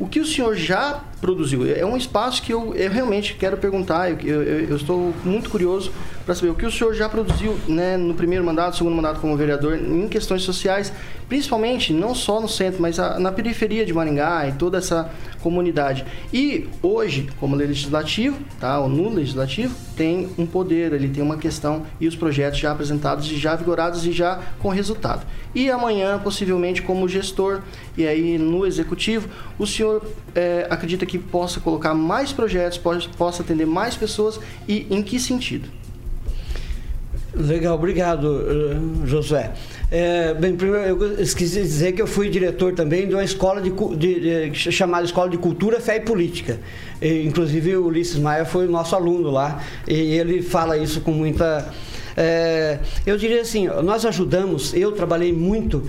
O 0.00 0.08
que 0.08 0.18
o 0.18 0.26
senhor 0.26 0.56
já 0.56 1.00
produziu? 1.20 1.66
É 1.74 1.84
um 1.84 1.96
espaço 1.96 2.42
que 2.42 2.52
eu, 2.52 2.74
eu 2.74 2.90
realmente 2.90 3.34
quero 3.34 3.56
perguntar. 3.56 4.10
Eu, 4.10 4.42
eu- 4.42 4.68
eu 4.68 4.76
estou 4.76 5.12
muito 5.24 5.48
curioso 5.50 5.90
para 6.24 6.34
saber 6.34 6.50
o 6.50 6.54
que 6.54 6.66
o 6.66 6.70
senhor 6.70 6.92
já 6.94 7.08
produziu 7.08 7.56
né, 7.68 7.96
no 7.96 8.14
primeiro 8.14 8.44
mandato, 8.44 8.76
segundo 8.76 8.94
mandato 8.96 9.20
como 9.20 9.36
vereador, 9.36 9.76
em 9.78 10.08
questões 10.08 10.42
sociais, 10.42 10.92
principalmente 11.28 11.92
não 11.92 12.14
só 12.14 12.40
no 12.40 12.48
centro, 12.48 12.82
mas 12.82 12.98
a- 12.98 13.18
na 13.18 13.30
periferia 13.32 13.86
de 13.86 13.92
Maringá 13.94 14.48
e 14.48 14.52
toda 14.52 14.78
essa 14.78 15.08
comunidade. 15.40 16.04
E 16.32 16.68
hoje, 16.82 17.28
como 17.38 17.54
legislativo, 17.54 18.36
tá, 18.58 18.80
ou 18.80 18.88
no 18.88 19.08
legislativo, 19.08 19.72
tem 19.96 20.28
um 20.36 20.44
poder, 20.44 20.92
ele 20.92 21.08
tem 21.08 21.22
uma 21.22 21.36
questão 21.36 21.84
e 22.00 22.08
os 22.08 22.16
projetos 22.16 22.58
já 22.58 22.72
apresentados 22.72 23.30
e 23.30 23.36
já 23.36 23.54
vigorados 23.54 24.04
e 24.04 24.10
já 24.12 24.40
com 24.58 24.68
resultado. 24.68 25.24
E 25.54 25.70
amanhã, 25.70 26.18
possivelmente, 26.18 26.82
como 26.82 27.08
gestor 27.08 27.60
e 27.96 28.06
aí 28.06 28.36
no 28.36 28.66
executivo, 28.66 29.28
o 29.58 29.66
senhor 29.66 30.02
eh, 30.34 30.66
acredita 30.68 31.05
que 31.06 31.18
possa 31.18 31.60
colocar 31.60 31.94
mais 31.94 32.32
projetos, 32.32 32.78
possa 33.16 33.42
atender 33.42 33.66
mais 33.66 33.96
pessoas 33.96 34.38
e 34.68 34.86
em 34.90 35.02
que 35.02 35.18
sentido? 35.18 35.68
Legal, 37.34 37.74
obrigado, 37.74 38.40
eh, 38.48 39.06
Josué. 39.06 39.52
É, 39.90 40.32
bem, 40.32 40.56
primeiro 40.56 40.86
eu 41.04 41.20
esqueci 41.20 41.56
de 41.56 41.62
dizer 41.62 41.92
que 41.92 42.00
eu 42.00 42.06
fui 42.06 42.30
diretor 42.30 42.72
também 42.72 43.06
de 43.06 43.14
uma 43.14 43.22
escola 43.22 43.60
de, 43.60 43.70
de- 43.96 44.50
de- 44.50 44.72
chamada 44.72 45.04
Escola 45.04 45.28
de 45.28 45.36
Cultura, 45.36 45.78
Fé 45.78 45.96
e 45.96 46.00
Política. 46.00 46.58
E, 47.00 47.22
inclusive 47.26 47.76
o 47.76 47.86
Ulisses 47.86 48.18
Maia 48.18 48.46
foi 48.46 48.66
nosso 48.66 48.96
aluno 48.96 49.30
lá 49.30 49.62
e 49.86 49.92
ele 49.92 50.40
fala 50.40 50.78
isso 50.78 51.02
com 51.02 51.10
muita 51.12 51.70
é, 52.16 52.78
eu 53.04 53.16
diria 53.16 53.42
assim, 53.42 53.66
nós 53.82 54.04
ajudamos, 54.04 54.74
eu 54.74 54.92
trabalhei 54.92 55.32
muito 55.32 55.82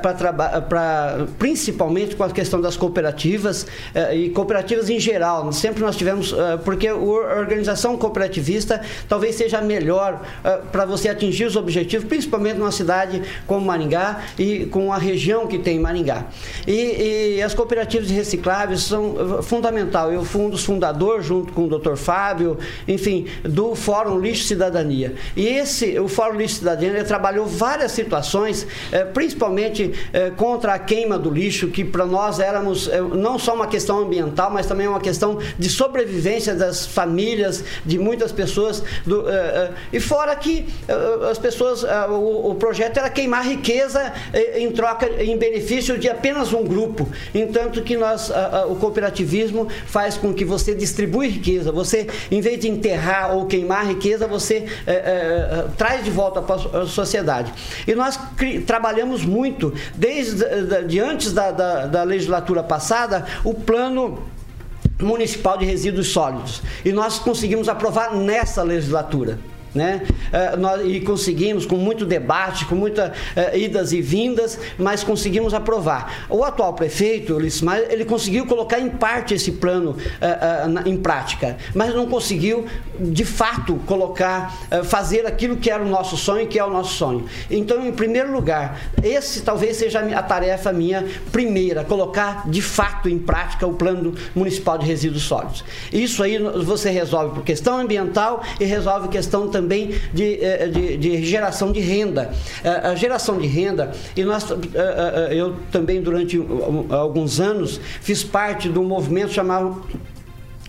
para 0.00 1.26
principalmente 1.38 2.16
com 2.16 2.24
a 2.24 2.30
questão 2.30 2.60
das 2.60 2.76
cooperativas 2.76 3.66
é, 3.94 4.14
e 4.16 4.30
cooperativas 4.30 4.88
em 4.88 5.00
geral. 5.00 5.52
Sempre 5.52 5.82
nós 5.82 5.96
tivemos, 5.96 6.32
é, 6.32 6.56
porque 6.58 6.88
a 6.88 6.94
organização 6.94 7.96
cooperativista 7.96 8.80
talvez 9.08 9.34
seja 9.34 9.60
melhor 9.60 10.22
para 10.70 10.84
você 10.84 11.08
atingir 11.08 11.44
os 11.44 11.56
objetivos, 11.56 12.06
principalmente 12.06 12.58
numa 12.58 12.72
cidade 12.72 13.22
como 13.46 13.64
Maringá 13.66 14.22
e 14.38 14.66
com 14.66 14.92
a 14.92 14.98
região 14.98 15.46
que 15.46 15.58
tem 15.58 15.78
Maringá. 15.78 16.26
E, 16.66 17.36
e 17.36 17.42
as 17.42 17.54
cooperativas 17.54 18.10
recicláveis 18.10 18.82
são 18.82 19.10
uh, 19.10 19.42
fundamental. 19.42 20.12
Eu 20.12 20.24
fui 20.24 20.42
um 20.42 20.50
dos 20.50 20.64
fundadores, 20.64 21.26
junto 21.26 21.52
com 21.52 21.66
o 21.66 21.78
Dr. 21.78 21.96
Fábio, 21.96 22.58
enfim, 22.86 23.26
do 23.42 23.74
Fórum 23.74 24.18
Lixo 24.18 24.44
Cidadania. 24.44 25.14
E 25.36 25.46
esse, 25.46 25.71
o 26.00 26.08
Fórum 26.08 26.36
Lixo 26.36 26.56
Cidadania, 26.56 27.04
trabalhou 27.04 27.46
várias 27.46 27.92
situações, 27.92 28.66
eh, 28.90 29.04
principalmente 29.04 29.92
eh, 30.12 30.30
contra 30.36 30.74
a 30.74 30.78
queima 30.78 31.18
do 31.18 31.30
lixo, 31.30 31.68
que 31.68 31.84
para 31.84 32.04
nós 32.04 32.40
éramos 32.40 32.88
eh, 32.88 33.00
não 33.00 33.38
só 33.38 33.54
uma 33.54 33.66
questão 33.66 33.98
ambiental, 33.98 34.50
mas 34.50 34.66
também 34.66 34.86
uma 34.86 35.00
questão 35.00 35.38
de 35.58 35.68
sobrevivência 35.68 36.54
das 36.54 36.86
famílias, 36.86 37.64
de 37.84 37.98
muitas 37.98 38.32
pessoas. 38.32 38.82
Do, 39.06 39.24
e 39.92 40.00
fora 40.00 40.34
que 40.36 40.66
as 41.30 41.38
pessoas, 41.38 41.84
o, 42.10 42.50
o 42.50 42.54
projeto 42.54 42.98
era 42.98 43.08
queimar 43.08 43.46
riqueza 43.46 44.12
em 44.54 44.70
troca, 44.70 45.08
em 45.22 45.36
benefício 45.36 45.98
de 45.98 46.08
apenas 46.08 46.52
um 46.52 46.64
grupo. 46.64 47.08
Entanto 47.34 47.82
que 47.82 47.96
nós, 47.96 48.30
o 48.68 48.76
cooperativismo 48.76 49.68
faz 49.86 50.16
com 50.16 50.32
que 50.32 50.44
você 50.44 50.74
distribui 50.74 51.28
riqueza. 51.28 51.72
Você, 51.72 52.06
em 52.30 52.40
vez 52.40 52.60
de 52.60 52.68
enterrar 52.68 53.34
ou 53.34 53.46
queimar 53.46 53.86
riqueza, 53.86 54.26
você 54.26 54.66
uh, 55.64 55.70
traz 55.76 56.04
de 56.04 56.10
volta 56.10 56.42
para 56.42 56.82
a 56.82 56.86
sociedade. 56.86 57.52
E 57.86 57.94
nós 57.94 58.18
trabalhamos 58.66 59.24
muito, 59.24 59.72
desde 59.94 60.44
de 60.86 61.00
antes 61.00 61.32
da, 61.32 61.50
da, 61.50 61.86
da 61.86 62.02
legislatura 62.02 62.62
passada, 62.62 63.26
o 63.44 63.54
plano 63.54 64.22
municipal 65.00 65.58
de 65.58 65.64
resíduos 65.64 66.08
sólidos. 66.08 66.62
E 66.84 66.92
nós 66.92 67.18
conseguimos 67.18 67.68
aprovar 67.68 68.14
nessa 68.14 68.62
legislatura 68.62 69.38
né? 69.74 70.02
Uh, 70.28 70.56
nós, 70.58 70.82
e 70.84 71.00
conseguimos, 71.00 71.66
com 71.66 71.76
muito 71.76 72.04
debate, 72.04 72.64
com 72.66 72.74
muitas 72.74 73.08
uh, 73.08 73.56
idas 73.56 73.92
e 73.92 74.00
vindas, 74.00 74.58
mas 74.78 75.02
conseguimos 75.02 75.54
aprovar. 75.54 76.26
O 76.28 76.44
atual 76.44 76.74
prefeito, 76.74 77.38
ele 77.88 78.04
conseguiu 78.04 78.46
colocar 78.46 78.78
em 78.78 78.88
parte 78.88 79.34
esse 79.34 79.52
plano 79.52 79.92
uh, 79.92 80.68
na, 80.68 80.88
em 80.88 80.96
prática, 80.96 81.56
mas 81.74 81.94
não 81.94 82.06
conseguiu, 82.06 82.66
de 82.98 83.24
fato, 83.24 83.76
colocar, 83.86 84.54
fazer 84.84 85.26
aquilo 85.26 85.56
que 85.56 85.70
era 85.70 85.82
o 85.82 85.88
nosso 85.88 86.16
sonho, 86.16 86.46
que 86.46 86.58
é 86.58 86.64
o 86.64 86.70
nosso 86.70 86.94
sonho. 86.94 87.26
Então, 87.50 87.86
em 87.86 87.92
primeiro 87.92 88.32
lugar, 88.32 88.80
esse 89.02 89.42
talvez 89.42 89.76
seja 89.76 90.00
a 90.00 90.22
tarefa 90.22 90.72
minha 90.72 91.04
primeira, 91.30 91.84
colocar 91.84 92.48
de 92.48 92.60
fato 92.60 93.08
em 93.08 93.18
prática 93.18 93.66
o 93.66 93.74
plano 93.74 94.14
municipal 94.34 94.78
de 94.78 94.86
resíduos 94.86 95.22
sólidos. 95.22 95.64
Isso 95.92 96.22
aí 96.22 96.38
você 96.38 96.90
resolve 96.90 97.34
por 97.34 97.44
questão 97.44 97.78
ambiental 97.78 98.42
e 98.60 98.64
resolve 98.64 99.08
questão 99.08 99.48
também 99.48 99.61
também 99.62 99.94
de, 100.12 100.44
eh, 100.44 100.66
de, 100.66 100.96
de 100.96 101.24
geração 101.24 101.70
de 101.70 101.80
renda. 101.80 102.32
Eh, 102.64 102.68
a 102.68 102.94
geração 102.96 103.38
de 103.38 103.46
renda, 103.46 103.92
e 104.16 104.24
nós, 104.24 104.50
eh, 104.50 105.28
eu 105.30 105.56
também 105.70 106.02
durante 106.02 106.40
alguns 106.90 107.40
anos 107.40 107.80
fiz 108.00 108.24
parte 108.24 108.68
de 108.68 108.78
um 108.78 108.84
movimento 108.84 109.32
chamado 109.32 109.84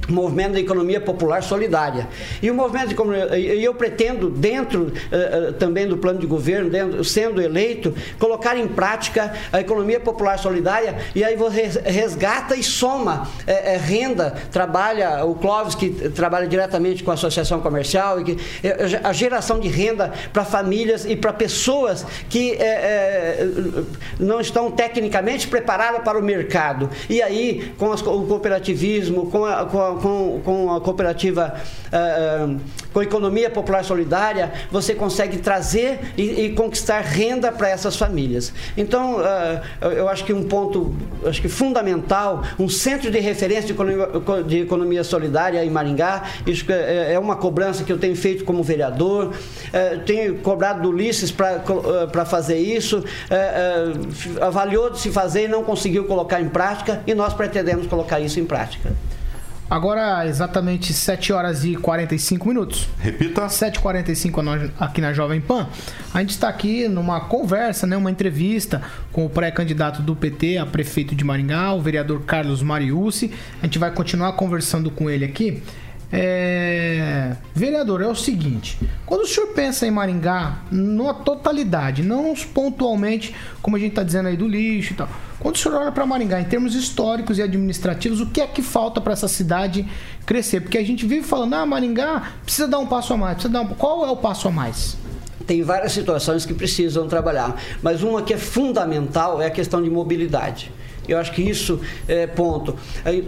movimento 0.10 0.54
da 0.54 0.60
economia 0.60 0.99
popular 0.99 1.43
solidária. 1.43 2.08
E 2.41 2.49
o 2.49 2.54
movimento 2.54 2.88
de 2.88 2.93
economia, 2.93 3.38
e 3.38 3.64
eu 3.64 3.74
pretendo, 3.74 4.30
dentro 4.30 4.91
uh, 4.91 5.54
também 5.54 5.88
do 5.88 5.97
plano 5.97 6.20
de 6.20 6.26
governo, 6.26 6.70
dentro, 6.70 7.04
sendo 7.04 7.41
eleito, 7.41 7.93
colocar 8.20 8.58
em 8.58 8.68
prática 8.68 9.34
a 9.51 9.60
economia 9.60 9.99
popular 9.99 10.38
solidária 10.38 10.97
e 11.16 11.24
aí 11.24 11.36
você 11.36 11.82
resgata 11.86 12.56
e 12.56 12.64
soma 12.64 13.24
uh, 13.24 13.80
renda, 13.80 14.34
trabalha, 14.51 15.26
o 15.26 15.36
Clóvis 15.36 15.76
que 15.76 15.89
trabalha 16.10 16.47
diretamente 16.47 17.04
com 17.04 17.12
a 17.12 17.14
associação 17.14 17.62
comercial, 17.62 18.20
e 18.20 18.24
que, 18.24 18.38
a 19.04 19.14
geração 19.14 19.60
de 19.60 19.68
renda 19.68 20.12
para 20.32 20.43
famílias 20.43 21.06
e 21.06 21.16
para 21.16 21.34
pessoas 21.34 22.06
que 22.30 22.58
não 24.20 24.39
estão 24.39 24.72
tecnicamente 24.72 25.47
preparadas 25.47 26.01
para 26.04 26.18
o 26.18 26.22
mercado. 26.22 26.89
E 27.10 27.22
aí, 27.22 27.74
com 27.78 27.91
as, 27.91 28.01
o 28.01 28.24
cooperativismo, 28.24 29.30
com 29.30 29.45
a, 29.45 29.66
com 29.66 29.82
a 29.82 29.93
com, 29.96 30.41
com 30.44 30.74
a 30.74 30.82
cooperativa, 30.82 31.56
uh, 31.88 32.60
com 32.91 33.02
economia 33.02 33.50
popular 33.50 33.84
solidária, 33.84 34.52
você 34.72 34.94
consegue 34.94 35.38
trazer 35.38 36.14
e, 36.18 36.46
e 36.46 36.54
conquistar 36.54 37.02
renda 37.02 37.52
para 37.52 37.70
essas 37.70 37.96
famílias. 37.96 38.54
Então, 38.78 39.18
uh, 39.18 39.86
eu 39.86 40.08
acho 40.10 40.24
que 40.26 40.34
um 40.34 40.44
ponto 40.44 40.96
acho 41.26 41.41
que 41.41 41.50
fundamental, 41.50 42.44
um 42.60 42.70
centro 42.70 43.10
de 43.10 43.20
referência 43.20 43.68
de 43.68 43.74
economia, 43.74 44.08
de 44.46 44.60
economia 44.62 45.04
solidária 45.04 45.64
em 45.64 45.70
Maringá, 45.70 46.24
isso 46.46 46.66
é, 46.72 47.14
é 47.14 47.20
uma 47.20 47.36
cobrança 47.36 47.84
que 47.84 47.91
eu 47.91 47.98
tenho 47.98 48.16
feito 48.16 48.44
como 48.44 48.64
vereador, 48.64 49.28
uh, 49.28 50.00
tenho 50.06 50.39
cobrado 50.39 50.82
do 50.82 50.89
Ulisses 50.89 51.32
para 51.32 52.26
fazer 52.26 52.58
isso, 52.58 53.04
avaliou 54.41 54.89
de 54.89 55.00
se 55.00 55.12
fazer 55.12 55.46
e 55.46 55.48
não 55.48 55.64
conseguiu 55.64 56.06
colocar 56.06 56.41
em 56.41 56.50
prática, 56.50 57.02
e 57.06 57.14
nós 57.14 57.34
pretendemos 57.34 57.88
colocar 57.88 58.20
isso 58.20 58.39
em 58.39 58.46
prática. 58.46 58.94
Agora, 59.70 60.28
exatamente 60.28 60.93
7 60.93 61.34
horas 61.34 61.64
e 61.64 61.76
45 61.76 62.47
minutos. 62.47 62.89
Repita. 62.99 63.45
7h45 63.45 64.72
aqui 64.80 65.01
na 65.01 65.14
Jovem 65.14 65.41
Pan. 65.41 65.68
A 66.14 66.20
gente 66.20 66.32
está 66.32 66.49
aqui 66.49 66.88
numa 66.88 67.22
conversa, 67.22 67.88
né, 67.88 67.97
uma 67.97 68.11
entrevista 68.11 68.82
com 69.11 69.26
o 69.26 69.30
pré-candidato 69.30 70.01
do 70.01 70.16
PT 70.16 70.57
a 70.57 70.66
prefeito 70.66 71.16
de 71.16 71.24
Maringá, 71.24 71.74
o 71.74 71.82
vereador 71.82 72.22
Carlos 72.22 72.61
Mariucci. 72.61 73.32
A 73.61 73.66
gente 73.66 73.80
vai 73.80 73.91
continuar 73.91 74.34
conversando 74.34 74.91
com 74.91 75.09
ele 75.09 75.26
aqui. 75.26 75.64
É... 76.16 77.36
Vereador, 77.55 78.03
é 78.03 78.07
o 78.07 78.14
seguinte: 78.14 78.78
quando 79.03 79.22
o 79.22 79.28
senhor 79.28 79.47
pensa 79.47 79.88
em 79.88 79.91
Maringá, 79.91 80.59
na 80.72 81.11
totalidade, 81.11 82.03
não 82.03 82.36
pontualmente, 82.53 83.36
como 83.64 83.76
a 83.76 83.80
gente 83.80 83.89
está 83.89 84.03
dizendo 84.03 84.30
aí 84.30 84.38
do 84.38 84.47
lixo 84.47 84.93
e 84.93 84.95
tal. 84.95 85.09
Quando 85.39 85.55
o 85.55 85.57
senhor 85.57 85.82
olha 85.82 85.91
para 85.91 86.05
Maringá, 86.05 86.39
em 86.39 86.45
termos 86.45 86.76
históricos 86.76 87.39
e 87.39 87.41
administrativos, 87.41 88.22
o 88.22 88.28
que 88.28 88.39
é 88.39 88.45
que 88.45 88.61
falta 88.61 89.01
para 89.01 89.11
essa 89.11 89.28
cidade 89.28 89.88
crescer? 90.24 90.61
Porque 90.61 90.78
a 90.78 90.86
gente 90.86 91.03
vive 91.05 91.26
falando, 91.26 91.55
ah, 91.55 91.66
Maringá 91.66 92.32
precisa 92.43 92.68
dar 92.68 92.78
um 92.78 92.86
passo 92.86 93.14
a 93.14 93.18
mais. 93.18 93.34
Precisa 93.34 93.51
dar 93.51 93.61
um... 93.61 93.68
Qual 93.70 94.05
é 94.05 94.11
o 94.11 94.16
passo 94.16 94.47
a 94.47 94.51
mais? 94.51 94.95
Tem 95.47 95.64
várias 95.64 95.91
situações 95.91 96.45
que 96.45 96.53
precisam 96.53 97.07
trabalhar, 97.07 97.59
mas 97.82 98.03
uma 98.03 98.22
que 98.22 98.34
é 98.34 98.38
fundamental 98.38 99.41
é 99.41 99.47
a 99.47 99.51
questão 99.51 99.82
de 99.82 99.89
mobilidade. 99.89 100.72
Eu 101.08 101.18
acho 101.18 101.32
que 101.32 101.41
isso 101.41 101.82
é 102.08 102.26
ponto. 102.28 102.76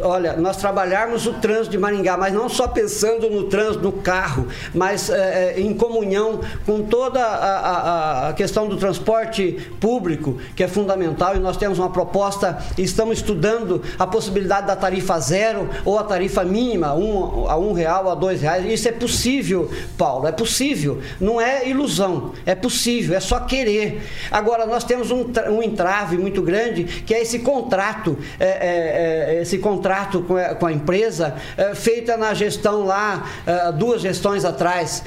Olha, 0.01 0.33
nós 0.37 0.57
trabalharmos 0.57 1.27
o 1.27 1.33
trânsito 1.33 1.71
de 1.71 1.77
Maringá, 1.77 2.17
mas 2.17 2.33
não 2.33 2.47
só 2.47 2.67
pensando 2.67 3.29
no 3.29 3.43
trânsito, 3.43 3.83
no 3.83 3.91
carro, 3.91 4.47
mas 4.73 5.09
é, 5.09 5.59
em 5.59 5.73
comunhão 5.73 6.39
com 6.65 6.83
toda 6.83 7.21
a, 7.21 7.25
a, 7.25 8.29
a, 8.29 8.33
questão 8.33 8.67
do 8.67 8.77
transporte 8.77 9.71
público, 9.79 10.37
que 10.55 10.63
é 10.63 10.67
fundamental, 10.67 11.35
e 11.35 11.39
nós 11.39 11.57
temos 11.57 11.79
uma 11.79 11.89
proposta, 11.89 12.57
estamos 12.77 13.17
estudando 13.17 13.81
a 13.99 14.07
possibilidade 14.07 14.67
da 14.67 14.75
tarifa 14.75 15.19
zero 15.19 15.69
ou 15.83 15.99
a 15.99 16.03
tarifa 16.03 16.43
mínima, 16.43 16.93
um, 16.93 17.49
a 17.49 17.57
um 17.57 17.73
real, 17.73 18.09
a 18.09 18.15
dois 18.15 18.41
reais. 18.41 18.65
Isso 18.65 18.87
é 18.87 18.91
possível, 18.91 19.69
Paulo, 19.97 20.27
é 20.27 20.31
possível. 20.31 21.01
Não 21.19 21.41
é 21.41 21.67
ilusão, 21.67 22.31
é 22.45 22.55
possível, 22.55 23.17
é 23.17 23.19
só 23.19 23.41
querer. 23.41 24.01
Agora, 24.31 24.65
nós 24.65 24.83
temos 24.83 25.11
um, 25.11 25.25
um 25.49 25.61
entrave 25.61 26.17
muito 26.17 26.41
grande, 26.41 26.83
que 26.83 27.13
é 27.13 27.21
esse 27.21 27.39
controle 27.39 27.64
contrato, 27.65 28.17
é, 28.39 28.45
é, 28.45 29.35
é, 29.37 29.41
esse 29.41 29.57
contrato 29.57 30.21
com 30.21 30.37
a, 30.37 30.53
com 30.55 30.67
a 30.67 30.71
empresa, 30.71 31.35
é, 31.57 31.73
feita 31.73 32.15
na 32.15 32.33
gestão 32.33 32.85
lá, 32.85 33.27
é, 33.45 33.71
duas 33.71 34.01
gestões 34.01 34.45
atrás, 34.45 35.03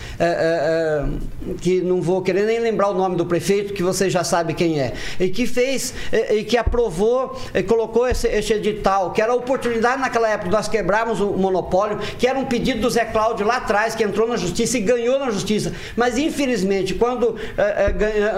que 1.61 1.81
não 1.81 2.03
vou 2.03 2.21
querer 2.21 2.45
nem 2.45 2.59
lembrar 2.59 2.89
o 2.89 2.95
nome 2.95 3.17
do 3.17 3.25
prefeito, 3.25 3.73
que 3.73 3.83
você 3.83 4.11
já 4.11 4.25
sabe 4.25 4.55
quem 4.55 4.81
é, 4.81 4.93
e 5.21 5.29
que 5.29 5.47
fez, 5.47 5.95
e 6.31 6.43
que 6.43 6.57
aprovou, 6.57 7.41
e 7.55 7.63
colocou 7.63 8.09
esse, 8.09 8.27
esse 8.27 8.53
edital, 8.53 9.13
que 9.13 9.23
era 9.23 9.33
a 9.33 9.37
oportunidade 9.37 10.01
naquela 10.01 10.29
época, 10.29 10.51
nós 10.51 10.69
quebrarmos 10.69 11.21
o 11.21 11.33
monopólio, 11.33 11.99
que 12.19 12.27
era 12.27 12.39
um 12.39 12.45
pedido 12.45 12.81
do 12.81 12.91
Zé 12.91 13.05
Cláudio 13.05 13.47
lá 13.47 13.59
atrás, 13.59 13.95
que 13.95 14.03
entrou 14.03 14.27
na 14.27 14.37
justiça 14.37 14.79
e 14.79 14.81
ganhou 14.81 15.19
na 15.19 15.31
justiça. 15.31 15.73
Mas 15.97 16.19
infelizmente, 16.19 16.95
quando 16.95 17.37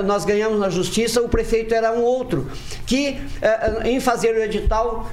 nós 0.05 0.25
ganhamos 0.25 0.59
na 0.59 0.69
justiça, 0.69 1.23
o 1.23 1.29
prefeito 1.29 1.75
era 1.75 1.93
um 1.93 2.03
outro, 2.03 2.51
que 2.87 3.19
em 3.85 4.01
fazer 4.11 4.35
o 4.35 4.43
edital, 4.43 5.09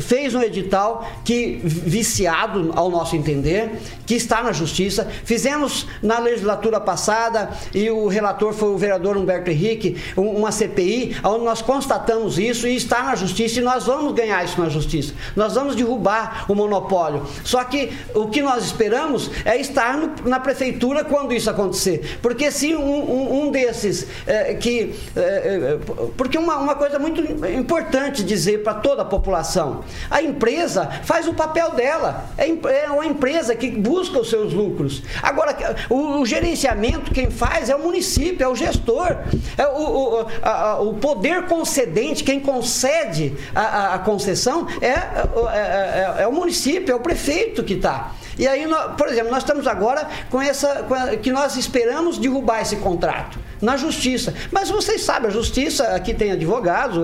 fez 0.00 0.34
um 0.34 0.42
edital 0.42 1.06
que 1.24 1.60
viciado 1.62 2.72
ao 2.74 2.90
nosso 2.90 3.14
entender, 3.14 3.70
que 4.04 4.16
está 4.16 4.42
na 4.42 4.50
justiça. 4.50 5.08
Fizemos 5.24 5.86
na 6.02 6.18
legislatura 6.18 6.80
passada 6.80 7.50
e 7.72 7.88
o 7.88 8.08
relator 8.08 8.52
foi 8.52 8.70
o 8.70 8.76
vereador 8.76 9.16
Humberto 9.16 9.48
Henrique, 9.48 9.96
uma 10.16 10.50
CPI, 10.50 11.16
onde 11.22 11.44
nós 11.44 11.62
constatamos 11.62 12.36
isso 12.36 12.66
e 12.66 12.74
está 12.74 13.04
na 13.04 13.14
justiça 13.14 13.60
e 13.60 13.62
nós 13.62 13.84
vamos 13.84 14.12
ganhar 14.12 14.44
isso 14.44 14.60
na 14.60 14.68
justiça. 14.68 15.14
Nós 15.36 15.54
vamos 15.54 15.76
derrubar 15.76 16.44
o 16.48 16.54
monopólio. 16.56 17.24
Só 17.44 17.62
que 17.62 17.92
o 18.12 18.26
que 18.26 18.42
nós 18.42 18.64
esperamos 18.64 19.30
é 19.44 19.56
estar 19.60 19.96
no, 19.96 20.28
na 20.28 20.40
prefeitura 20.40 21.04
quando 21.04 21.32
isso 21.32 21.48
acontecer. 21.48 22.18
Porque 22.20 22.50
se 22.50 22.74
um, 22.74 22.82
um, 22.82 23.42
um 23.42 23.50
desses 23.52 24.08
é, 24.26 24.54
que. 24.54 24.94
É, 25.14 25.78
porque 26.16 26.36
uma, 26.36 26.56
uma 26.56 26.74
coisa 26.74 26.98
muito 26.98 27.20
importante 27.46 28.24
dizer 28.32 28.62
para 28.62 28.74
toda 28.74 29.02
a 29.02 29.04
população. 29.04 29.84
A 30.10 30.22
empresa 30.22 30.88
faz 31.04 31.28
o 31.28 31.34
papel 31.34 31.72
dela. 31.72 32.24
É, 32.38 32.48
é 32.84 32.90
uma 32.90 33.04
empresa 33.04 33.54
que 33.54 33.70
busca 33.70 34.18
os 34.18 34.30
seus 34.30 34.52
lucros. 34.52 35.02
Agora, 35.22 35.76
o, 35.90 36.24
gerenciamento, 36.24 37.12
quem 37.12 37.30
faz 37.30 37.68
é 37.68 37.76
o 37.76 37.78
município, 37.78 38.42
é 38.42 38.48
o 38.48 38.56
gestor. 38.56 39.18
É 39.56 39.66
o, 39.66 40.22
o, 40.22 40.26
a, 40.42 40.80
o 40.80 40.94
poder 40.94 41.46
concedente, 41.46 42.24
quem 42.24 42.40
concede 42.40 43.34
a, 43.54 43.94
a, 43.94 43.98
concessão 43.98 44.66
é, 44.80 44.88
é, 44.88 46.16
é, 46.18 46.22
é 46.22 46.26
o 46.26 46.32
município, 46.32 46.92
é 46.92 46.94
o 46.94 47.00
prefeito 47.00 47.62
que 47.62 47.74
está. 47.74 48.12
E 48.38 48.48
aí, 48.48 48.66
por 48.96 49.08
exemplo, 49.08 49.30
nós 49.30 49.42
estamos 49.42 49.66
agora 49.66 50.08
com 50.30 50.40
essa. 50.40 50.86
Que 51.22 51.30
nós 51.30 51.56
esperamos 51.56 52.16
derrubar 52.16 52.62
esse 52.62 52.76
contrato 52.76 53.38
na 53.62 53.76
justiça. 53.76 54.34
Mas 54.50 54.68
vocês 54.68 55.02
sabem, 55.02 55.28
a 55.28 55.32
justiça, 55.32 55.84
aqui 55.94 56.12
tem 56.12 56.32
advogados, 56.32 56.98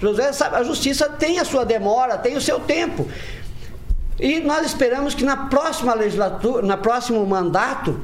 José 0.00 0.32
sabe, 0.32 0.56
a 0.56 0.64
justiça 0.64 1.08
tem 1.08 1.38
a 1.38 1.44
sua 1.44 1.64
demora, 1.64 2.16
tem 2.16 2.34
o 2.36 2.40
seu 2.40 2.58
tempo. 2.58 3.06
E 4.18 4.40
nós 4.40 4.66
esperamos 4.66 5.14
que 5.14 5.24
na 5.24 5.36
próxima 5.36 5.92
legislatura, 5.94 6.66
na 6.66 6.76
próximo 6.76 7.24
mandato, 7.26 8.00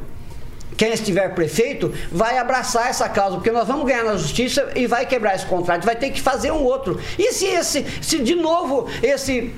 quem 0.77 0.93
estiver 0.93 1.35
prefeito 1.35 1.93
vai 2.13 2.39
abraçar 2.39 2.89
essa 2.89 3.09
causa, 3.09 3.37
porque 3.37 3.51
nós 3.51 3.67
vamos 3.67 3.85
ganhar 3.85 4.05
na 4.05 4.17
justiça 4.17 4.71
e 4.77 4.87
vai 4.87 5.07
quebrar 5.07 5.35
esse 5.35 5.47
contrato, 5.47 5.85
vai 5.85 5.97
ter 5.97 6.11
que 6.11 6.21
fazer 6.21 6.53
um 6.53 6.63
outro. 6.63 7.01
E 7.19 7.33
se 7.33 7.47
esse, 7.47 7.85
se 8.01 8.19
de 8.19 8.37
novo 8.37 8.89
esse 9.03 9.53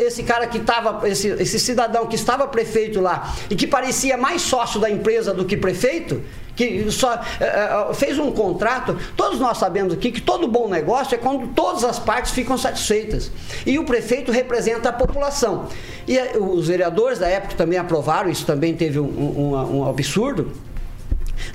esse 0.00 0.22
cara 0.22 0.46
que 0.46 0.56
estava, 0.56 1.06
esse, 1.06 1.28
esse 1.28 1.60
cidadão 1.60 2.06
que 2.06 2.16
estava 2.16 2.46
prefeito 2.48 3.02
lá 3.02 3.34
e 3.50 3.54
que 3.54 3.66
parecia 3.66 4.16
mais 4.16 4.40
sócio 4.40 4.80
da 4.80 4.88
empresa 4.88 5.34
do 5.34 5.44
que 5.44 5.58
prefeito, 5.58 6.22
que 6.56 6.90
só 6.90 7.20
é, 7.38 7.94
fez 7.94 8.18
um 8.18 8.32
contrato, 8.32 8.98
todos 9.14 9.38
nós 9.38 9.58
sabemos 9.58 9.92
aqui 9.92 10.10
que 10.10 10.22
todo 10.22 10.48
bom 10.48 10.68
negócio 10.68 11.14
é 11.14 11.18
quando 11.18 11.48
todas 11.48 11.84
as 11.84 11.98
partes 11.98 12.32
ficam 12.32 12.56
satisfeitas. 12.56 13.30
E 13.64 13.78
o 13.78 13.84
prefeito 13.84 14.32
representa 14.32 14.88
a 14.88 14.92
população. 14.92 15.68
E 16.08 16.18
os 16.38 16.66
vereadores 16.66 17.18
da 17.18 17.28
época 17.28 17.54
também 17.54 17.78
aprovaram, 17.78 18.30
isso 18.30 18.46
também 18.46 18.74
teve 18.74 18.98
um, 18.98 19.04
um, 19.04 19.78
um 19.78 19.88
absurdo. 19.88 20.50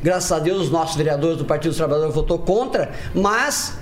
Graças 0.04 0.32
a 0.32 0.40
Deus, 0.40 0.62
os 0.62 0.72
nossos 0.72 0.96
vereadores 0.96 1.38
do 1.38 1.46
Partido 1.46 1.72
dos 1.72 1.78
Trabalhadores 1.78 2.14
votou 2.14 2.38
contra, 2.40 2.92
mas 3.14 3.78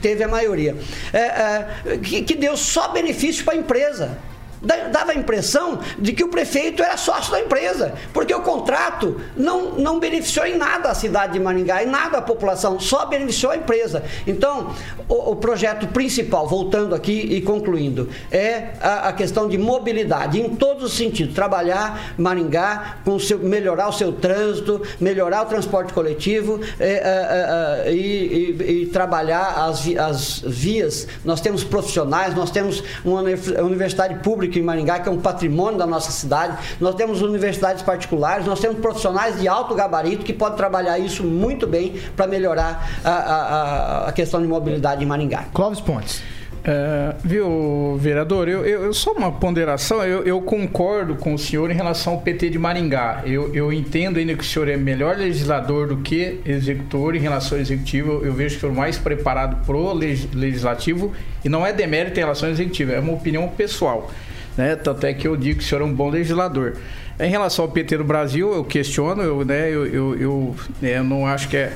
teve 0.00 0.24
a 0.24 0.28
maioria. 0.28 0.76
É, 1.12 1.18
é, 1.18 1.98
que, 2.02 2.22
que 2.22 2.34
deu 2.34 2.56
só 2.56 2.88
benefício 2.88 3.44
para 3.44 3.54
a 3.54 3.56
empresa 3.56 4.18
dava 4.62 5.12
a 5.12 5.14
impressão 5.14 5.80
de 5.98 6.12
que 6.12 6.22
o 6.22 6.28
prefeito 6.28 6.82
era 6.82 6.96
sócio 6.96 7.32
da 7.32 7.40
empresa, 7.40 7.94
porque 8.12 8.32
o 8.32 8.40
contrato 8.40 9.20
não, 9.36 9.72
não 9.72 9.98
beneficiou 9.98 10.46
em 10.46 10.56
nada 10.56 10.90
a 10.90 10.94
cidade 10.94 11.34
de 11.34 11.40
Maringá, 11.40 11.82
em 11.82 11.86
nada 11.86 12.18
a 12.18 12.22
população, 12.22 12.78
só 12.78 13.06
beneficiou 13.06 13.52
a 13.52 13.56
empresa. 13.56 14.04
Então, 14.26 14.72
o, 15.08 15.32
o 15.32 15.36
projeto 15.36 15.88
principal, 15.88 16.46
voltando 16.46 16.94
aqui 16.94 17.12
e 17.12 17.40
concluindo, 17.40 18.08
é 18.30 18.72
a, 18.80 19.08
a, 19.08 19.12
questão 19.12 19.48
de 19.48 19.58
mobilidade, 19.58 20.40
em 20.40 20.54
todos 20.54 20.84
os 20.84 20.96
sentidos. 20.96 21.34
Trabalhar 21.34 22.14
Maringá, 22.16 22.98
com 23.04 23.18
seu, 23.18 23.38
melhorar 23.38 23.88
o 23.88 23.92
seu 23.92 24.12
trânsito, 24.12 24.82
melhorar 25.00 25.42
o 25.42 25.46
transporte 25.46 25.92
coletivo 25.92 26.60
é, 26.78 26.88
é, 26.88 27.88
é, 27.88 27.92
e, 27.92 27.96
e, 27.98 28.82
e, 28.82 28.86
trabalhar 28.86 29.66
as, 29.66 29.86
as 29.96 30.40
vias. 30.46 31.08
Nós 31.24 31.40
temos 31.40 31.64
profissionais, 31.64 32.34
nós 32.34 32.50
temos 32.50 32.82
uma 33.04 33.22
universidade 33.22 34.16
pública 34.20 34.51
público 34.52 34.58
em 34.58 34.62
Maringá, 34.62 35.00
que 35.00 35.08
é 35.08 35.12
um 35.12 35.18
patrimônio 35.18 35.78
da 35.78 35.86
nossa 35.86 36.12
cidade. 36.12 36.58
Nós 36.78 36.94
temos 36.94 37.22
universidades 37.22 37.82
particulares, 37.82 38.46
nós 38.46 38.60
temos 38.60 38.78
profissionais 38.78 39.40
de 39.40 39.48
alto 39.48 39.74
gabarito 39.74 40.24
que 40.24 40.32
podem 40.32 40.56
trabalhar 40.56 40.98
isso 40.98 41.24
muito 41.24 41.66
bem 41.66 41.94
para 42.14 42.26
melhorar 42.26 43.00
a, 43.02 43.10
a, 43.10 44.08
a 44.08 44.12
questão 44.12 44.40
de 44.40 44.46
mobilidade 44.46 45.02
em 45.02 45.06
Maringá. 45.06 45.46
Clóvis 45.52 45.80
Pontes. 45.80 46.22
É, 46.64 47.16
viu, 47.24 47.96
vereador, 47.98 48.48
eu, 48.48 48.64
eu, 48.64 48.84
eu, 48.84 48.94
só 48.94 49.10
uma 49.10 49.32
ponderação, 49.32 50.04
eu, 50.04 50.22
eu, 50.22 50.40
concordo 50.40 51.16
com 51.16 51.34
o 51.34 51.38
senhor 51.38 51.68
em 51.72 51.74
relação 51.74 52.12
ao 52.12 52.20
PT 52.20 52.50
de 52.50 52.58
Maringá. 52.58 53.22
Eu, 53.26 53.52
eu 53.52 53.72
entendo 53.72 54.16
ainda 54.16 54.32
que 54.34 54.44
o 54.44 54.46
senhor 54.46 54.68
é 54.68 54.76
melhor 54.76 55.16
legislador 55.16 55.88
do 55.88 55.96
que 55.96 56.38
executor 56.46 57.16
em 57.16 57.18
relação 57.18 57.58
ao 57.58 57.62
executivo. 57.62 58.24
Eu 58.24 58.32
vejo 58.32 58.50
que 58.50 58.58
o 58.58 58.60
senhor 58.60 58.72
é 58.74 58.76
mais 58.76 58.96
preparado 58.96 59.66
para 59.66 59.76
o 59.76 59.92
legislativo 59.92 61.12
e 61.44 61.48
não 61.48 61.66
é 61.66 61.72
demérito 61.72 62.20
em 62.20 62.22
relação 62.22 62.48
ao 62.48 62.52
executivo, 62.52 62.92
é 62.92 63.00
uma 63.00 63.12
opinião 63.12 63.48
pessoal 63.48 64.08
né? 64.56 64.76
Tanto 64.76 65.06
é 65.06 65.14
que 65.14 65.26
eu 65.26 65.36
digo 65.36 65.58
que 65.58 65.64
o 65.64 65.68
senhor 65.68 65.82
é 65.82 65.84
um 65.84 65.92
bom 65.92 66.10
legislador. 66.10 66.74
Em 67.18 67.30
relação 67.30 67.64
ao 67.64 67.70
PT 67.70 67.98
do 67.98 68.04
Brasil, 68.04 68.52
eu 68.52 68.64
questiono, 68.64 69.22
eu, 69.22 69.44
né, 69.44 69.68
eu, 69.68 69.86
eu, 69.86 70.20
eu, 70.20 70.56
né, 70.80 70.98
eu 70.98 71.04
não 71.04 71.26
acho 71.26 71.48
que 71.48 71.56
é, 71.56 71.72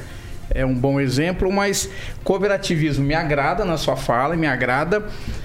é 0.51 0.65
um 0.65 0.75
bom 0.75 0.99
exemplo, 1.01 1.53
mas 1.53 1.89
cooperativismo 2.25 3.05
me 3.05 3.15
agrada 3.15 3.65
na 3.65 3.77
sua 3.77 3.97
fala, 3.97 4.37
me 4.37 4.47
agrada. 4.47 5.05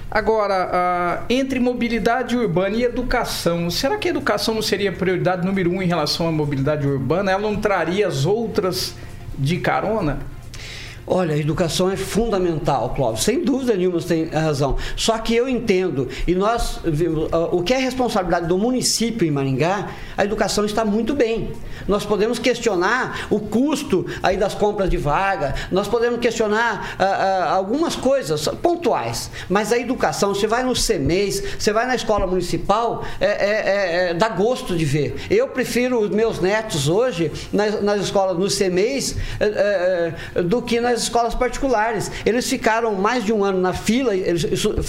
Agora, 0.09 1.23
entre 1.29 1.59
mobilidade 1.59 2.35
urbana 2.35 2.75
e 2.75 2.83
educação, 2.83 3.69
será 3.69 3.97
que 3.97 4.07
a 4.07 4.11
educação 4.11 4.53
não 4.53 4.61
seria 4.61 4.91
prioridade 4.91 5.45
número 5.45 5.71
um 5.71 5.81
em 5.81 5.87
relação 5.87 6.27
à 6.27 6.31
mobilidade 6.31 6.85
urbana? 6.85 7.31
Ela 7.31 7.41
não 7.41 7.55
traria 7.55 8.07
as 8.07 8.25
outras 8.25 8.95
de 9.37 9.57
carona? 9.57 10.19
Olha, 11.13 11.35
a 11.35 11.37
educação 11.37 11.91
é 11.91 11.97
fundamental, 11.97 12.93
Clóvis. 12.95 13.23
Sem 13.23 13.43
dúvida 13.43 13.75
nenhuma 13.75 13.99
você 13.99 14.07
tem 14.07 14.29
razão. 14.29 14.77
Só 14.95 15.17
que 15.17 15.35
eu 15.35 15.49
entendo, 15.49 16.07
e 16.25 16.33
nós, 16.33 16.79
o 17.51 17.61
que 17.61 17.73
é 17.73 17.77
responsabilidade 17.79 18.47
do 18.47 18.57
município 18.57 19.27
em 19.27 19.31
Maringá, 19.31 19.89
a 20.17 20.23
educação 20.23 20.63
está 20.63 20.85
muito 20.85 21.13
bem. 21.13 21.51
Nós 21.85 22.05
podemos 22.05 22.39
questionar 22.39 23.27
o 23.29 23.41
custo 23.41 24.05
aí 24.23 24.37
das 24.37 24.55
compras 24.55 24.89
de 24.89 24.95
vaga, 24.95 25.53
nós 25.69 25.85
podemos 25.85 26.17
questionar 26.21 26.95
ah, 26.97 27.03
ah, 27.03 27.53
algumas 27.55 27.93
coisas 27.93 28.47
pontuais, 28.61 29.29
mas 29.49 29.73
a 29.73 29.77
educação, 29.77 30.33
você 30.33 30.47
vai 30.47 30.63
no 30.63 30.73
CEMEIS, 30.73 31.43
você 31.59 31.73
vai 31.73 31.85
na 31.87 31.95
escola 31.95 32.25
municipal, 32.25 33.03
é, 33.19 33.25
é, 33.25 33.29
é, 33.29 34.09
é 34.11 34.13
dá 34.13 34.29
gosto 34.29 34.77
de 34.77 34.85
ver. 34.85 35.15
Eu 35.29 35.49
prefiro 35.49 35.99
os 35.99 36.09
meus 36.09 36.39
netos 36.39 36.87
hoje 36.87 37.29
nas, 37.51 37.83
nas 37.83 38.01
escolas, 38.01 38.37
no 38.37 38.49
CEMEIS, 38.49 39.17
é, 39.41 40.13
é, 40.35 40.41
do 40.41 40.61
que 40.61 40.79
nas 40.79 41.00
escolas 41.03 41.35
particulares. 41.35 42.11
Eles 42.25 42.49
ficaram 42.49 42.93
mais 42.95 43.23
de 43.23 43.33
um 43.33 43.43
ano 43.43 43.59
na 43.59 43.73
fila, 43.73 44.15
eles, 44.15 44.45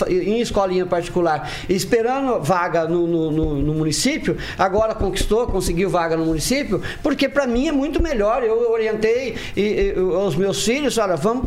em 0.09 0.41
escolinha 0.41 0.87
particular, 0.87 1.51
esperando 1.69 2.41
vaga 2.41 2.87
no, 2.87 3.07
no, 3.07 3.31
no, 3.31 3.55
no 3.57 3.75
município, 3.75 4.37
agora 4.59 4.95
conquistou, 4.95 5.47
conseguiu 5.47 5.89
vaga 5.91 6.17
no 6.17 6.25
município, 6.25 6.83
porque 7.03 7.29
para 7.29 7.47
mim 7.47 7.69
é 7.69 7.73
muito 7.73 8.03
melhor. 8.03 8.43
Eu 8.43 8.71
orientei 8.71 9.37
e, 9.57 9.61
e, 9.61 9.99
os 9.99 10.37
meus 10.37 10.65
filhos, 10.65 10.99
olha, 10.99 11.17
vamos 11.17 11.47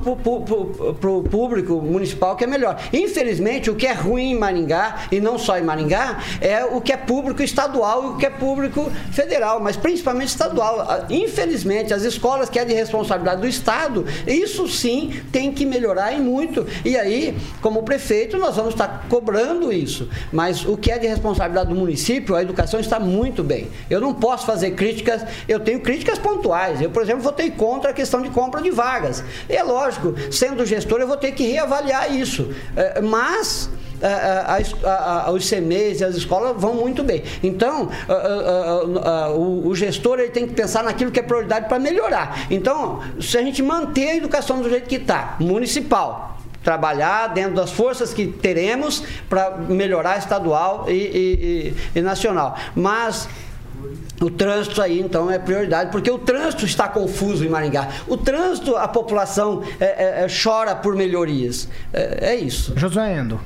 para 1.00 1.10
o 1.10 1.24
público 1.24 1.82
municipal 1.82 2.36
que 2.36 2.44
é 2.44 2.48
melhor. 2.48 2.80
Infelizmente, 2.94 3.70
o 3.70 3.76
que 3.76 3.88
é 3.88 3.94
ruim 3.94 4.32
em 4.32 4.40
Maringá, 4.40 5.08
e 5.12 5.20
não 5.20 5.38
só 5.38 5.58
em 5.58 5.64
Maringá, 5.64 6.20
é 6.42 6.64
o 6.66 6.82
que 6.82 6.92
é 6.92 6.98
público 6.98 7.42
estadual 7.42 8.04
e 8.04 8.08
o 8.08 8.18
que 8.18 8.26
é 8.26 8.30
público 8.30 8.92
federal, 9.12 9.60
mas 9.60 9.76
principalmente 9.76 10.30
estadual. 10.30 11.06
Infelizmente, 11.10 11.94
as 11.94 12.04
escolas 12.04 12.50
que 12.50 12.60
é 12.60 12.66
de 12.66 12.74
responsabilidade 12.74 13.42
do 13.42 13.48
Estado, 13.48 14.06
isso 14.46 14.68
sim 14.68 15.22
tem 15.32 15.52
que 15.52 15.66
melhorar 15.66 16.14
e 16.14 16.20
muito. 16.20 16.66
E 16.84 16.98
aí, 16.98 17.38
como 17.62 17.84
prefeito, 17.84 18.38
nós 18.38 18.56
vamos 18.56 18.74
estar 18.74 19.06
cobrando 19.10 19.72
isso. 19.72 20.08
Mas 20.32 20.66
o 20.66 20.78
que 20.78 20.92
é 20.92 20.98
de 20.98 21.08
responsabilidade 21.08 21.70
do 21.70 21.76
município, 21.76 22.36
a 22.36 22.42
educação 22.42 22.80
está 22.80 23.00
muito 23.00 23.44
bem. 23.44 23.68
Eu 23.90 24.00
não 24.00 24.14
posso 24.14 24.46
fazer 24.46 24.72
críticas 24.72 25.26
eu 25.48 25.60
tenho 25.60 25.80
críticas 25.80 26.18
pontuais. 26.18 26.82
Eu, 26.82 26.90
por 26.90 27.02
exemplo, 27.04 27.22
votei 27.22 27.50
contra 27.50 27.92
a 27.92 27.94
questão 27.94 28.22
de 28.22 28.30
compra 28.30 28.62
de 28.62 28.72
vagas. 28.72 29.24
É 29.50 29.62
lógico, 29.64 30.16
sendo 30.32 30.66
gestor, 30.66 31.00
eu 31.00 31.08
vou 31.08 31.18
ter 31.18 31.32
que 31.32 31.44
reavaliar 31.44 32.14
isso. 32.14 32.54
É, 32.76 33.02
mas 33.02 33.70
a, 34.02 35.28
a, 35.28 35.32
os 35.32 35.50
CMEs 35.50 36.02
e 36.02 36.06
as 36.06 36.16
escolas 36.16 36.60
vão 36.60 36.76
muito 36.76 37.04
bem. 37.04 37.24
Então, 37.42 37.90
o, 39.36 39.68
o, 39.68 39.76
gestor 39.76 40.20
ele 40.20 40.30
tem 40.30 40.48
que 40.48 40.54
pensar 40.54 40.84
naquilo 40.84 41.12
que 41.12 41.20
é 41.20 41.24
prioridade 41.24 41.68
para 41.68 41.80
melhorar. 41.80 42.48
Então, 42.50 43.02
se 43.20 43.38
a 43.38 43.42
gente 43.42 43.62
manter 43.62 44.10
a 44.10 44.16
educação 44.16 44.62
do 44.62 44.70
jeito 44.70 44.88
que 44.88 44.96
está, 44.96 45.36
municipal, 45.40 46.38
trabalhar 46.64 47.28
dentro 47.28 47.56
das 47.56 47.72
forças 47.72 48.12
que 48.12 48.26
teremos 48.26 49.04
para 49.30 49.52
melhorar 49.52 50.18
estadual 50.18 50.86
e, 50.88 50.94
e, 50.94 51.74
e, 51.96 52.00
e 52.00 52.02
nacional. 52.02 52.58
Mas 52.76 53.30
o 54.20 54.30
trânsito 54.30 54.82
aí, 54.82 55.00
então, 55.00 55.30
é 55.30 55.38
prioridade, 55.38 55.92
porque 55.92 56.10
o 56.10 56.18
trânsito 56.18 56.66
está 56.66 56.88
confuso 56.88 57.46
em 57.46 57.50
Maringá. 57.50 57.90
O 58.08 58.18
trânsito, 58.18 58.76
a 58.76 58.88
população 58.88 59.62
é, 59.80 59.86
é, 59.86 60.26
é 60.26 60.28
chora 60.28 60.76
por 60.76 60.96
melhorias. 60.96 61.68
É, 61.94 62.32
é, 62.32 62.36
isso. 62.36 62.74
Josué 62.78 63.20
Endo. 63.20 63.40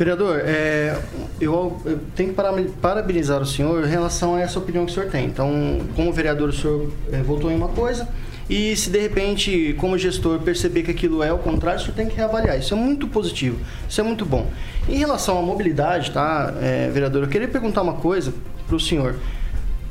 Vereador, 0.00 0.40
é, 0.46 0.98
eu, 1.38 1.78
eu, 1.84 2.00
tenho 2.16 2.30
que 2.30 2.70
parabenizar 2.80 3.38
o 3.42 3.44
senhor 3.44 3.84
em 3.84 3.86
relação 3.86 4.34
a 4.34 4.40
essa 4.40 4.58
opinião 4.58 4.86
que 4.86 4.92
o 4.92 4.94
senhor 4.94 5.10
tem. 5.10 5.26
Então, 5.26 5.78
como 5.94 6.10
vereador, 6.10 6.48
o 6.48 6.52
senhor 6.54 6.90
é, 7.12 7.18
votou 7.18 7.50
em 7.50 7.54
uma 7.54 7.68
coisa, 7.68 8.08
e 8.48 8.74
se 8.76 8.88
de 8.88 8.98
repente, 8.98 9.76
como 9.78 9.98
gestor, 9.98 10.38
perceber 10.38 10.84
que 10.84 10.90
aquilo 10.90 11.22
é 11.22 11.30
o 11.30 11.36
contrário, 11.36 11.78
o 11.78 11.82
senhor 11.82 11.94
tem 11.94 12.08
que 12.08 12.16
reavaliar. 12.16 12.58
Isso 12.58 12.72
é 12.72 12.76
muito 12.78 13.06
positivo, 13.08 13.58
isso 13.86 14.00
é 14.00 14.02
muito 14.02 14.24
bom. 14.24 14.46
Em 14.88 14.96
relação 14.96 15.38
à 15.38 15.42
mobilidade, 15.42 16.12
tá, 16.12 16.54
é, 16.62 16.88
vereador, 16.88 17.24
eu 17.24 17.28
queria 17.28 17.48
perguntar 17.48 17.82
uma 17.82 17.96
coisa 17.96 18.32
para 18.66 18.76
o 18.76 18.80
senhor. 18.80 19.16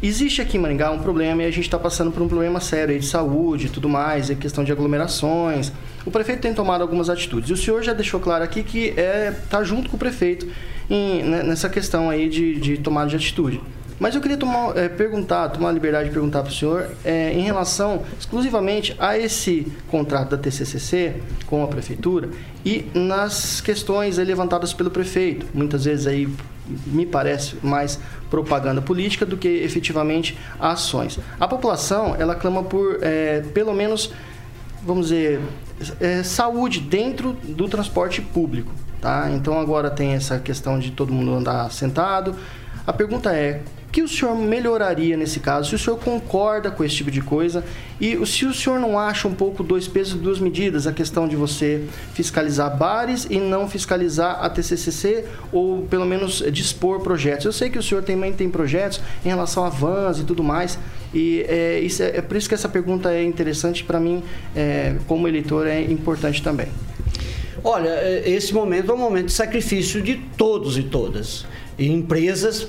Existe 0.01 0.41
aqui 0.41 0.57
em 0.57 0.59
Maringá 0.59 0.89
um 0.89 1.03
problema 1.03 1.43
e 1.43 1.45
a 1.45 1.51
gente 1.51 1.65
está 1.65 1.77
passando 1.77 2.11
por 2.11 2.23
um 2.23 2.27
problema 2.27 2.59
sério 2.59 2.99
de 2.99 3.05
saúde 3.05 3.67
e 3.67 3.69
tudo 3.69 3.87
mais, 3.87 4.31
é 4.31 4.33
questão 4.33 4.63
de 4.63 4.71
aglomerações. 4.71 5.71
O 6.05 6.11
prefeito 6.11 6.41
tem 6.41 6.53
tomado 6.53 6.81
algumas 6.81 7.09
atitudes. 7.09 7.49
E 7.49 7.53
o 7.53 7.57
senhor 7.57 7.83
já 7.83 7.93
deixou 7.93 8.19
claro 8.19 8.43
aqui 8.43 8.63
que 8.63 8.93
é 8.97 9.33
tá 9.49 9.63
junto 9.63 9.89
com 9.89 9.95
o 9.95 9.99
prefeito 9.99 10.47
em, 10.89 11.23
né, 11.23 11.43
nessa 11.43 11.69
questão 11.69 12.09
aí 12.09 12.27
de, 12.27 12.59
de 12.59 12.77
tomada 12.77 13.09
de 13.09 13.15
atitude. 13.15 13.61
Mas 13.99 14.15
eu 14.15 14.21
queria 14.21 14.37
tomar, 14.37 14.77
é, 14.77 14.87
perguntar, 14.87 15.49
tomar 15.49 15.69
a 15.69 15.71
liberdade 15.73 16.07
de 16.07 16.13
perguntar 16.13 16.41
para 16.41 16.49
o 16.49 16.53
senhor 16.53 16.89
é, 17.03 17.33
em 17.33 17.41
relação 17.41 18.03
exclusivamente 18.17 18.95
a 18.97 19.17
esse 19.17 19.67
contrato 19.89 20.29
da 20.29 20.37
TCCC 20.37 21.15
com 21.45 21.63
a 21.63 21.67
prefeitura 21.67 22.29
e 22.65 22.89
nas 22.93 23.59
questões 23.59 24.17
levantadas 24.17 24.71
pelo 24.73 24.89
prefeito, 24.89 25.45
muitas 25.53 25.83
vezes 25.83 26.07
aí 26.07 26.29
me 26.87 27.05
parece 27.05 27.57
mais 27.61 27.99
propaganda 28.29 28.81
política 28.81 29.25
do 29.25 29.35
que 29.35 29.49
efetivamente 29.49 30.37
ações. 30.59 31.19
A 31.37 31.47
população 31.47 32.15
ela 32.17 32.35
clama 32.35 32.63
por 32.63 32.99
é, 33.01 33.41
pelo 33.53 33.73
menos 33.73 34.13
vamos 34.81 35.07
dizer 35.07 35.41
é, 35.99 36.23
saúde 36.23 36.79
dentro 36.79 37.33
do 37.33 37.67
transporte 37.67 38.21
público, 38.21 38.71
tá? 39.01 39.29
Então 39.31 39.59
agora 39.59 39.89
tem 39.89 40.13
essa 40.13 40.39
questão 40.39 40.79
de 40.79 40.91
todo 40.91 41.13
mundo 41.13 41.33
andar 41.33 41.71
sentado. 41.71 42.35
A 42.85 42.93
pergunta 42.93 43.35
é 43.35 43.61
que 43.91 44.01
o 44.01 44.07
senhor 44.07 44.35
melhoraria 44.35 45.17
nesse 45.17 45.39
caso? 45.39 45.69
Se 45.69 45.75
o 45.75 45.79
senhor 45.79 45.97
concorda 45.97 46.69
com 46.69 46.83
esse 46.83 46.95
tipo 46.95 47.09
de 47.09 47.21
coisa 47.21 47.63
e 47.99 48.25
se 48.25 48.45
o 48.45 48.53
senhor 48.53 48.79
não 48.79 48.99
acha 48.99 49.27
um 49.27 49.33
pouco 49.33 49.63
dois 49.63 49.87
pesos 49.87 50.13
e 50.13 50.17
duas 50.17 50.39
medidas 50.39 50.85
a 50.85 50.93
questão 50.93 51.27
de 51.27 51.35
você 51.35 51.83
fiscalizar 52.13 52.77
bares 52.77 53.25
e 53.29 53.37
não 53.37 53.67
fiscalizar 53.67 54.43
a 54.43 54.49
TCCC 54.49 55.25
ou 55.51 55.83
pelo 55.83 56.05
menos 56.05 56.43
dispor 56.51 57.01
projetos? 57.01 57.45
Eu 57.45 57.53
sei 57.53 57.69
que 57.69 57.79
o 57.79 57.83
senhor 57.83 58.03
também 58.03 58.31
tem 58.31 58.49
projetos 58.49 59.01
em 59.25 59.29
relação 59.29 59.65
a 59.65 59.69
vans 59.69 60.19
e 60.19 60.23
tudo 60.23 60.43
mais 60.43 60.77
e 61.13 61.45
é, 61.47 61.79
isso 61.79 62.03
é, 62.03 62.17
é 62.17 62.21
por 62.21 62.37
isso 62.37 62.47
que 62.47 62.55
essa 62.55 62.69
pergunta 62.69 63.11
é 63.11 63.23
interessante 63.23 63.83
para 63.83 63.99
mim, 63.99 64.23
é, 64.55 64.95
como 65.07 65.27
eleitor, 65.27 65.65
é 65.65 65.81
importante 65.81 66.43
também. 66.43 66.67
Olha, 67.63 67.89
é, 67.89 68.29
esse 68.29 68.53
momento 68.53 68.91
é 68.91 68.95
um 68.95 68.97
momento 68.97 69.27
de 69.27 69.33
sacrifício 69.33 70.01
de 70.01 70.15
todos 70.37 70.77
e 70.77 70.83
todas. 70.83 71.45
E 71.77 71.87
empresas 71.87 72.67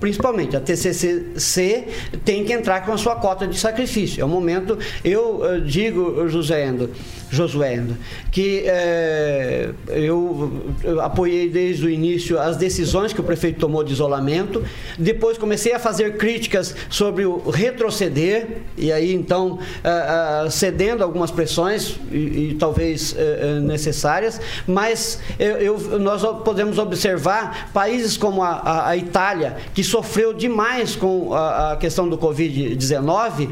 principalmente 0.00 0.56
a 0.56 0.60
TCC 0.60 1.88
tem 2.24 2.44
que 2.44 2.52
entrar 2.52 2.84
com 2.84 2.92
a 2.92 2.98
sua 2.98 3.16
cota 3.16 3.46
de 3.46 3.58
sacrifício. 3.58 4.20
É 4.20 4.24
o 4.24 4.28
momento, 4.28 4.78
eu, 5.04 5.60
digo, 5.64 6.28
José 6.28 6.66
Endo, 6.66 6.90
Josuendo, 7.30 7.96
que 8.30 8.62
é, 8.66 9.70
eu, 9.88 10.62
apoiei 11.02 11.48
desde 11.48 11.86
o 11.86 11.90
início 11.90 12.38
as 12.38 12.56
decisões 12.56 13.12
que 13.12 13.20
o 13.20 13.24
prefeito 13.24 13.58
tomou 13.58 13.82
de 13.82 13.92
isolamento, 13.92 14.64
depois 14.96 15.36
comecei 15.36 15.72
a 15.72 15.78
fazer 15.78 16.16
críticas 16.16 16.74
sobre 16.88 17.26
o 17.26 17.50
retroceder, 17.50 18.58
e 18.76 18.92
aí 18.92 19.12
então 19.12 19.58
é, 19.82 20.44
é, 20.46 20.50
cedendo 20.50 21.02
algumas 21.02 21.30
pressões, 21.30 21.96
e, 22.12 22.50
e 22.50 22.56
talvez 22.58 23.16
necessárias, 23.62 24.40
mas 24.66 25.20
eu, 25.38 25.78
nós 25.98 26.22
podemos 26.44 26.78
observar 26.78 27.70
países 27.72 28.16
como 28.16 28.42
a, 28.42 28.96
Itália, 28.96 29.56
que 29.74 29.82
sofreu 29.86 30.32
demais 30.32 30.94
com 30.96 31.32
a, 31.34 31.72
a 31.72 31.76
questão 31.76 32.08
do 32.08 32.18
Covid-19, 32.18 33.48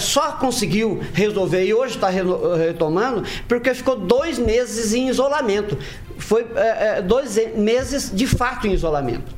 só 0.00 0.32
conseguiu 0.32 1.00
resolver, 1.12 1.64
e 1.64 1.74
hoje 1.74 1.94
está 1.94 2.08
retomando 2.08 3.24
porque 3.46 3.72
ficou 3.74 3.96
dois 3.96 4.38
meses 4.38 4.92
em 4.92 5.08
isolamento. 5.08 5.78
Foi 6.18 6.46
é, 6.56 7.00
dois 7.00 7.38
meses 7.56 8.10
de 8.12 8.26
fato 8.26 8.66
em 8.66 8.72
isolamento. 8.72 9.32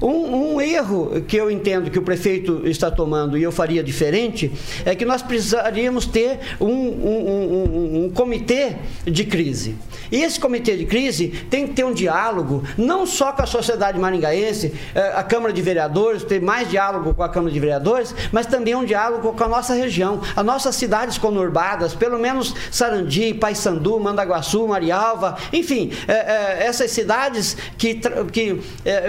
Um, 0.00 0.54
um, 0.54 0.60
erro 0.60 1.22
que 1.26 1.36
eu 1.36 1.50
entendo 1.50 1.90
que 1.90 1.98
o 1.98 2.02
prefeito 2.02 2.62
está 2.66 2.90
tomando 2.90 3.36
e 3.36 3.42
eu 3.42 3.50
faria 3.50 3.82
diferente 3.82 4.50
é 4.84 4.94
que 4.94 5.04
nós 5.04 5.22
precisaríamos 5.22 6.06
ter 6.06 6.38
um, 6.60 6.66
um, 6.68 8.04
um 8.04 8.10
comitê 8.10 8.76
de 9.04 9.24
crise. 9.24 9.76
E 10.10 10.22
esse 10.22 10.38
comitê 10.40 10.76
de 10.76 10.86
crise 10.86 11.28
tem 11.50 11.66
que 11.66 11.74
ter 11.74 11.84
um 11.84 11.92
diálogo, 11.92 12.62
não 12.76 13.06
só 13.06 13.32
com 13.32 13.42
a 13.42 13.46
sociedade 13.46 13.98
maringaense, 13.98 14.74
eh, 14.94 15.12
a 15.14 15.22
Câmara 15.22 15.52
de 15.52 15.60
Vereadores, 15.60 16.24
ter 16.24 16.40
mais 16.40 16.70
diálogo 16.70 17.14
com 17.14 17.22
a 17.22 17.28
Câmara 17.28 17.52
de 17.52 17.60
Vereadores, 17.60 18.14
mas 18.32 18.46
também 18.46 18.74
um 18.74 18.84
diálogo 18.84 19.32
com 19.32 19.44
a 19.44 19.48
nossa 19.48 19.74
região, 19.74 20.20
as 20.34 20.44
nossas 20.44 20.74
cidades 20.76 21.18
conurbadas, 21.18 21.94
pelo 21.94 22.18
menos 22.18 22.54
Sarandi, 22.70 23.34
Paysandu, 23.34 24.00
Mandaguaçu, 24.00 24.66
Marialva, 24.66 25.36
enfim, 25.52 25.90
eh, 26.06 26.12
eh, 26.12 26.66
essas 26.66 26.90
cidades 26.90 27.56
que, 27.76 28.00
que 28.32 28.60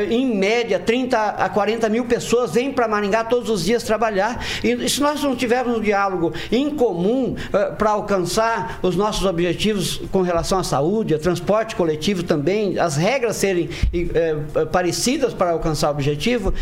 em 0.10 0.36
média 0.36 0.79
30 0.80 1.18
a 1.18 1.50
40 1.50 1.90
mil 1.90 2.06
pessoas 2.06 2.52
vêm 2.52 2.72
para 2.72 2.88
Maringá 2.88 3.24
todos 3.24 3.50
os 3.50 3.64
dias 3.64 3.84
trabalhar. 3.84 4.44
E 4.64 4.90
se 4.90 5.02
nós 5.02 5.22
não 5.24 5.36
tivermos 5.36 5.78
um 5.78 5.82
diálogo 5.82 6.34
em 6.52 6.70
comum 6.70 7.36
para 7.78 7.92
alcançar 7.92 8.80
os 8.82 8.96
nossos 8.96 9.26
objetivos 9.26 10.02
com 10.12 10.22
relação 10.22 10.60
à 10.60 10.64
saúde, 10.64 11.14
a 11.14 11.20
transporte 11.20 11.76
coletivo 11.76 12.24
também, 12.24 12.78
as 12.80 12.96
regras 12.96 13.36
serem 13.36 13.70
é, 13.94 14.66
parecidas 14.66 15.34
para 15.34 15.52
alcançar 15.52 15.90
o 15.90 15.92
objetivo, 15.92 16.54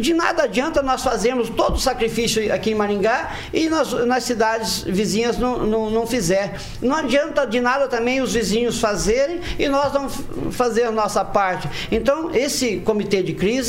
de 0.00 0.14
nada 0.14 0.44
adianta 0.44 0.82
nós 0.82 1.02
fazermos 1.02 1.48
todo 1.48 1.76
o 1.76 1.80
sacrifício 1.80 2.52
aqui 2.52 2.70
em 2.70 2.74
Maringá 2.74 3.32
e 3.52 3.68
nas, 3.68 3.92
nas 4.06 4.24
cidades 4.24 4.82
vizinhas 4.82 5.38
não, 5.38 5.58
não, 5.66 5.90
não 5.90 6.06
fizer. 6.06 6.58
Não 6.80 6.96
adianta 6.96 7.46
de 7.46 7.60
nada 7.60 7.88
também 7.88 8.20
os 8.20 8.34
vizinhos 8.34 8.78
fazerem 8.78 9.40
e 9.58 9.68
nós 9.68 9.92
não 9.92 10.08
fazer 10.50 10.84
a 10.84 10.90
nossa 10.90 11.24
parte. 11.24 11.68
Então, 11.90 12.34
esse 12.34 12.78
comitê 12.78 13.22
de 13.22 13.32
crise 13.32 13.63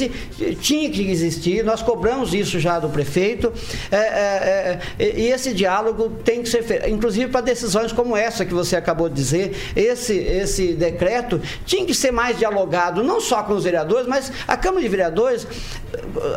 tinha 0.59 0.89
que 0.89 1.09
existir, 1.09 1.63
nós 1.63 1.81
cobramos 1.81 2.33
isso 2.33 2.59
já 2.59 2.79
do 2.79 2.89
prefeito, 2.89 3.51
é, 3.91 3.97
é, 3.97 4.79
é, 4.99 5.19
e 5.19 5.27
esse 5.31 5.53
diálogo 5.53 6.09
tem 6.23 6.41
que 6.41 6.49
ser 6.49 6.63
feito, 6.63 6.89
inclusive 6.89 7.31
para 7.31 7.41
decisões 7.41 7.91
como 7.91 8.15
essa 8.15 8.45
que 8.45 8.53
você 8.53 8.75
acabou 8.75 9.09
de 9.09 9.15
dizer, 9.15 9.55
esse 9.75 10.13
esse, 10.13 10.73
decreto 10.73 11.41
tinha 11.65 11.85
que 11.85 11.93
ser 11.93 12.11
mais 12.11 12.37
dialogado, 12.37 13.03
não 13.03 13.19
só 13.19 13.43
com 13.43 13.53
os 13.53 13.63
vereadores, 13.63 14.07
mas 14.07 14.31
a 14.47 14.57
Câmara 14.57 14.81
de 14.81 14.89
Vereadores, 14.89 15.47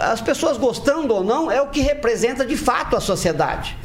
as 0.01 0.21
pessoas 0.21 0.57
gostando 0.57 1.15
ou 1.15 1.25
não, 1.25 1.51
é 1.51 1.61
o 1.61 1.69
que 1.69 1.81
representa 1.81 2.45
de 2.45 2.57
fato 2.57 2.97
a 2.97 3.01
sociedade 3.01 3.77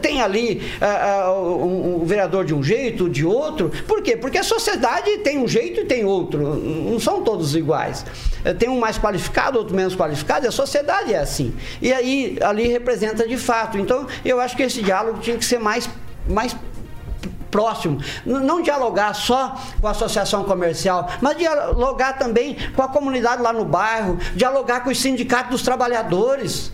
tem 0.00 0.22
ali 0.22 0.62
uh, 0.80 1.30
uh, 1.30 1.64
um, 1.64 2.02
um, 2.02 2.04
vereador 2.04 2.44
de 2.44 2.54
um 2.54 2.62
jeito, 2.62 3.08
de 3.08 3.24
outro. 3.24 3.70
Por 3.86 4.02
quê? 4.02 4.16
Porque 4.16 4.38
a 4.38 4.42
sociedade 4.44 5.18
tem 5.18 5.38
um 5.38 5.48
jeito 5.48 5.80
e 5.80 5.84
tem 5.84 6.04
outro. 6.04 6.42
Não 6.56 7.00
são 7.00 7.22
todos 7.22 7.54
iguais. 7.56 8.04
Uh, 8.44 8.54
tem 8.54 8.68
um 8.68 8.78
mais 8.78 8.98
qualificado, 8.98 9.58
outro 9.58 9.74
menos 9.74 9.96
qualificado, 9.96 10.46
e 10.46 10.48
a 10.48 10.52
sociedade 10.52 11.12
é 11.12 11.18
assim. 11.18 11.54
E 11.82 11.92
aí 11.92 12.38
ali 12.42 12.68
representa 12.68 13.26
de 13.26 13.36
fato. 13.36 13.78
Então, 13.78 14.06
eu 14.24 14.40
acho 14.40 14.56
que 14.56 14.62
esse 14.62 14.82
diálogo 14.82 15.18
tinha 15.18 15.36
que 15.36 15.44
ser 15.44 15.58
mais, 15.58 15.88
mais 16.28 16.54
próximo. 17.50 17.98
Não 18.24 18.60
dialogar 18.62 19.14
só 19.14 19.56
com 19.80 19.88
a 19.88 19.90
associação 19.90 20.44
comercial, 20.44 21.08
mas 21.20 21.36
dialogar 21.36 22.14
também 22.14 22.56
com 22.74 22.82
a 22.82 22.88
comunidade 22.88 23.42
lá 23.42 23.52
no 23.52 23.64
bairro, 23.64 24.18
dialogar 24.34 24.80
com 24.80 24.90
os 24.90 25.00
sindicatos 25.00 25.50
dos 25.50 25.62
trabalhadores. 25.62 26.70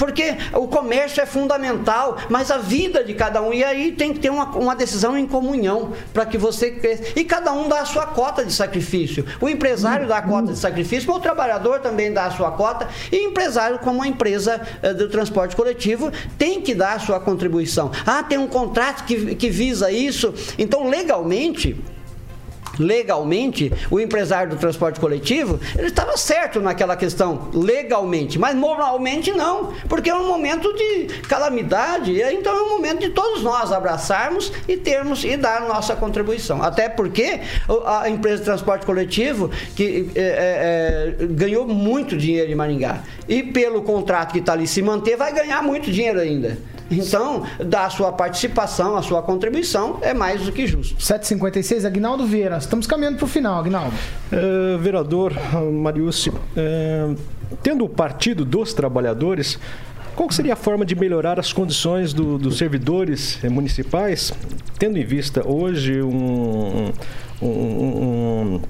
Porque 0.00 0.34
o 0.54 0.66
comércio 0.66 1.22
é 1.22 1.26
fundamental, 1.26 2.16
mas 2.30 2.50
a 2.50 2.56
vida 2.56 3.04
de 3.04 3.12
cada 3.12 3.42
um. 3.42 3.52
E 3.52 3.62
aí 3.62 3.92
tem 3.92 4.14
que 4.14 4.18
ter 4.18 4.30
uma, 4.30 4.46
uma 4.56 4.74
decisão 4.74 5.16
em 5.16 5.26
comunhão 5.26 5.92
para 6.14 6.24
que 6.24 6.38
você 6.38 6.70
cresça. 6.70 7.12
E 7.14 7.22
cada 7.22 7.52
um 7.52 7.68
dá 7.68 7.82
a 7.82 7.84
sua 7.84 8.06
cota 8.06 8.42
de 8.42 8.50
sacrifício. 8.50 9.26
O 9.38 9.46
empresário 9.46 10.08
dá 10.08 10.16
a 10.16 10.22
cota 10.22 10.54
de 10.54 10.58
sacrifício, 10.58 11.12
o 11.12 11.20
trabalhador 11.20 11.80
também 11.80 12.10
dá 12.10 12.24
a 12.24 12.30
sua 12.30 12.50
cota. 12.50 12.88
E 13.12 13.26
empresário, 13.26 13.78
como 13.80 14.02
a 14.02 14.08
empresa 14.08 14.62
eh, 14.82 14.94
do 14.94 15.06
transporte 15.10 15.54
coletivo, 15.54 16.10
tem 16.38 16.62
que 16.62 16.74
dar 16.74 16.94
a 16.94 16.98
sua 16.98 17.20
contribuição. 17.20 17.90
Ah, 18.06 18.22
tem 18.22 18.38
um 18.38 18.48
contrato 18.48 19.04
que, 19.04 19.34
que 19.34 19.50
visa 19.50 19.92
isso. 19.92 20.32
Então, 20.58 20.88
legalmente 20.88 21.76
legalmente, 22.78 23.72
o 23.90 23.98
empresário 23.98 24.50
do 24.50 24.56
transporte 24.56 25.00
coletivo, 25.00 25.60
ele 25.76 25.88
estava 25.88 26.16
certo 26.16 26.60
naquela 26.60 26.96
questão, 26.96 27.48
legalmente, 27.52 28.38
mas 28.38 28.54
moralmente 28.54 29.32
não, 29.32 29.72
porque 29.88 30.10
é 30.10 30.14
um 30.14 30.26
momento 30.26 30.72
de 30.74 31.20
calamidade, 31.22 32.20
então 32.20 32.56
é 32.56 32.62
um 32.62 32.70
momento 32.70 33.00
de 33.00 33.10
todos 33.10 33.42
nós 33.42 33.72
abraçarmos 33.72 34.52
e 34.68 34.76
termos 34.76 35.24
e 35.24 35.36
dar 35.36 35.62
nossa 35.62 35.96
contribuição. 35.96 36.62
Até 36.62 36.88
porque 36.88 37.40
a 37.86 38.08
empresa 38.08 38.38
de 38.38 38.44
transporte 38.44 38.86
coletivo 38.86 39.50
que 39.74 40.10
é, 40.14 41.16
é, 41.20 41.26
ganhou 41.26 41.66
muito 41.66 42.16
dinheiro 42.16 42.50
em 42.50 42.54
Maringá 42.54 43.02
e 43.28 43.42
pelo 43.42 43.82
contrato 43.82 44.32
que 44.32 44.38
está 44.38 44.52
ali 44.52 44.66
se 44.66 44.82
manter, 44.82 45.16
vai 45.16 45.32
ganhar 45.32 45.62
muito 45.62 45.90
dinheiro 45.90 46.18
ainda. 46.18 46.58
Então, 46.90 47.44
dar 47.64 47.86
a 47.86 47.90
sua 47.90 48.12
participação, 48.12 48.96
a 48.96 49.02
sua 49.02 49.22
contribuição 49.22 49.98
é 50.02 50.12
mais 50.12 50.42
do 50.42 50.52
que 50.52 50.66
justo. 50.66 51.00
756, 51.00 51.84
Agnaldo 51.84 52.26
Vieira. 52.26 52.56
Estamos 52.56 52.86
caminhando 52.86 53.18
para 53.18 53.24
o 53.24 53.28
final, 53.28 53.60
Agnaldo. 53.60 53.94
Uh, 54.32 54.78
vereador 54.78 55.32
Mariucci, 55.72 56.30
uh, 56.30 57.16
tendo 57.62 57.84
o 57.84 57.88
Partido 57.88 58.44
dos 58.44 58.74
Trabalhadores, 58.74 59.58
qual 60.16 60.30
seria 60.30 60.54
a 60.54 60.56
forma 60.56 60.84
de 60.84 60.96
melhorar 60.96 61.38
as 61.38 61.52
condições 61.52 62.12
do, 62.12 62.36
dos 62.36 62.58
servidores 62.58 63.38
municipais, 63.44 64.32
tendo 64.78 64.98
em 64.98 65.04
vista 65.04 65.46
hoje 65.46 66.02
um, 66.02 66.92
um, 67.40 67.46
um 67.46 68.50
um 68.54 68.60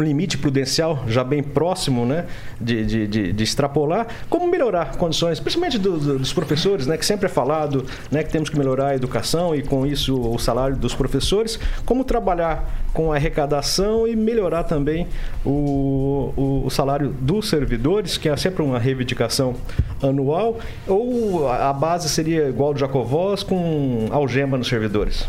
limite 0.00 0.38
prudencial 0.38 1.04
já 1.06 1.22
bem 1.22 1.42
próximo 1.42 2.04
né, 2.04 2.26
de, 2.60 2.84
de, 2.84 3.06
de, 3.06 3.32
de 3.32 3.44
extrapolar, 3.44 4.06
como 4.28 4.46
melhorar 4.46 4.96
condições, 4.96 5.38
principalmente 5.40 5.78
do, 5.78 5.98
do, 5.98 6.18
dos 6.18 6.32
professores, 6.32 6.86
né, 6.86 6.96
que 6.96 7.06
sempre 7.06 7.26
é 7.26 7.28
falado 7.28 7.84
né, 8.10 8.22
que 8.22 8.30
temos 8.30 8.50
que 8.50 8.58
melhorar 8.58 8.88
a 8.88 8.94
educação 8.94 9.54
e 9.54 9.62
com 9.62 9.86
isso 9.86 10.18
o 10.18 10.38
salário 10.38 10.76
dos 10.76 10.94
professores, 10.94 11.58
como 11.84 12.04
trabalhar 12.04 12.84
com 12.92 13.12
a 13.12 13.16
arrecadação 13.16 14.06
e 14.06 14.14
melhorar 14.14 14.64
também 14.64 15.06
o, 15.44 16.32
o, 16.36 16.62
o 16.66 16.70
salário 16.70 17.10
dos 17.20 17.48
servidores, 17.48 18.16
que 18.16 18.28
é 18.28 18.36
sempre 18.36 18.62
uma 18.62 18.78
reivindicação 18.78 19.54
anual, 20.02 20.58
ou 20.86 21.48
a 21.48 21.72
base 21.72 22.08
seria 22.08 22.48
igual 22.48 22.72
do 22.72 22.80
Jacovós 22.80 23.42
com 23.42 24.08
algema 24.10 24.56
nos 24.56 24.68
servidores? 24.68 25.26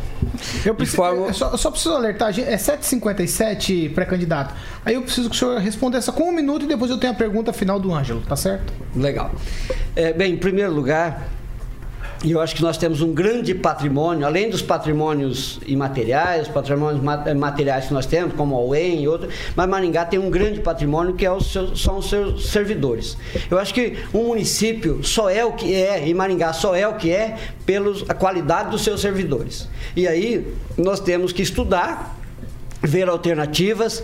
Eu, 0.66 0.76
preciso, 0.76 1.04
eu, 1.04 1.34
só, 1.34 1.52
eu 1.52 1.58
só 1.58 1.72
preciso 1.72 1.96
alertar, 1.96 2.30
é 2.40 2.56
7h57 2.56 3.94
pré-candidato. 3.94 4.55
Aí 4.84 4.96
eu 4.96 5.02
preciso 5.02 5.30
que 5.30 5.36
o 5.36 5.40
senhor 5.40 5.60
responda 5.60 5.98
essa 5.98 6.12
com 6.12 6.30
um 6.30 6.32
minuto 6.32 6.66
e 6.66 6.68
depois 6.68 6.92
eu 6.92 6.98
tenho 6.98 7.14
a 7.14 7.16
pergunta 7.16 7.52
final 7.54 7.80
do 7.80 7.94
Ângelo, 7.94 8.22
tá 8.22 8.36
certo? 8.36 8.74
Legal. 8.96 9.32
É, 9.96 10.14
bem, 10.14 10.34
em 10.34 10.38
primeiro 10.38 10.74
lugar, 10.74 11.30
eu 12.24 12.42
acho 12.42 12.56
que 12.56 12.62
nós 12.62 12.78
temos 12.78 13.02
um 13.02 13.14
grande 13.14 13.54
patrimônio, 13.54 14.26
além 14.26 14.50
dos 14.50 14.62
patrimônios 14.62 15.60
imateriais, 15.66 16.44
os 16.44 16.48
patrimônios 16.48 17.02
eh, 17.26 17.34
materiais 17.34 17.86
que 17.88 17.94
nós 17.94 18.06
temos, 18.06 18.34
como 18.36 18.56
a 18.56 18.62
UEM 18.62 19.04
e 19.04 19.08
outros, 19.08 19.34
mas 19.56 19.68
Maringá 19.68 20.06
tem 20.06 20.18
um 20.18 20.30
grande 20.30 20.60
patrimônio 20.60 21.14
que 21.14 21.26
é 21.26 21.32
os 21.32 21.52
são 21.52 21.98
os 21.98 22.10
seus 22.10 22.50
servidores. 22.50 23.18
Eu 23.50 23.60
acho 23.60 23.74
que 23.74 23.98
um 24.14 24.28
município 24.28 25.04
só 25.04 25.30
é 25.30 25.44
o 25.46 25.54
que 25.54 25.74
é, 25.74 26.08
e 26.08 26.14
Maringá 26.14 26.54
só 26.54 26.76
é 26.76 26.88
o 26.88 26.96
que 26.96 27.12
é, 27.12 27.38
pela 27.66 27.94
qualidade 28.16 28.72
dos 28.72 28.84
seus 28.84 29.02
servidores. 29.02 29.68
E 29.96 30.08
aí 30.08 30.54
nós 30.78 31.00
temos 31.00 31.32
que 31.32 31.42
estudar 31.42 32.18
ver 32.86 33.10
alternativas 33.10 34.04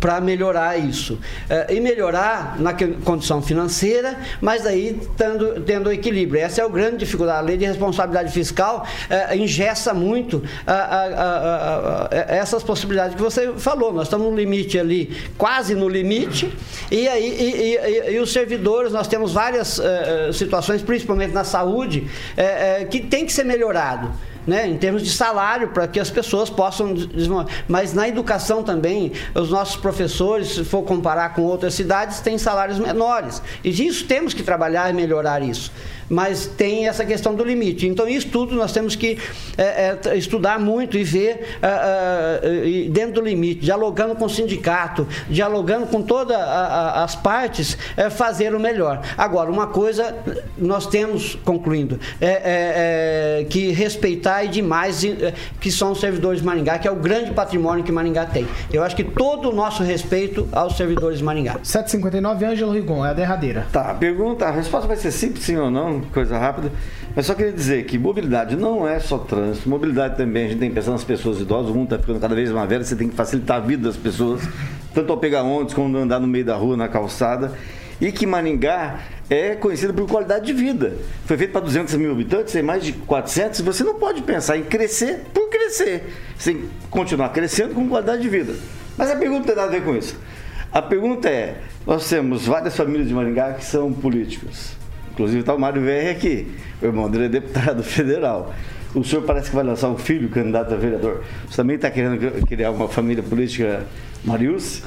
para 0.00 0.20
melhorar 0.20 0.76
isso. 0.78 1.18
Eh, 1.48 1.74
e 1.76 1.80
melhorar 1.80 2.56
na 2.58 2.72
condição 3.04 3.40
financeira, 3.42 4.16
mas 4.40 4.66
aí 4.66 5.00
tendo, 5.16 5.60
tendo 5.62 5.92
equilíbrio. 5.92 6.40
Essa 6.42 6.62
é 6.62 6.64
a 6.64 6.68
grande 6.68 6.98
dificuldade. 6.98 7.38
A 7.38 7.42
lei 7.42 7.56
de 7.56 7.64
responsabilidade 7.66 8.32
fiscal 8.32 8.86
eh, 9.10 9.36
engessa 9.36 9.92
muito 9.94 10.42
a- 10.66 10.72
a- 10.72 12.08
a- 12.10 12.34
essas 12.34 12.62
possibilidades 12.62 13.14
que 13.14 13.22
você 13.22 13.52
falou. 13.56 13.92
Nós 13.92 14.04
estamos 14.04 14.30
no 14.30 14.36
limite 14.36 14.78
ali, 14.78 15.16
quase 15.36 15.74
no 15.74 15.88
limite, 15.88 16.52
e 16.90 17.08
aí 17.08 17.28
e, 17.28 18.10
e- 18.10 18.14
e- 18.16 18.20
os 18.20 18.32
servidores, 18.32 18.92
nós 18.92 19.06
temos 19.08 19.32
várias 19.32 19.78
eh, 19.78 20.28
eh, 20.28 20.32
situações, 20.32 20.82
principalmente 20.82 21.32
na 21.32 21.44
saúde, 21.44 22.06
eh, 22.36 22.80
eh, 22.82 22.84
que 22.84 23.00
tem 23.00 23.24
que 23.26 23.32
ser 23.32 23.44
melhorado 23.44 24.10
né, 24.48 24.66
em 24.66 24.78
termos 24.78 25.02
de 25.02 25.10
salário, 25.10 25.68
para 25.68 25.86
que 25.86 26.00
as 26.00 26.10
pessoas 26.10 26.48
possam 26.48 26.94
desenvolver. 26.94 27.52
Mas 27.68 27.92
na 27.92 28.08
educação 28.08 28.62
também, 28.62 29.12
os 29.34 29.50
nossos 29.50 29.76
professores, 29.76 30.48
se 30.48 30.64
for 30.64 30.82
comparar 30.82 31.34
com 31.34 31.42
outras 31.42 31.74
cidades, 31.74 32.20
têm 32.20 32.38
salários 32.38 32.78
menores. 32.78 33.42
E 33.62 33.68
isso 33.86 34.06
temos 34.06 34.32
que 34.32 34.42
trabalhar 34.42 34.90
e 34.90 34.94
melhorar 34.94 35.42
isso. 35.42 35.70
Mas 36.08 36.46
tem 36.46 36.88
essa 36.88 37.04
questão 37.04 37.34
do 37.34 37.44
limite. 37.44 37.86
Então, 37.86 38.08
isso 38.08 38.28
tudo 38.28 38.54
nós 38.54 38.72
temos 38.72 38.96
que 38.96 39.18
é, 39.56 39.96
é, 40.04 40.16
estudar 40.16 40.58
muito 40.58 40.96
e 40.96 41.04
ver 41.04 41.58
ah, 41.62 42.40
e 42.64 42.88
dentro 42.88 43.14
do 43.14 43.20
limite, 43.20 43.60
dialogando 43.60 44.14
com 44.14 44.24
o 44.24 44.30
sindicato, 44.30 45.06
dialogando 45.28 45.86
com 45.86 46.02
todas 46.02 46.36
as 46.38 47.14
partes, 47.14 47.76
é, 47.96 48.10
fazer 48.10 48.54
o 48.54 48.60
melhor. 48.60 49.02
Agora, 49.16 49.50
uma 49.50 49.66
coisa 49.66 50.16
nós 50.56 50.86
temos, 50.86 51.36
concluindo, 51.44 51.98
é, 52.20 52.26
é, 52.26 53.40
é, 53.40 53.44
que 53.44 53.70
respeitar 53.70 54.44
e 54.44 54.48
demais 54.48 55.04
é, 55.04 55.34
que 55.60 55.70
são 55.70 55.92
os 55.92 56.00
servidores 56.00 56.40
de 56.40 56.46
Maringá, 56.46 56.78
que 56.78 56.88
é 56.88 56.90
o 56.90 56.96
grande 56.96 57.32
patrimônio 57.32 57.84
que 57.84 57.92
Maringá 57.92 58.26
tem. 58.26 58.46
Eu 58.72 58.82
acho 58.82 58.96
que 58.96 59.04
todo 59.04 59.50
o 59.50 59.54
nosso 59.54 59.82
respeito 59.82 60.48
aos 60.52 60.76
servidores 60.76 61.18
de 61.18 61.24
Maringá. 61.24 61.58
759, 61.62 62.44
Ângelo 62.44 62.72
Rigon, 62.72 63.04
é 63.04 63.10
a 63.10 63.12
derradeira. 63.12 63.66
Tá, 63.72 63.90
a 63.90 63.94
pergunta, 63.94 64.46
a 64.46 64.50
resposta 64.50 64.86
vai 64.86 64.96
ser 64.96 65.12
simples, 65.12 65.44
sim 65.44 65.56
ou 65.56 65.70
não, 65.70 65.97
coisa 66.06 66.38
rápida. 66.38 66.72
Mas 67.14 67.26
só 67.26 67.34
queria 67.34 67.52
dizer 67.52 67.84
que 67.84 67.98
mobilidade 67.98 68.56
não 68.56 68.86
é 68.86 68.98
só 68.98 69.18
trânsito, 69.18 69.68
mobilidade 69.68 70.16
também, 70.16 70.46
a 70.46 70.48
gente 70.48 70.58
tem 70.58 70.68
que 70.68 70.74
pensar 70.74 70.92
nas 70.92 71.04
pessoas 71.04 71.40
idosas, 71.40 71.70
o 71.70 71.74
mundo 71.74 71.84
está 71.84 71.98
ficando 71.98 72.20
cada 72.20 72.34
vez 72.34 72.50
mais 72.50 72.68
velho, 72.68 72.84
você 72.84 72.96
tem 72.96 73.08
que 73.08 73.14
facilitar 73.14 73.58
a 73.58 73.60
vida 73.60 73.88
das 73.88 73.96
pessoas, 73.96 74.42
tanto 74.94 75.12
ao 75.12 75.18
pegar 75.18 75.42
ônibus 75.42 75.74
como 75.74 75.96
andar 75.96 76.20
no 76.20 76.26
meio 76.26 76.44
da 76.44 76.56
rua, 76.56 76.76
na 76.76 76.88
calçada. 76.88 77.52
E 78.00 78.12
que 78.12 78.26
Maringá 78.26 79.00
é 79.28 79.56
conhecido 79.56 79.92
por 79.92 80.08
qualidade 80.08 80.46
de 80.46 80.52
vida. 80.52 80.96
Foi 81.26 81.36
feito 81.36 81.50
para 81.50 81.62
200 81.62 81.94
mil 81.96 82.12
habitantes, 82.12 82.52
tem 82.52 82.62
mais 82.62 82.84
de 82.84 82.92
400, 82.92 83.58
e 83.58 83.62
você 83.62 83.82
não 83.82 83.94
pode 83.94 84.22
pensar 84.22 84.56
em 84.56 84.62
crescer 84.62 85.22
por 85.34 85.50
crescer. 85.50 86.04
Você 86.36 86.52
tem 86.52 86.62
que 86.62 86.68
continuar 86.90 87.30
crescendo 87.30 87.74
com 87.74 87.88
qualidade 87.88 88.22
de 88.22 88.28
vida. 88.28 88.54
Mas 88.96 89.10
a 89.10 89.16
pergunta 89.16 89.40
não 89.40 89.46
tem 89.46 89.56
nada 89.56 89.68
a 89.68 89.72
ver 89.72 89.84
com 89.84 89.96
isso. 89.96 90.16
A 90.72 90.80
pergunta 90.80 91.28
é: 91.28 91.60
nós 91.86 92.08
temos 92.08 92.46
várias 92.46 92.76
famílias 92.76 93.08
de 93.08 93.14
Maringá 93.14 93.52
que 93.54 93.64
são 93.64 93.92
políticos. 93.92 94.77
Inclusive 95.18 95.40
está 95.40 95.52
o 95.52 95.58
Mário 95.58 95.82
VR 95.82 96.12
aqui. 96.12 96.46
O 96.80 96.86
irmão 96.86 97.10
dele 97.10 97.24
é 97.24 97.28
deputado 97.28 97.82
federal. 97.82 98.54
O 98.94 99.02
senhor 99.02 99.22
parece 99.22 99.50
que 99.50 99.56
vai 99.56 99.64
lançar 99.64 99.88
um 99.88 99.98
filho 99.98 100.28
candidato 100.28 100.72
a 100.72 100.76
vereador. 100.76 101.24
Você 101.50 101.56
também 101.56 101.74
está 101.74 101.90
querendo 101.90 102.16
criar 102.46 102.70
uma 102.70 102.86
família 102.88 103.20
política 103.22 103.84
Marius? 104.24 104.80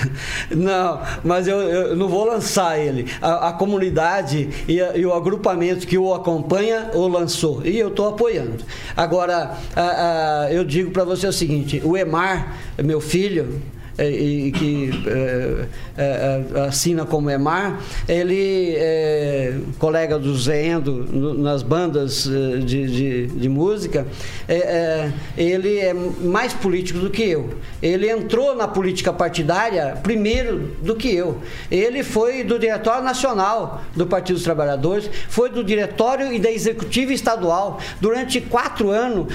Não, 0.54 1.00
mas 1.24 1.48
eu, 1.48 1.56
eu 1.60 1.96
não 1.96 2.06
vou 2.06 2.24
lançar 2.26 2.78
ele. 2.78 3.06
A, 3.20 3.48
a 3.48 3.52
comunidade 3.54 4.48
e, 4.68 4.78
a- 4.80 4.94
e 4.96 5.04
o 5.06 5.12
agrupamento 5.14 5.86
que 5.86 5.96
o 5.98 6.12
acompanha 6.14 6.90
o 6.94 7.08
lançou. 7.08 7.64
E 7.64 7.78
eu 7.78 7.88
estou 7.88 8.08
apoiando. 8.10 8.62
Agora, 8.96 9.54
a- 9.74 10.48
eu 10.50 10.64
digo 10.64 10.90
para 10.90 11.04
você 11.04 11.26
o 11.26 11.32
seguinte: 11.32 11.80
o 11.84 11.96
Emar, 11.96 12.56
meu 12.82 13.00
filho, 13.00 13.60
e 13.98 14.52
que 14.52 14.90
eh, 15.06 15.64
eh, 15.96 16.60
assina 16.68 17.04
como 17.04 17.28
Emar, 17.28 17.80
ele 18.08 18.74
é 18.76 19.54
colega 19.78 20.18
do 20.18 20.36
Zé 20.38 20.66
Endo 20.66 20.92
no- 21.10 21.34
nas 21.34 21.62
bandas 21.62 22.24
de, 22.64 22.86
de, 22.86 23.26
de 23.26 23.48
música, 23.48 24.06
eh, 24.48 25.10
ele 25.36 25.78
é 25.78 25.92
mais 25.92 26.52
político 26.52 26.98
do 27.00 27.10
que 27.10 27.22
eu. 27.24 27.50
Ele 27.82 28.08
entrou 28.08 28.54
na 28.54 28.68
política 28.68 29.12
partidária 29.12 29.98
primeiro 30.02 30.70
do 30.82 30.94
que 30.94 31.12
eu. 31.14 31.38
Ele 31.70 32.02
foi 32.04 32.44
do 32.44 32.58
Diretório 32.58 33.02
Nacional 33.02 33.82
do 33.96 34.06
Partido 34.06 34.36
dos 34.36 34.44
Trabalhadores, 34.44 35.10
foi 35.28 35.50
do 35.50 35.64
Diretório 35.64 36.32
e 36.32 36.38
da 36.38 36.50
Executiva 36.50 37.12
Estadual. 37.12 37.80
Durante 38.00 38.40
quatro 38.40 38.90
anos, 38.90 39.26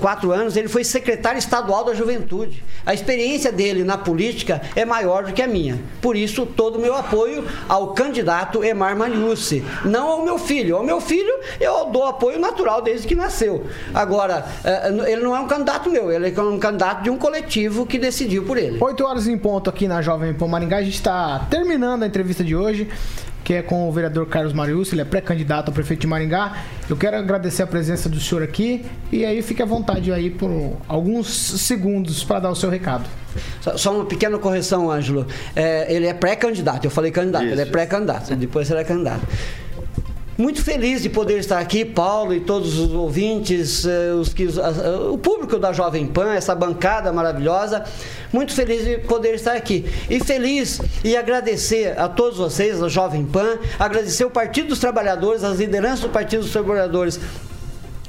quatro 0.00 0.30
anos 0.30 0.56
ele 0.56 0.68
foi 0.68 0.84
secretário 0.84 1.38
estadual 1.38 1.84
da 1.84 1.94
Juventude. 1.94 2.62
A 2.84 2.92
experiência 2.92 3.50
dele 3.50 3.82
na 3.82 3.96
política 3.96 4.09
é 4.74 4.84
maior 4.84 5.24
do 5.24 5.32
que 5.32 5.42
a 5.42 5.46
minha. 5.46 5.78
Por 6.00 6.16
isso, 6.16 6.46
todo 6.46 6.76
o 6.76 6.80
meu 6.80 6.96
apoio 6.96 7.44
ao 7.68 7.88
candidato 7.88 8.64
Emar 8.64 8.96
Maniucci. 8.96 9.64
Não 9.84 10.08
ao 10.08 10.24
meu 10.24 10.38
filho. 10.38 10.76
Ao 10.76 10.82
meu 10.82 11.00
filho, 11.00 11.32
eu 11.60 11.86
dou 11.86 12.04
apoio 12.04 12.38
natural 12.38 12.82
desde 12.82 13.06
que 13.06 13.14
nasceu. 13.14 13.66
Agora, 13.94 14.44
eh, 14.64 14.92
ele 15.08 15.22
não 15.22 15.36
é 15.36 15.40
um 15.40 15.46
candidato 15.46 15.90
meu, 15.90 16.10
ele 16.10 16.34
é 16.34 16.40
um 16.40 16.58
candidato 16.58 17.02
de 17.02 17.10
um 17.10 17.16
coletivo 17.16 17.86
que 17.86 17.98
decidiu 17.98 18.44
por 18.44 18.56
ele. 18.56 18.78
8 18.80 19.04
horas 19.04 19.26
em 19.26 19.36
ponto 19.36 19.68
aqui 19.68 19.86
na 19.86 20.02
Jovem 20.02 20.32
Pan 20.34 20.46
Maringá. 20.46 20.78
A 20.78 20.82
gente 20.82 20.94
está 20.94 21.46
terminando 21.50 22.02
a 22.02 22.06
entrevista 22.06 22.42
de 22.42 22.56
hoje, 22.56 22.88
que 23.44 23.54
é 23.54 23.62
com 23.62 23.88
o 23.88 23.92
vereador 23.92 24.26
Carlos 24.26 24.52
Marius, 24.52 24.92
ele 24.92 25.02
é 25.02 25.04
pré-candidato 25.04 25.70
a 25.70 25.72
prefeito 25.72 26.00
de 26.00 26.06
Maringá. 26.06 26.56
Eu 26.88 26.96
quero 26.96 27.16
agradecer 27.16 27.62
a 27.62 27.66
presença 27.66 28.08
do 28.08 28.20
senhor 28.20 28.42
aqui 28.42 28.84
e 29.10 29.24
aí 29.24 29.42
fique 29.42 29.62
à 29.62 29.66
vontade 29.66 30.12
aí 30.12 30.30
por 30.30 30.76
alguns 30.86 31.28
segundos 31.28 32.22
para 32.24 32.40
dar 32.40 32.50
o 32.50 32.54
seu 32.54 32.70
recado. 32.70 33.08
Só, 33.60 33.76
só 33.76 33.94
uma 33.94 34.04
pequena 34.04 34.38
correção, 34.38 34.90
Ângelo. 34.90 35.26
É, 35.54 35.92
ele 35.92 36.06
é 36.06 36.14
pré-candidato. 36.14 36.84
Eu 36.84 36.90
falei 36.90 37.10
candidato, 37.10 37.44
ele 37.44 37.60
é 37.60 37.66
pré-candidato. 37.66 38.34
Depois 38.36 38.66
será 38.66 38.84
candidato. 38.84 39.26
Muito 40.40 40.64
feliz 40.64 41.02
de 41.02 41.10
poder 41.10 41.38
estar 41.38 41.58
aqui, 41.58 41.84
Paulo 41.84 42.32
e 42.32 42.40
todos 42.40 42.78
os 42.78 42.92
ouvintes, 42.94 43.84
eh, 43.84 44.14
os 44.14 44.32
que, 44.32 44.44
as- 44.44 44.58
o 45.12 45.18
público 45.18 45.58
da 45.58 45.70
Jovem 45.70 46.06
Pan, 46.06 46.32
essa 46.32 46.54
bancada 46.54 47.12
maravilhosa. 47.12 47.84
Muito 48.32 48.54
feliz 48.54 48.82
de 48.82 48.96
poder 49.06 49.34
estar 49.34 49.52
aqui. 49.52 49.84
E 50.08 50.18
feliz 50.18 50.80
e 51.04 51.14
agradecer 51.14 51.92
a 51.98 52.08
todos 52.08 52.38
vocês, 52.38 52.82
a 52.82 52.88
Jovem 52.88 53.22
Pan, 53.26 53.58
agradecer 53.78 54.24
o 54.24 54.30
Partido 54.30 54.68
dos 54.68 54.78
Trabalhadores, 54.78 55.44
as 55.44 55.58
lideranças 55.58 56.00
do 56.00 56.08
Partido 56.08 56.40
dos 56.40 56.52
Trabalhadores 56.52 57.20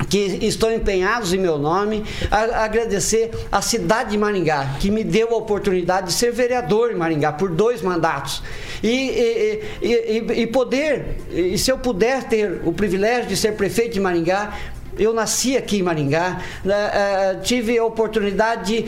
que 0.09 0.17
estão 0.41 0.71
empenhados 0.73 1.31
em 1.33 1.37
meu 1.37 1.57
nome, 1.57 2.03
a- 2.29 2.63
agradecer 2.65 3.31
a 3.51 3.61
cidade 3.61 4.11
de 4.11 4.17
Maringá, 4.17 4.75
que 4.79 4.89
me 4.89 5.03
deu 5.03 5.29
a 5.29 5.37
oportunidade 5.37 6.07
de 6.07 6.13
ser 6.13 6.31
vereador 6.31 6.91
em 6.91 6.95
Maringá 6.95 7.31
por 7.31 7.49
dois 7.49 7.81
mandatos. 7.81 8.41
E, 8.83 8.87
e- 8.89 9.61
e- 9.81 10.41
e- 10.41 10.47
poder, 10.47 11.17
e 11.31 11.57
se 11.57 11.71
eu 11.71 11.77
puder 11.77 12.23
ter 12.23 12.61
o 12.65 12.73
privilégio 12.73 13.27
de 13.29 13.37
ser 13.37 13.53
prefeito 13.53 13.93
de 13.93 13.99
Maringá, 13.99 14.57
eu 14.97 15.13
nasci 15.13 15.55
aqui 15.55 15.77
em 15.79 15.83
Maringá, 15.83 16.41
né, 16.65 16.91
eh, 16.93 17.35
tive 17.43 17.77
a 17.77 17.85
oportunidade 17.85 18.81
de 18.81 18.85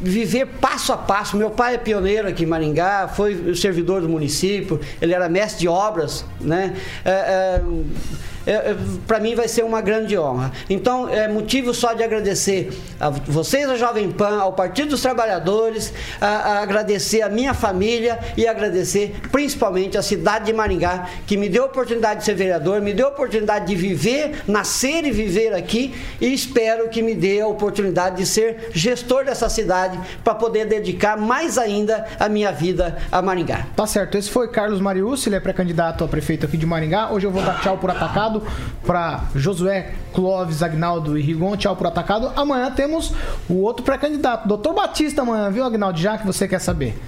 viver 0.00 0.46
passo 0.60 0.92
a 0.92 0.96
passo. 0.96 1.36
Meu 1.36 1.50
pai 1.50 1.74
é 1.74 1.78
pioneiro 1.78 2.28
aqui 2.28 2.42
em 2.42 2.46
Maringá, 2.46 3.08
foi 3.08 3.54
servidor 3.54 4.00
do 4.00 4.08
município, 4.08 4.80
ele 5.00 5.14
era 5.14 5.28
mestre 5.28 5.60
de 5.60 5.68
obras, 5.68 6.24
né? 6.40 6.74
Para 9.06 9.18
mim 9.18 9.34
vai 9.34 9.48
ser 9.48 9.64
uma 9.64 9.80
grande 9.80 10.16
honra. 10.16 10.52
Então, 10.70 11.08
é 11.08 11.28
motivo 11.28 11.74
só 11.74 11.92
de 11.92 12.02
agradecer 12.02 12.70
a 13.00 13.10
vocês, 13.10 13.68
a 13.68 13.76
Jovem 13.76 14.10
Pan, 14.10 14.38
ao 14.38 14.52
Partido 14.52 14.90
dos 14.90 15.02
Trabalhadores, 15.02 15.92
a, 16.20 16.26
a 16.26 16.62
agradecer 16.62 17.22
a 17.22 17.28
minha 17.28 17.54
família 17.54 18.18
e 18.36 18.46
agradecer 18.46 19.16
principalmente 19.32 19.98
a 19.98 20.02
cidade 20.02 20.46
de 20.46 20.52
Maringá, 20.52 21.08
que 21.26 21.36
me 21.36 21.48
deu 21.48 21.64
a 21.64 21.66
oportunidade 21.66 22.20
de 22.20 22.26
ser 22.26 22.34
vereador, 22.34 22.80
me 22.80 22.94
deu 22.94 23.06
a 23.06 23.10
oportunidade 23.10 23.66
de 23.66 23.74
viver, 23.74 24.42
nascer 24.46 25.04
e 25.04 25.10
viver 25.10 25.52
aqui 25.52 25.94
e 26.20 26.32
espero 26.32 26.88
que 26.88 27.02
me 27.02 27.14
dê 27.14 27.40
a 27.40 27.46
oportunidade 27.46 28.16
de 28.16 28.26
ser 28.26 28.70
gestor 28.72 29.24
dessa 29.24 29.48
cidade 29.48 29.98
para 30.22 30.34
poder 30.34 30.66
dedicar 30.66 31.16
mais 31.16 31.58
ainda 31.58 32.06
a 32.18 32.28
minha 32.28 32.52
vida 32.52 32.96
a 33.10 33.20
Maringá. 33.20 33.66
Tá 33.74 33.86
certo, 33.86 34.16
esse 34.16 34.30
foi 34.30 34.48
Carlos 34.48 34.80
Marius, 34.80 35.26
ele 35.26 35.36
é 35.36 35.40
pré-candidato 35.40 36.04
a 36.04 36.08
prefeito 36.08 36.46
aqui 36.46 36.56
de 36.56 36.66
Maringá. 36.66 37.10
Hoje 37.10 37.26
eu 37.26 37.30
vou 37.30 37.42
dar 37.42 37.60
tchau 37.60 37.78
por 37.78 37.90
atacado 37.90 38.35
para 38.84 39.24
Josué 39.34 39.94
Clóvis, 40.12 40.62
Agnaldo 40.62 41.18
e 41.18 41.22
Rigon, 41.22 41.56
tchau 41.56 41.76
por 41.76 41.86
atacado. 41.86 42.32
Amanhã 42.36 42.70
temos 42.70 43.12
o 43.48 43.62
outro 43.62 43.84
pré-candidato, 43.84 44.48
Dr. 44.48 44.72
Batista 44.72 45.22
amanhã, 45.22 45.50
viu, 45.50 45.64
Agnaldo? 45.64 45.98
Já 45.98 46.18
que 46.18 46.26
você 46.26 46.46
quer 46.48 46.60
saber. 46.60 46.98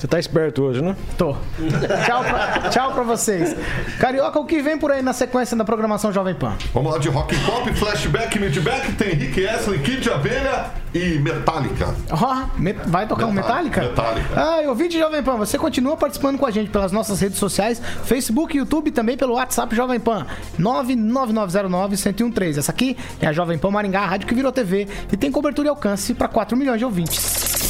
Você 0.00 0.08
tá 0.08 0.18
esperto 0.18 0.62
hoje, 0.62 0.80
né? 0.80 0.96
Tô. 1.18 1.34
Tchau 2.06 2.24
pra, 2.24 2.70
tchau 2.70 2.92
pra 2.94 3.02
vocês. 3.02 3.54
Carioca, 3.98 4.40
o 4.40 4.46
que 4.46 4.62
vem 4.62 4.78
por 4.78 4.90
aí 4.90 5.02
na 5.02 5.12
sequência 5.12 5.54
da 5.54 5.62
programação 5.62 6.10
Jovem 6.10 6.34
Pan? 6.34 6.56
Vamos 6.72 6.90
lá 6.92 6.98
de 6.98 7.10
rock 7.10 7.36
and 7.36 7.40
pop, 7.44 7.70
flashback, 7.74 8.38
midback, 8.38 8.92
tem 8.92 9.10
Rick 9.10 9.46
Astley, 9.46 9.78
Kid 9.80 10.00
de 10.00 10.10
Abelha 10.10 10.70
e 10.94 11.18
Metallica. 11.18 11.94
Ó, 12.10 12.46
me- 12.56 12.72
vai 12.72 13.06
tocar 13.06 13.26
um 13.26 13.32
Metallica? 13.32 13.82
Metallica. 13.82 14.28
Ah, 14.34 14.62
eu 14.62 14.70
ouvinte 14.70 14.98
Jovem 14.98 15.22
Pan, 15.22 15.36
você 15.36 15.58
continua 15.58 15.98
participando 15.98 16.38
com 16.38 16.46
a 16.46 16.50
gente 16.50 16.70
pelas 16.70 16.92
nossas 16.92 17.20
redes 17.20 17.36
sociais, 17.38 17.80
Facebook, 18.04 18.56
YouTube 18.56 18.88
e 18.88 18.92
também 18.92 19.18
pelo 19.18 19.34
WhatsApp 19.34 19.76
Jovem 19.76 20.00
Pan, 20.00 20.26
99909-1013. 20.58 22.56
Essa 22.58 22.72
aqui 22.72 22.96
é 23.20 23.26
a 23.26 23.32
Jovem 23.34 23.58
Pan 23.58 23.70
Maringá, 23.70 24.00
a 24.00 24.06
rádio 24.06 24.26
que 24.26 24.34
virou 24.34 24.50
TV 24.50 24.88
e 25.12 25.16
tem 25.18 25.30
cobertura 25.30 25.68
e 25.68 25.70
alcance 25.70 26.14
para 26.14 26.26
4 26.26 26.56
milhões 26.56 26.78
de 26.78 26.86
ouvintes. 26.86 27.69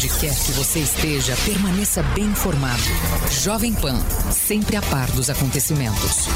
Onde 0.00 0.08
quer 0.18 0.34
que 0.34 0.52
você 0.52 0.78
esteja, 0.78 1.36
permaneça 1.44 2.02
bem 2.14 2.24
informado. 2.24 2.82
Jovem 3.42 3.74
Pan, 3.74 4.00
sempre 4.32 4.74
a 4.74 4.80
par 4.80 5.10
dos 5.10 5.28
acontecimentos. 5.28 6.26